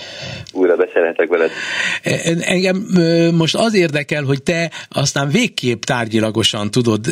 újra 0.56 0.76
beszélhetek 0.76 1.28
veled. 1.28 1.50
Engem 2.40 2.86
most 3.34 3.54
az 3.54 3.74
érdekel, 3.74 4.22
hogy 4.22 4.42
te 4.42 4.70
aztán 4.88 5.28
végképp 5.28 5.82
tárgyilagosan 5.82 6.70
tudod 6.70 7.06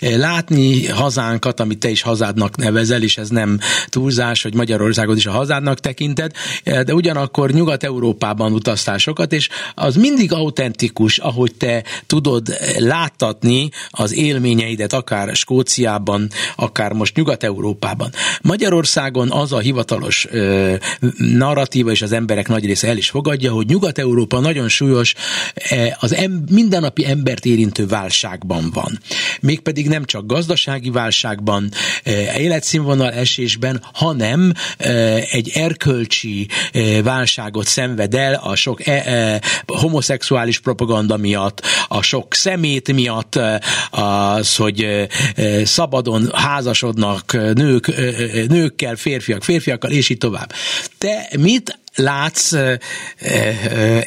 látni 0.00 0.86
hazánkat, 0.86 1.60
amit 1.60 1.78
te 1.78 1.88
is 1.88 2.02
hazádnak 2.02 2.56
nevezel, 2.56 3.02
és 3.02 3.16
ez 3.16 3.28
nem 3.28 3.58
túlzás, 3.86 4.42
hogy 4.42 4.54
Magyarországot 4.54 5.16
is 5.16 5.26
a 5.26 5.30
hazádnak 5.30 5.80
tekinted, 5.80 6.30
de 6.64 6.94
ugyanakkor 6.94 7.50
Nyugat-Európában 7.50 8.52
utaztál 8.52 8.98
sokat, 8.98 9.32
és 9.32 9.48
az 9.74 9.96
mindig 9.96 10.32
autentikus, 10.32 11.18
ahogy 11.18 11.54
te 11.54 11.84
tudod 12.06 12.48
láttatni 12.78 13.68
az 13.90 14.14
élményeidet, 14.14 14.92
akár 14.92 15.36
Skóciában, 15.36 16.28
akár 16.56 16.92
most 16.92 17.16
Nyugat-Európában. 17.16 18.10
Magyarországon 18.42 19.30
az 19.30 19.52
a 19.52 19.58
hivatalos 19.58 20.28
narratíva, 21.16 21.90
és 21.90 22.02
az 22.02 22.12
emberek 22.12 22.48
nagy 22.48 22.64
része 22.74 22.88
el 22.88 22.96
is 22.96 23.10
fogadja, 23.10 23.52
hogy 23.52 23.66
Nyugat-Európa 23.66 24.40
nagyon 24.40 24.68
súlyos, 24.68 25.14
az 25.98 26.14
em, 26.14 26.44
mindennapi 26.50 27.06
embert 27.06 27.44
érintő 27.44 27.86
válságban 27.86 28.70
van. 28.72 29.00
Mégpedig 29.40 29.88
nem 29.88 30.04
csak 30.04 30.26
gazdasági 30.26 30.90
válságban, 30.90 31.70
életszínvonal 32.36 33.12
esésben, 33.12 33.82
hanem 33.92 34.52
egy 35.30 35.50
erkölcsi 35.54 36.48
válságot 37.02 37.66
szenved 37.66 38.14
el 38.14 38.34
a 38.34 38.54
sok 38.54 38.86
e, 38.86 38.92
e, 38.92 39.40
homoszexuális 39.66 40.58
propaganda 40.58 41.16
miatt, 41.16 41.62
a 41.88 42.02
sok 42.02 42.34
szemét 42.34 42.92
miatt, 42.92 43.38
az, 43.90 44.56
hogy 44.56 45.06
szabadon 45.64 46.30
házasodnak 46.32 47.32
nők, 47.32 47.86
nőkkel, 48.48 48.96
férfiak, 48.96 49.42
férfiakkal, 49.42 49.90
és 49.90 50.08
így 50.08 50.18
tovább. 50.18 50.52
Te 50.98 51.28
mit 51.38 51.82
látsz 51.94 52.52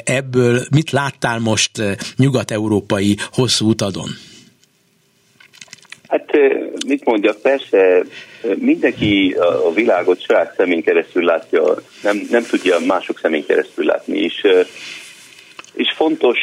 ebből, 0.04 0.62
mit 0.72 0.92
láttál 0.92 1.40
most 1.40 1.72
nyugat-európai 2.18 3.18
hosszú 3.32 3.70
utadon? 3.70 4.10
Hát 6.08 6.32
mit 6.88 7.06
mondjak, 7.06 7.42
persze 7.42 8.04
mindenki 8.56 9.36
a 9.64 9.74
világot 9.74 10.22
saját 10.22 10.54
szemén 10.58 10.84
keresztül 10.84 11.24
látja, 11.24 11.76
nem, 12.04 12.28
nem 12.30 12.44
tudja 12.44 12.80
mások 12.80 13.20
szemén 13.20 13.46
keresztül 13.46 13.86
látni, 13.86 14.18
és, 14.18 14.48
és 15.74 15.94
fontos 15.96 16.38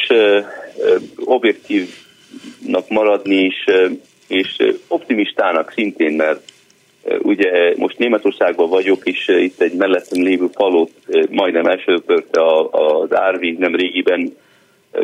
objektívnak 1.15 2.89
maradni, 2.89 3.35
és, 3.35 3.65
és 4.27 4.57
optimistának 4.87 5.71
szintén, 5.75 6.11
mert 6.11 6.53
ugye 7.21 7.73
most 7.77 7.97
Németországban 7.97 8.69
vagyok, 8.69 9.05
és 9.05 9.27
itt 9.27 9.61
egy 9.61 9.73
mellettem 9.73 10.23
lévő 10.23 10.47
falót 10.53 10.91
majdnem 11.29 11.65
elsőpörte 11.65 12.41
az 12.71 13.15
árvíz 13.15 13.57
nem 13.57 13.75
régiben, 13.75 14.35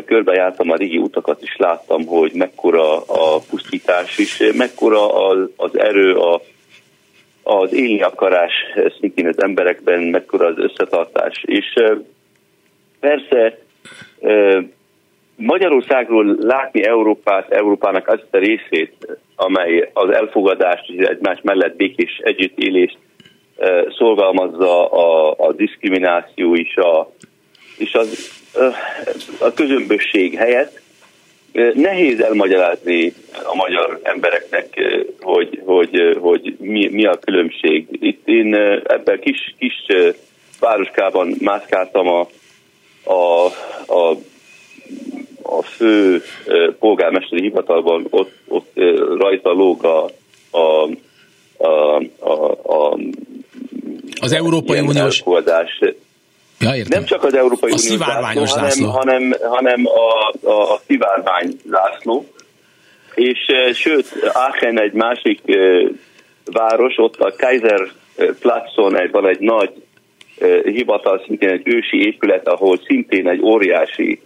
körbejártam 0.04 0.70
a 0.70 0.76
régi 0.76 0.98
utakat, 0.98 1.42
és 1.42 1.56
láttam, 1.56 2.06
hogy 2.06 2.32
mekkora 2.34 2.96
a 2.96 3.38
pusztítás, 3.50 4.18
és 4.18 4.52
mekkora 4.56 5.26
az, 5.28 5.48
az 5.56 5.78
erő, 5.78 6.16
a, 6.16 6.40
az 7.42 7.72
élni 7.72 8.02
akarás 8.02 8.52
szintén 9.00 9.26
az 9.26 9.42
emberekben, 9.42 10.00
mekkora 10.00 10.46
az 10.46 10.58
összetartás. 10.58 11.42
És 11.46 11.74
persze 13.00 13.58
Magyarországról 15.36 16.36
látni 16.40 16.84
Európát, 16.84 17.50
Európának 17.50 18.08
azt 18.08 18.26
a 18.30 18.38
részét, 18.38 19.18
amely 19.44 19.90
az 19.92 20.10
elfogadást, 20.10 20.90
egymás 20.96 21.38
mellett 21.42 21.76
békés 21.76 22.20
együttélést 22.22 22.98
szorgalmazza 23.98 24.90
a, 24.90 25.34
a 25.38 25.52
diszkrimináció 25.52 26.56
és 26.56 26.76
a, 26.76 27.12
és 27.76 27.94
az 27.94 28.40
a 29.40 29.52
közömbösség 29.52 30.36
helyett 30.36 30.80
nehéz 31.74 32.20
elmagyarázni 32.20 33.12
a 33.44 33.54
magyar 33.54 34.00
embereknek, 34.02 34.66
hogy, 35.20 35.62
hogy, 35.64 36.16
hogy 36.20 36.56
mi, 36.58 36.88
mi 36.88 37.06
a 37.06 37.18
különbség. 37.18 37.86
Itt 37.90 38.28
én 38.28 38.54
ebben 38.86 39.20
kis, 39.20 39.54
kis 39.58 39.86
városkában 40.60 41.34
mászkáltam 41.40 42.08
a, 42.08 42.28
a, 43.04 43.46
a, 43.86 44.16
a 45.58 45.62
fő 45.62 46.22
polgármesteri 46.78 47.42
hivatalban, 47.42 48.06
ott, 48.10 48.32
ott 48.48 48.72
rajta 49.18 49.52
lóg 49.52 49.84
a, 49.84 50.10
a, 50.50 50.90
a, 51.56 52.02
a, 52.18 52.50
a 52.62 52.98
az 54.20 54.32
Európai 54.32 54.80
Uniós 54.80 55.22
Ja, 56.58 56.74
értem. 56.74 56.98
Nem 56.98 57.04
csak 57.04 57.24
az 57.24 57.34
Európai 57.34 57.70
a 57.70 57.74
Unió 57.84 58.44
zászló, 58.44 58.88
hanem, 58.88 59.32
hanem, 59.32 59.34
hanem 59.50 59.86
a, 59.86 60.48
a, 60.48 60.72
a 60.72 60.80
szivárvány 60.86 61.60
zászló. 61.66 62.26
És 63.14 63.38
sőt, 63.74 64.06
Aachen 64.32 64.80
egy 64.80 64.92
másik 64.92 65.40
város, 66.44 66.94
ott 66.96 67.16
a 67.16 67.34
Kaiser 67.36 67.88
Platzon 68.40 69.00
egy, 69.00 69.10
van 69.10 69.28
egy 69.28 69.38
nagy 69.38 69.70
hivatal, 70.64 71.22
szintén 71.26 71.48
egy 71.48 71.68
ősi 71.68 72.06
épület, 72.06 72.48
ahol 72.48 72.80
szintén 72.86 73.28
egy 73.28 73.40
óriási 73.40 74.20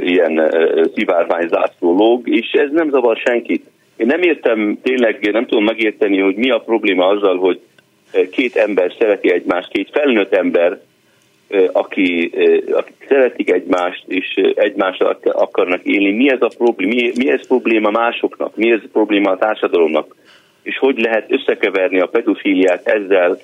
ilyen 0.00 0.54
szivárvány 0.94 1.48
zászló 1.48 1.96
lóg, 1.96 2.28
és 2.28 2.50
ez 2.52 2.70
nem 2.72 2.90
zavar 2.90 3.16
senkit. 3.16 3.66
Én 3.96 4.06
nem 4.06 4.22
értem, 4.22 4.78
tényleg 4.82 5.30
nem 5.32 5.46
tudom 5.46 5.64
megérteni, 5.64 6.20
hogy 6.20 6.36
mi 6.36 6.50
a 6.50 6.58
probléma 6.58 7.06
azzal, 7.06 7.36
hogy 7.36 7.60
két 8.30 8.56
ember 8.56 8.92
szereti 8.98 9.32
egymást, 9.32 9.72
két 9.72 9.88
felnőtt 9.92 10.32
ember, 10.32 10.80
aki, 11.72 12.32
akik 12.72 13.06
szeretik 13.08 13.50
egymást, 13.50 14.04
és 14.06 14.34
egymással 14.54 15.18
akarnak 15.22 15.82
élni. 15.82 16.10
Mi 16.10 16.30
ez 16.30 16.42
a 16.42 16.50
probléma? 16.56 16.94
Mi, 16.94 17.12
mi 17.16 17.30
ez 17.30 17.46
probléma 17.46 17.90
másoknak? 17.90 18.56
Mi 18.56 18.70
ez 18.70 18.80
a 18.84 18.88
probléma 18.92 19.30
a 19.30 19.36
társadalomnak? 19.36 20.16
És 20.62 20.78
hogy 20.78 20.98
lehet 20.98 21.32
összekeverni 21.32 22.00
a 22.00 22.06
pedofíliát 22.06 22.86
ezzel? 22.86 23.38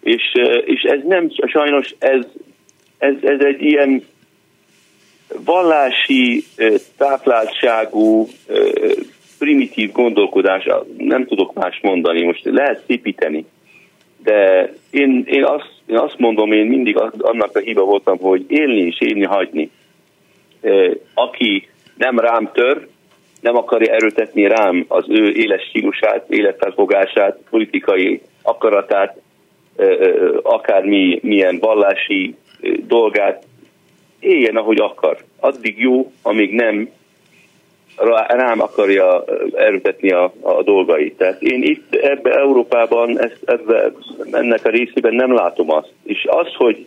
És, 0.00 0.32
és 0.64 0.82
ez 0.82 1.00
nem, 1.06 1.30
sajnos 1.46 1.94
ez, 1.98 2.26
ez, 3.04 3.14
ez 3.22 3.40
egy 3.40 3.62
ilyen 3.62 4.04
vallási, 5.44 6.44
tápláltságú, 6.96 8.28
primitív 9.38 9.92
gondolkodás, 9.92 10.68
nem 10.96 11.26
tudok 11.26 11.54
más 11.54 11.78
mondani, 11.82 12.24
most 12.24 12.44
lehet 12.44 12.82
szépíteni 12.86 13.44
de 14.24 14.70
én, 14.90 15.24
én, 15.26 15.44
azt, 15.44 15.70
én 15.86 15.98
azt 15.98 16.18
mondom, 16.18 16.52
én 16.52 16.66
mindig 16.66 16.96
annak 17.18 17.56
a 17.56 17.58
hiba 17.58 17.82
voltam, 17.84 18.18
hogy 18.18 18.44
élni 18.48 18.80
és 18.80 19.00
élni 19.00 19.24
hagyni. 19.24 19.70
Aki 21.14 21.68
nem 21.96 22.18
rám 22.18 22.50
tör, 22.52 22.86
nem 23.40 23.56
akarja 23.56 23.94
erőtetni 23.94 24.46
rám 24.46 24.84
az 24.88 25.04
ő 25.08 25.32
éles 25.32 25.62
stílusát, 25.68 26.24
életfelfogását, 26.28 27.38
politikai 27.50 28.20
akaratát, 28.42 29.16
akármi 30.42 31.18
milyen 31.22 31.58
vallási 31.58 32.36
dolgát, 32.86 33.44
éljen, 34.20 34.56
ahogy 34.56 34.78
akar. 34.78 35.16
Addig 35.40 35.78
jó, 35.78 36.12
amíg 36.22 36.54
nem 36.54 36.88
rám 38.28 38.60
akarja 38.60 39.24
erőtetni 39.52 40.10
a, 40.10 40.32
a 40.40 40.62
dolgait. 40.62 41.16
Tehát 41.16 41.42
én 41.42 41.62
itt 41.62 41.94
ebbe 41.94 42.30
Európában 42.30 43.20
ezt, 43.20 43.38
ebbe, 43.44 43.92
ennek 44.30 44.64
a 44.64 44.70
részében 44.70 45.14
nem 45.14 45.32
látom 45.32 45.70
azt. 45.70 45.92
És 46.02 46.26
az, 46.28 46.54
hogy 46.54 46.86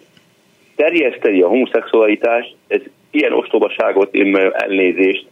terjeszteni 0.76 1.42
a 1.42 1.48
homoszexualitást, 1.48 2.56
ez 2.68 2.82
ilyen 3.12 3.34
ostobaságot, 3.34 4.16
én 4.16 4.36
elnézést 4.36 5.26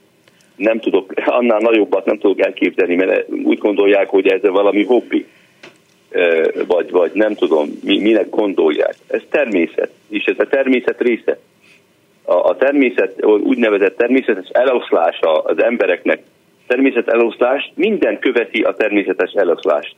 nem 0.56 0.80
tudok, 0.80 1.14
annál 1.26 1.60
nagyobbat 1.60 2.06
nem 2.06 2.18
tudok 2.18 2.40
elképzelni, 2.46 2.96
mert 2.96 3.30
úgy 3.44 3.58
gondolják, 3.58 4.10
hogy 4.10 4.28
ez 4.28 4.42
valami 4.42 4.84
hobbi, 4.84 5.26
vagy, 6.68 6.92
vagy 6.92 7.12
nem 7.14 7.36
tudom, 7.36 7.80
minek 7.84 8.30
gondolják. 8.30 8.96
Ez 9.08 9.22
természet, 9.30 9.90
és 10.10 10.24
ez 10.24 10.40
a 10.40 10.48
természet 10.48 11.02
része 11.02 11.38
a, 12.26 12.34
a 12.34 12.56
természet, 12.56 13.26
úgynevezett 13.26 13.98
természetes 13.98 14.50
eloszlása 14.52 15.32
az 15.32 15.64
embereknek, 15.64 16.20
természet 16.68 17.08
eloszlás, 17.08 17.72
minden 17.76 18.20
követi 18.20 18.62
a 18.62 18.74
természetes 18.74 19.32
eloszlást. 19.32 19.96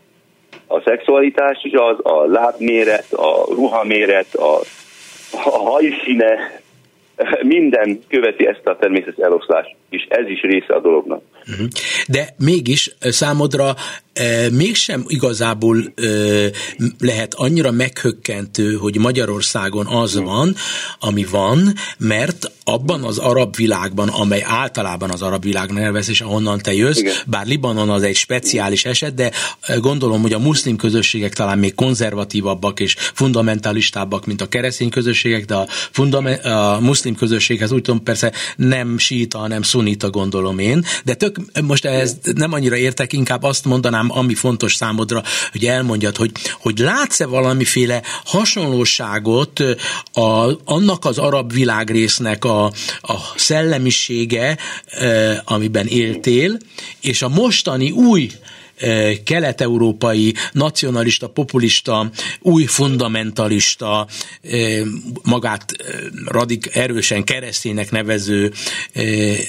A 0.67 0.81
szexualitás 0.81 1.63
is 1.63 1.73
az, 1.73 1.97
a 2.03 2.25
lábméret, 2.25 3.13
a 3.13 3.45
ruhaméret, 3.53 4.35
a, 4.35 4.59
a 5.31 5.49
hajszíne, 5.49 6.61
minden 7.55 7.99
követi 8.07 8.47
ezt 8.47 8.67
a 8.67 8.75
természetes 8.75 9.23
eloszlást. 9.23 9.75
És 9.89 10.05
ez 10.09 10.27
is 10.27 10.41
része 10.41 10.73
a 10.73 10.81
dolognak. 10.81 11.21
Mhm. 11.45 11.65
De 12.07 12.35
mégis 12.37 12.95
számodra 12.99 13.75
mégsem 14.51 15.03
igazából 15.07 15.93
lehet 16.99 17.33
annyira 17.33 17.71
meghökkentő, 17.71 18.73
hogy 18.73 18.97
Magyarországon 18.97 19.85
az 19.85 20.15
van, 20.15 20.55
ami 20.99 21.25
van, 21.31 21.73
mert 21.97 22.51
abban 22.63 23.03
az 23.03 23.17
arab 23.17 23.55
világban, 23.55 24.07
amely 24.07 24.43
általában 24.45 25.09
az 25.09 25.21
arab 25.21 25.43
világ 25.43 25.71
nevezés, 25.71 26.13
és 26.13 26.21
ahonnan 26.21 26.59
te 26.59 26.73
jössz, 26.73 26.99
Igen. 26.99 27.13
bár 27.27 27.45
Libanon 27.45 27.89
az 27.89 28.03
egy 28.03 28.15
speciális 28.15 28.85
eset, 28.85 29.13
de 29.13 29.31
gondolom, 29.79 30.21
hogy 30.21 30.33
a 30.33 30.39
muszlim 30.39 30.75
közösségek 30.75 31.33
talán 31.33 31.57
még 31.57 31.75
konzervatívabbak 31.75 32.79
és 32.79 32.95
fundamentalistábbak, 32.97 34.25
mint 34.25 34.41
a 34.41 34.47
keresztény 34.47 34.89
közösségek, 34.89 35.45
de 35.45 35.55
a, 35.55 35.65
fundament, 35.69 36.45
a 36.45 36.77
muszlim 36.81 37.15
közösséghez 37.15 37.71
úgy 37.71 37.81
tudom, 37.81 38.03
persze 38.03 38.31
nem 38.55 38.97
síta, 38.97 39.37
hanem 39.37 39.61
szunita 39.77 40.09
gondolom 40.09 40.59
én, 40.59 40.85
de 41.03 41.13
tök, 41.13 41.37
most 41.63 41.85
ehhez 41.85 42.17
nem 42.35 42.53
annyira 42.53 42.75
értek, 42.75 43.13
inkább 43.13 43.43
azt 43.43 43.65
mondanám, 43.65 44.07
ami 44.11 44.33
fontos 44.33 44.75
számodra, 44.75 45.23
hogy 45.51 45.65
elmondjad, 45.65 46.17
hogy, 46.17 46.31
hogy 46.59 46.79
látsz-e 46.79 47.25
valamiféle 47.25 48.01
hasonlóságot 48.25 49.59
a, 50.13 50.57
annak 50.65 51.05
az 51.05 51.17
arab 51.17 51.53
világrésznek 51.53 52.45
a, 52.45 52.65
a 53.01 53.15
szellemisége, 53.35 54.57
amiben 55.43 55.87
éltél, 55.87 56.57
és 57.01 57.21
a 57.21 57.29
mostani 57.29 57.91
új 57.91 58.31
kelet-európai 59.25 60.33
nacionalista, 60.51 61.29
populista, 61.29 62.05
új 62.41 62.63
fundamentalista, 62.63 64.07
magát 65.29 65.65
radik, 66.27 66.75
erősen 66.75 67.23
kereszténynek 67.23 67.91
nevező 67.91 68.51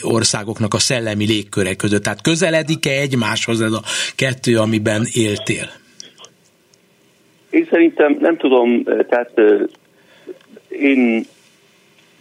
országoknak 0.02 0.74
a 0.74 0.78
szellemi 0.78 1.26
légköre 1.26 1.74
között. 1.74 2.02
Tehát 2.02 2.22
közeledik-e 2.22 3.00
egymáshoz 3.00 3.60
ez 3.60 3.72
a 3.72 3.82
kettő, 4.16 4.58
amiben 4.58 5.06
éltél? 5.12 5.70
Én 7.50 7.66
szerintem 7.70 8.16
nem 8.20 8.36
tudom, 8.36 8.84
tehát 8.84 9.32
én 10.68 11.26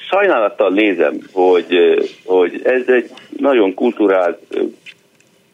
sajnálattal 0.10 0.70
nézem, 0.70 1.20
hogy, 1.32 1.68
hogy 2.26 2.62
ez 2.64 2.84
egy 2.88 3.10
nagyon 3.38 3.74
kulturált 3.74 4.40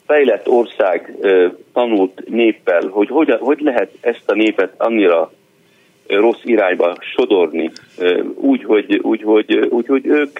fejlett 0.05 0.47
ország 0.47 1.15
tanult 1.73 2.23
néppel, 2.29 2.87
hogy 2.87 3.07
hogy, 3.09 3.35
hogy 3.39 3.59
lehet 3.59 3.91
ezt 4.01 4.23
a 4.29 4.33
népet 4.33 4.73
annyira 4.77 5.31
rossz 6.07 6.41
irányba 6.43 6.97
sodorni, 7.15 7.71
úgy, 8.35 8.63
hogy, 8.63 8.99
úgy, 9.01 9.21
hogy, 9.23 9.67
úgy, 9.69 9.87
hogy 9.87 10.05
ők 10.05 10.39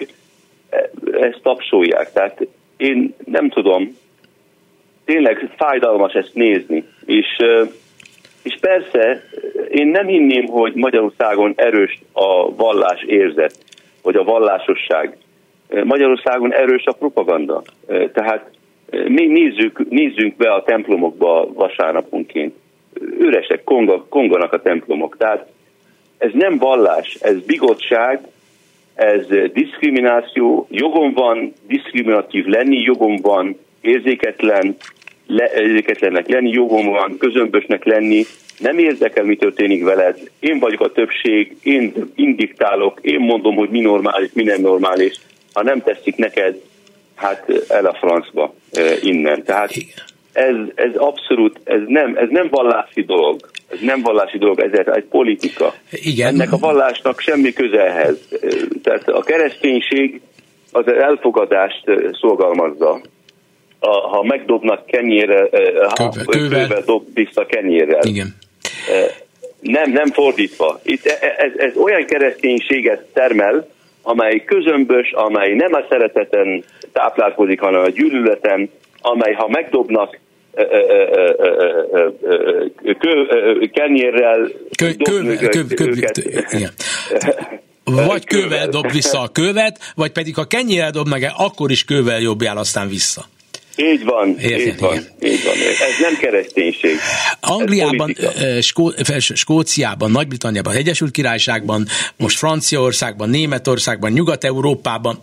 ezt 1.12 1.40
tapsolják. 1.42 2.12
Tehát 2.12 2.46
én 2.76 3.14
nem 3.24 3.48
tudom, 3.48 3.96
tényleg 5.04 5.50
fájdalmas 5.56 6.12
ezt 6.12 6.34
nézni. 6.34 6.84
És, 7.04 7.26
és 8.42 8.56
persze 8.60 9.22
én 9.70 9.86
nem 9.86 10.06
hinném, 10.06 10.46
hogy 10.46 10.74
Magyarországon 10.74 11.52
erős 11.56 12.00
a 12.12 12.54
vallás 12.54 13.02
érzet, 13.02 13.58
vagy 14.02 14.16
a 14.16 14.24
vallásosság. 14.24 15.16
Magyarországon 15.84 16.52
erős 16.52 16.84
a 16.84 16.92
propaganda. 16.92 17.62
Tehát 17.86 18.50
mi 19.08 19.26
nézzük, 19.26 19.88
nézzünk 19.88 20.36
be 20.36 20.52
a 20.52 20.62
templomokba 20.62 21.52
vasárnaponként. 21.52 22.54
Üresek, 23.18 23.64
konga, 23.64 24.06
konganak 24.08 24.52
a 24.52 24.62
templomok. 24.62 25.16
Tehát 25.16 25.46
ez 26.18 26.30
nem 26.32 26.58
vallás, 26.58 27.14
ez 27.20 27.40
bigottság, 27.46 28.20
ez 28.94 29.26
diszkrimináció, 29.52 30.66
jogom 30.70 31.12
van 31.12 31.52
diszkriminatív 31.66 32.44
lenni, 32.44 32.76
jogom 32.76 33.16
van 33.16 33.56
érzéketlen, 33.80 34.76
le, 35.26 35.50
érzéketlennek 35.56 36.28
lenni, 36.28 36.50
jogom 36.50 36.86
van 36.86 37.16
közömbösnek 37.18 37.84
lenni, 37.84 38.24
nem 38.58 38.78
érdekel, 38.78 39.24
mi 39.24 39.36
történik 39.36 39.84
veled, 39.84 40.30
én 40.40 40.58
vagyok 40.58 40.80
a 40.80 40.92
többség, 40.92 41.56
én 41.62 41.92
indiktálok, 42.14 42.98
én 43.02 43.20
mondom, 43.20 43.54
hogy 43.54 43.68
mi 43.68 43.80
normális, 43.80 44.30
mi 44.32 44.42
nem 44.42 44.60
normális, 44.60 45.14
ha 45.52 45.62
nem 45.62 45.82
teszik 45.82 46.16
neked, 46.16 46.60
hát 47.14 47.64
el 47.68 47.86
a 47.86 47.94
francba 47.94 48.54
innen. 49.02 49.44
Tehát 49.44 49.72
ez, 50.32 50.54
ez 50.74 50.94
abszolút, 50.96 51.60
ez 51.64 51.80
nem, 51.86 52.16
ez 52.16 52.28
nem 52.30 52.48
vallási 52.50 53.02
dolog. 53.02 53.40
Ez 53.70 53.78
nem 53.80 54.02
vallási 54.02 54.38
dolog, 54.38 54.60
ez 54.60 54.86
egy 54.94 55.04
politika. 55.04 55.74
Igen. 55.90 56.28
Ennek 56.28 56.52
a 56.52 56.56
vallásnak 56.56 57.20
semmi 57.20 57.52
közelhez. 57.52 58.18
Tehát 58.82 59.08
a 59.08 59.22
kereszténység 59.22 60.20
az 60.72 60.86
elfogadást 60.86 61.84
szolgalmazza. 62.20 63.00
A, 63.78 63.88
ha 63.88 64.22
megdobnak 64.22 64.86
kenyére, 64.86 65.48
ha 65.96 66.08
kővel. 66.08 66.66
kővel 66.66 66.82
dob 66.86 67.06
vissza 67.14 67.46
kenyérrel. 67.46 68.02
Igen. 68.02 68.36
Nem, 69.60 69.90
nem 69.90 70.10
fordítva. 70.10 70.80
Itt 70.82 71.06
e, 71.06 71.18
e, 71.20 71.44
ez, 71.44 71.52
ez 71.56 71.76
olyan 71.76 72.04
kereszténységet 72.04 73.06
termel, 73.12 73.68
amely 74.02 74.44
közömbös, 74.44 75.12
amely 75.12 75.54
nem 75.54 75.72
a 75.72 75.84
szereteten 75.88 76.64
táplálkozik, 76.94 77.60
hanem 77.60 77.80
a 77.80 77.88
gyűlöleten, 77.88 78.70
amely 79.00 79.32
ha 79.32 79.48
megdobnak 79.48 80.18
kenyérrel 83.72 84.50
vagy 87.84 88.24
kővel 88.24 88.68
dob 88.68 88.90
vissza 88.90 89.20
a 89.20 89.28
követ, 89.28 89.78
vagy 89.94 90.12
pedig 90.12 90.34
ha 90.34 90.44
kenyérrel 90.44 90.90
dobnak 90.90 91.22
el, 91.22 91.34
akkor 91.36 91.70
is 91.70 91.84
kővel 91.84 92.20
jobbjál 92.20 92.56
aztán 92.56 92.88
vissza. 92.88 93.24
Így 93.76 94.04
van, 94.04 94.38
Érted, 94.38 94.60
így 94.60 94.80
van, 94.80 94.96
így 95.22 95.44
van. 95.44 95.54
Ez 95.54 96.00
nem 96.00 96.16
kereszténység. 96.20 96.96
Angliában, 97.40 98.16
Skó, 98.60 98.92
Skóciában, 99.18 100.10
Nagy-Britanniában, 100.10 100.74
Egyesült 100.74 101.10
Királyságban, 101.10 101.86
most 102.16 102.38
Franciaországban, 102.38 103.30
Németországban, 103.30 104.12
Nyugat-Európában 104.12 105.22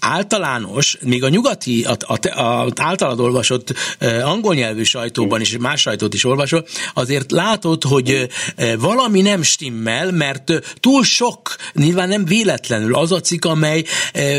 általános, 0.00 0.98
még 1.00 1.24
a 1.24 1.28
nyugati, 1.28 1.84
a, 1.84 1.96
a, 2.00 2.40
a 2.40 2.68
általad 2.74 3.20
olvasott 3.20 3.74
angol 4.24 4.54
nyelvű 4.54 4.82
sajtóban 4.82 5.40
is, 5.40 5.58
más 5.58 5.80
sajtót 5.80 6.14
is 6.14 6.24
olvasol, 6.24 6.66
azért 6.94 7.30
látod, 7.30 7.82
hogy 7.82 8.28
valami 8.78 9.20
nem 9.20 9.42
stimmel, 9.42 10.12
mert 10.12 10.52
túl 10.80 11.04
sok, 11.04 11.56
nyilván 11.72 12.08
nem 12.08 12.24
véletlenül 12.24 12.94
az 12.94 13.12
a 13.12 13.20
cikk, 13.20 13.44
amely 13.44 13.84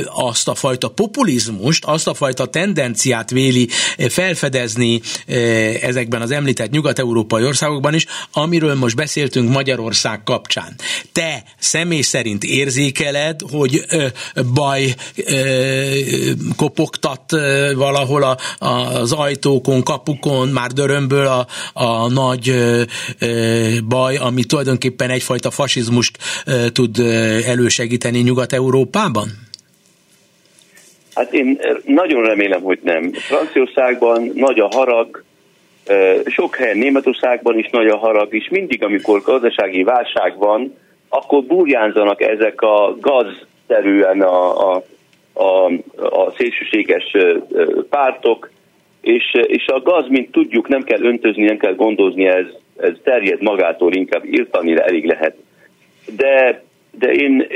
azt 0.06 0.48
a 0.48 0.56
fajta 0.56 0.90
populizmust, 0.90 1.86
azt 1.86 2.08
a 2.08 2.14
fajta 2.14 2.27
fajta 2.28 2.46
tendenciát 2.46 3.30
véli 3.30 3.70
eh, 3.98 4.10
felfedezni 4.10 5.02
eh, 5.26 5.84
ezekben 5.84 6.22
az 6.22 6.32
említett 6.32 6.70
nyugat-európai 6.70 7.44
országokban 7.44 7.94
is, 7.94 8.06
amiről 8.32 8.76
most 8.76 8.96
beszéltünk 8.96 9.50
Magyarország 9.50 10.24
kapcsán. 10.24 10.76
Te 11.12 11.44
személy 11.60 12.02
szerint 12.02 12.44
érzékeled, 12.44 13.40
hogy 13.52 13.84
eh, 13.88 14.12
baj 14.54 14.96
kopogtat 16.56 17.32
valahol 17.76 18.24
a, 18.24 18.38
az 18.66 19.12
ajtókon, 19.12 19.84
kapukon, 19.84 20.48
már 20.48 20.72
dörömből 20.72 21.28
a, 21.28 21.48
a 21.74 22.10
nagy 22.10 22.54
baj, 23.88 24.16
ami 24.16 24.44
tulajdonképpen 24.44 25.10
egyfajta 25.10 25.52
fasizmust 25.52 26.18
tud 26.74 27.00
elősegíteni 27.46 28.20
Nyugat-Európában? 28.20 29.47
Hát 31.18 31.34
én 31.34 31.60
nagyon 31.86 32.24
remélem, 32.24 32.62
hogy 32.62 32.80
nem. 32.84 33.12
Franciaországban 33.12 34.32
nagy 34.34 34.60
a 34.60 34.68
harag, 34.68 35.24
sok 36.26 36.56
helyen 36.56 36.78
Németországban 36.78 37.58
is 37.58 37.70
nagy 37.70 37.88
a 37.88 37.98
harag, 37.98 38.34
és 38.34 38.50
mindig, 38.50 38.84
amikor 38.84 39.22
gazdasági 39.22 39.84
válság 39.84 40.38
van, 40.38 40.76
akkor 41.10 41.44
burjánzanak 41.44 42.22
ezek 42.22 42.62
a 42.62 42.98
gazterűen 43.00 44.22
a, 44.22 44.72
a, 44.74 44.84
a, 45.34 45.66
a 45.96 46.34
szélsőséges 46.38 47.16
pártok, 47.90 48.52
és, 49.02 49.24
és 49.48 49.68
a 49.68 49.82
gaz, 49.82 50.08
mint 50.08 50.32
tudjuk, 50.32 50.68
nem 50.68 50.84
kell 50.84 51.02
öntözni, 51.02 51.44
nem 51.44 51.58
kell 51.58 51.76
gondozni, 51.76 52.26
ez, 52.28 52.46
ez 52.78 52.94
terjed 53.04 53.42
magától, 53.42 53.94
inkább 53.94 54.26
írtani 54.26 54.80
elég 54.80 55.06
lehet. 55.06 55.36
De 56.16 56.62
de 57.00 57.12
én, 57.12 57.48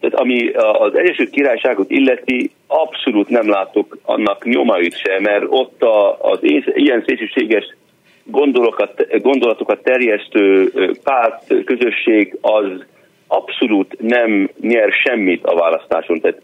tehát 0.00 0.20
ami 0.20 0.48
az 0.54 0.98
Egyesült 0.98 1.30
Királyságot 1.30 1.90
illeti, 1.90 2.50
abszolút 2.66 3.28
nem 3.28 3.48
látok 3.48 3.98
annak 4.02 4.44
nyomait 4.44 4.98
sem, 4.98 5.22
mert 5.22 5.44
ott 5.48 5.82
a, 5.82 6.18
az 6.20 6.38
ilyen 6.74 7.02
szélsőséges 7.06 7.76
gondolokat, 8.24 9.20
gondolatokat 9.22 9.82
terjesztő 9.82 10.70
párt, 11.02 11.64
közösség 11.64 12.36
az 12.40 12.84
abszolút 13.26 13.96
nem 14.00 14.50
nyer 14.60 14.92
semmit 14.92 15.44
a 15.44 15.54
választáson, 15.54 16.20
tehát 16.20 16.40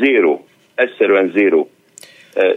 zéro, 0.00 0.40
egyszerűen 0.74 1.30
zéro. 1.34 1.66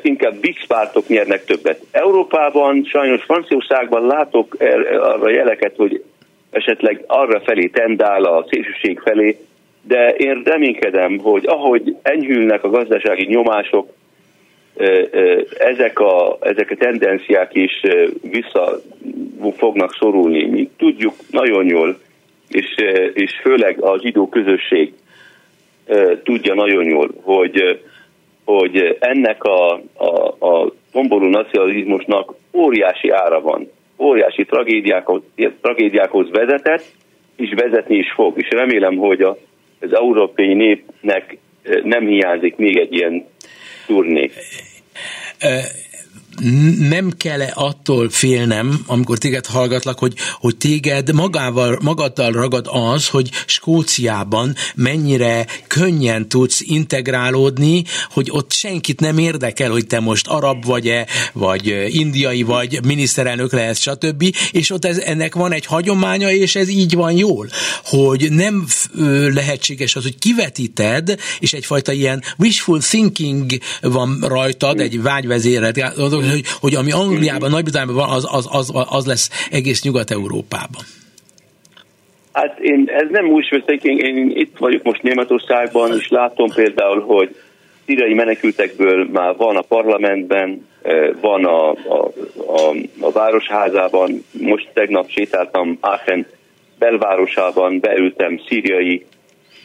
Inkább 0.01 0.35
Bix 0.35 0.65
pártok 0.67 1.07
nyernek 1.07 1.43
többet. 1.43 1.81
Európában, 1.91 2.83
sajnos 2.83 3.23
Franciaországban 3.23 4.05
látok 4.05 4.55
er, 4.59 4.79
arra 4.93 5.29
jeleket, 5.29 5.75
hogy 5.75 6.03
esetleg 6.51 7.03
arra 7.07 7.41
felé 7.41 7.67
tendál 7.67 8.23
a 8.23 8.45
szélsőség 8.49 8.99
felé, 8.99 9.37
de 9.81 10.15
én 10.15 10.41
reménykedem, 10.45 11.17
hogy 11.17 11.45
ahogy 11.47 11.95
enyhülnek 12.01 12.63
a 12.63 12.69
gazdasági 12.69 13.25
nyomások, 13.25 13.89
ezek 15.57 15.99
a, 15.99 16.37
ezek 16.41 16.71
a 16.71 16.75
tendenciák 16.75 17.53
is 17.53 17.81
vissza 18.21 18.81
fognak 19.57 19.93
szorulni. 19.93 20.45
Mi 20.45 20.69
tudjuk 20.77 21.13
nagyon 21.31 21.67
jól, 21.67 21.99
és, 22.49 22.75
és 23.13 23.31
főleg 23.41 23.81
a 23.83 23.99
zsidó 23.99 24.29
közösség 24.29 24.93
tudja 26.23 26.53
nagyon 26.53 26.83
jól, 26.85 27.11
hogy, 27.21 27.81
hogy 28.43 28.97
ennek 28.99 29.43
a, 29.43 29.73
a, 29.93 30.45
a 30.47 30.71
tomboló 30.91 31.29
nacionalizmusnak 31.29 32.33
óriási 32.53 33.09
ára 33.09 33.41
van, 33.41 33.69
óriási 34.01 34.45
tragédiákhoz, 34.45 35.21
tragédiákhoz 35.61 36.29
vezetett, 36.31 36.83
és 37.35 37.53
vezetni 37.55 37.95
is 37.95 38.11
fog. 38.11 38.37
És 38.37 38.49
remélem, 38.49 38.95
hogy 38.95 39.21
a, 39.21 39.37
az 39.79 39.93
európai 39.93 40.53
népnek 40.53 41.37
nem 41.83 42.07
hiányzik 42.07 42.55
még 42.55 42.77
egy 42.77 42.93
ilyen 42.93 43.25
turné 43.87 44.29
nem 46.79 47.11
kell 47.17 47.41
-e 47.41 47.51
attól 47.55 48.09
félnem, 48.09 48.83
amikor 48.85 49.17
téged 49.17 49.45
hallgatlak, 49.45 49.99
hogy, 49.99 50.13
hogy 50.39 50.57
téged 50.57 51.13
magával, 51.13 51.79
magaddal 51.81 52.31
ragad 52.31 52.67
az, 52.69 53.07
hogy 53.07 53.29
Skóciában 53.45 54.55
mennyire 54.75 55.45
könnyen 55.67 56.29
tudsz 56.29 56.61
integrálódni, 56.61 57.83
hogy 58.09 58.27
ott 58.31 58.51
senkit 58.51 58.99
nem 58.99 59.17
érdekel, 59.17 59.71
hogy 59.71 59.87
te 59.87 59.99
most 59.99 60.27
arab 60.27 60.65
vagy-e, 60.65 61.05
vagy 61.33 61.87
indiai 61.87 62.43
vagy, 62.43 62.79
miniszterelnök 62.85 63.51
lehetsz, 63.53 63.79
stb. 63.79 64.23
És 64.51 64.71
ott 64.71 64.85
ez, 64.85 64.97
ennek 64.97 65.35
van 65.35 65.53
egy 65.53 65.65
hagyománya, 65.65 66.31
és 66.31 66.55
ez 66.55 66.69
így 66.69 66.95
van 66.95 67.11
jól, 67.11 67.49
hogy 67.83 68.31
nem 68.31 68.65
lehetséges 69.33 69.95
az, 69.95 70.03
hogy 70.03 70.17
kivetíted, 70.17 71.19
és 71.39 71.53
egyfajta 71.53 71.91
ilyen 71.91 72.23
wishful 72.37 72.79
thinking 72.79 73.51
van 73.81 74.19
rajtad, 74.21 74.79
egy 74.79 75.01
vágyvezéret, 75.01 75.93
hogy, 76.31 76.45
hogy 76.59 76.75
ami 76.75 76.91
Angliában, 76.91 77.49
Nagy-Britanniában 77.49 77.95
van, 77.95 78.15
az, 78.15 78.27
az, 78.31 78.47
az, 78.51 78.71
az 78.89 79.05
lesz 79.05 79.47
egész 79.51 79.83
Nyugat-Európában. 79.83 80.83
Hát 82.31 82.59
én, 82.59 82.83
ez 82.87 83.07
nem 83.09 83.25
úgy 83.25 83.63
én, 83.81 83.97
én 83.97 84.31
itt 84.35 84.57
vagyok 84.57 84.83
most 84.83 85.01
Németországban, 85.01 85.95
és 85.97 86.09
látom 86.09 86.49
például, 86.49 87.01
hogy 87.01 87.35
szíriai 87.85 88.13
menekültekből 88.13 89.07
már 89.11 89.35
van 89.35 89.55
a 89.55 89.61
parlamentben, 89.61 90.67
eh, 90.81 91.09
van 91.21 91.45
a, 91.45 91.69
a, 91.69 92.11
a, 92.35 92.73
a 92.99 93.11
városházában, 93.11 94.23
most 94.31 94.69
tegnap 94.73 95.09
sétáltam 95.09 95.77
Aachen 95.79 96.27
belvárosában, 96.79 97.79
beültem 97.79 98.41
szíriai 98.47 99.05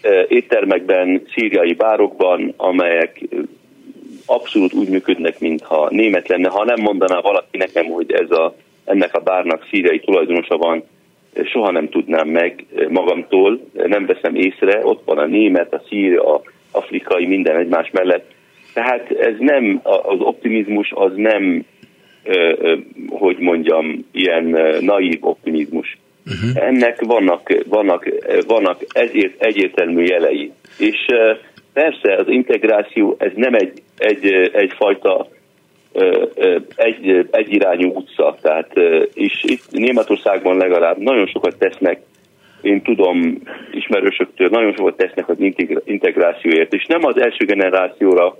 eh, 0.00 0.24
éttermekben, 0.28 1.22
szíriai 1.34 1.72
bárokban, 1.72 2.54
amelyek 2.56 3.20
abszolút 4.27 4.72
úgy 4.72 4.89
működnek, 4.89 5.41
mintha 5.41 5.89
német 5.91 6.29
lenne. 6.29 6.49
Ha 6.49 6.64
nem 6.64 6.81
mondaná 6.81 7.20
valaki 7.20 7.57
nekem, 7.57 7.87
hogy 7.87 8.12
ez 8.12 8.31
a, 8.31 8.55
ennek 8.85 9.14
a 9.14 9.20
bárnak 9.20 9.66
szíriai 9.70 10.01
tulajdonosa 10.01 10.57
van, 10.57 10.85
soha 11.45 11.70
nem 11.70 11.89
tudnám 11.89 12.29
meg 12.29 12.64
magamtól, 12.89 13.61
nem 13.72 14.07
veszem 14.07 14.35
észre, 14.35 14.87
ott 14.87 15.03
van 15.05 15.18
a 15.18 15.27
német, 15.27 15.74
a 15.74 15.83
szír, 15.89 16.18
a 16.18 16.43
afrikai, 16.70 17.27
minden 17.27 17.57
egymás 17.57 17.91
mellett. 17.93 18.31
Tehát 18.72 19.11
ez 19.11 19.35
nem, 19.39 19.81
az 19.83 20.20
optimizmus 20.20 20.93
az 20.95 21.12
nem, 21.14 21.64
hogy 23.09 23.39
mondjam, 23.39 24.07
ilyen 24.12 24.45
naív 24.81 25.18
optimizmus. 25.20 25.99
Uh-huh. 26.27 26.66
Ennek 26.68 27.01
vannak, 27.01 27.55
vannak, 27.68 28.09
vannak 28.47 28.85
ezért 28.89 29.43
egyértelmű 29.43 30.03
jelei. 30.03 30.53
És 30.79 31.07
Persze 31.77 32.14
az 32.14 32.29
integráció 32.29 33.16
ez 33.18 33.31
nem 33.35 33.55
egy, 33.55 33.83
egy, 33.97 34.27
egyfajta 34.53 35.29
egy, 36.77 37.29
egyirányú 37.31 37.93
utca, 37.95 38.37
tehát 38.41 38.72
és 39.14 39.43
itt 39.43 39.70
Németországban 39.70 40.57
legalább 40.57 40.99
nagyon 40.99 41.27
sokat 41.27 41.59
tesznek, 41.59 42.01
én 42.62 42.83
tudom 42.83 43.43
ismerősöktől, 43.72 44.49
nagyon 44.49 44.74
sokat 44.77 44.97
tesznek 44.97 45.29
az 45.29 45.37
integrációért, 45.85 46.74
és 46.74 46.87
nem 46.87 47.05
az 47.05 47.20
első 47.20 47.45
generációra 47.45 48.37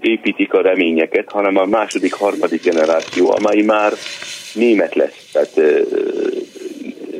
építik 0.00 0.52
a 0.52 0.62
reményeket, 0.62 1.30
hanem 1.30 1.56
a 1.56 1.66
második, 1.66 2.12
harmadik 2.12 2.62
generáció, 2.62 3.34
amely 3.36 3.62
már 3.62 3.92
német 4.54 4.94
lesz. 4.94 5.30
Tehát 5.32 5.82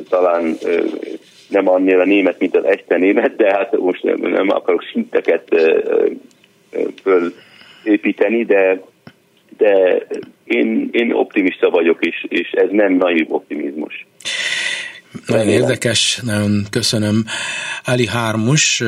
talán 0.09 0.57
nem 1.51 1.69
annyira 1.69 2.05
német, 2.05 2.39
mint 2.39 2.55
az 2.55 2.63
este 2.63 2.97
német, 2.97 3.35
de 3.35 3.51
hát 3.51 3.77
most 3.77 4.03
nem, 4.03 4.19
nem 4.19 4.49
akarok 4.49 4.83
szinteket 4.91 5.43
fölépíteni, 7.03 8.43
de, 8.45 8.81
de 9.57 10.05
én, 10.43 10.89
én 10.91 11.13
optimista 11.13 11.69
vagyok, 11.69 12.05
és, 12.05 12.25
és 12.27 12.51
ez 12.51 12.67
nem 12.71 12.93
naív 12.93 13.25
optimizmus. 13.29 14.05
Nagyon 15.25 15.47
érdekes, 15.47 16.19
nagyon 16.23 16.65
köszönöm. 16.69 17.25
Ali 17.83 18.07
Hármus, 18.07 18.83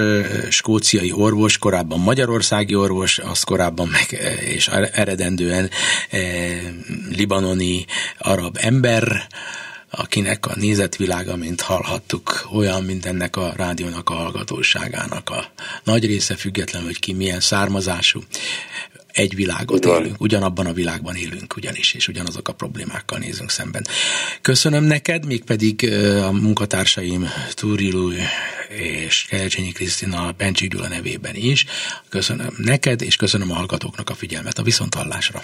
skóciai 0.50 1.12
orvos, 1.12 1.58
korábban 1.58 2.00
magyarországi 2.00 2.76
orvos, 2.76 3.20
az 3.20 3.44
korábban 3.44 3.88
meg, 3.88 4.20
és 4.56 4.70
eredendően 4.94 5.70
libanoni 7.16 7.86
arab 8.18 8.58
ember, 8.62 9.04
akinek 9.96 10.46
a 10.46 10.56
nézetvilága, 10.56 11.36
mint 11.36 11.62
hallhattuk, 11.62 12.48
olyan, 12.54 12.84
mint 12.84 13.06
ennek 13.06 13.36
a 13.36 13.54
rádiónak 13.56 14.10
a 14.10 14.14
hallgatóságának 14.14 15.30
a 15.30 15.52
nagy 15.84 16.06
része, 16.06 16.36
függetlenül, 16.36 16.88
hogy 16.88 17.00
ki 17.00 17.14
milyen 17.14 17.40
származású, 17.40 18.24
egy 19.14 19.36
világot 19.36 19.86
Ugyan. 19.86 20.02
élünk, 20.02 20.22
ugyanabban 20.22 20.66
a 20.66 20.74
világban 20.74 21.16
élünk 21.16 21.56
ugyanis, 21.56 21.94
és 21.94 22.08
ugyanazok 22.08 22.48
a 22.48 22.54
problémákkal 22.54 23.20
nézünk 23.20 23.50
szemben. 23.50 23.88
Köszönöm 24.42 24.84
neked, 24.84 25.26
mégpedig 25.26 25.92
a 26.24 26.32
munkatársaim 26.32 27.30
Túrilú 27.54 28.12
és 28.70 29.26
Kelecsényi 29.30 29.72
Krisztina 29.72 30.32
Bencsik 30.32 30.72
Gyula 30.72 30.88
nevében 30.88 31.36
is. 31.36 31.66
Köszönöm 32.10 32.54
neked, 32.58 33.02
és 33.02 33.16
köszönöm 33.16 33.52
a 33.52 33.56
hallgatóknak 33.56 34.10
a 34.10 34.16
figyelmet 34.16 34.60
a 34.60 34.64
viszonthallásra. 34.64 35.44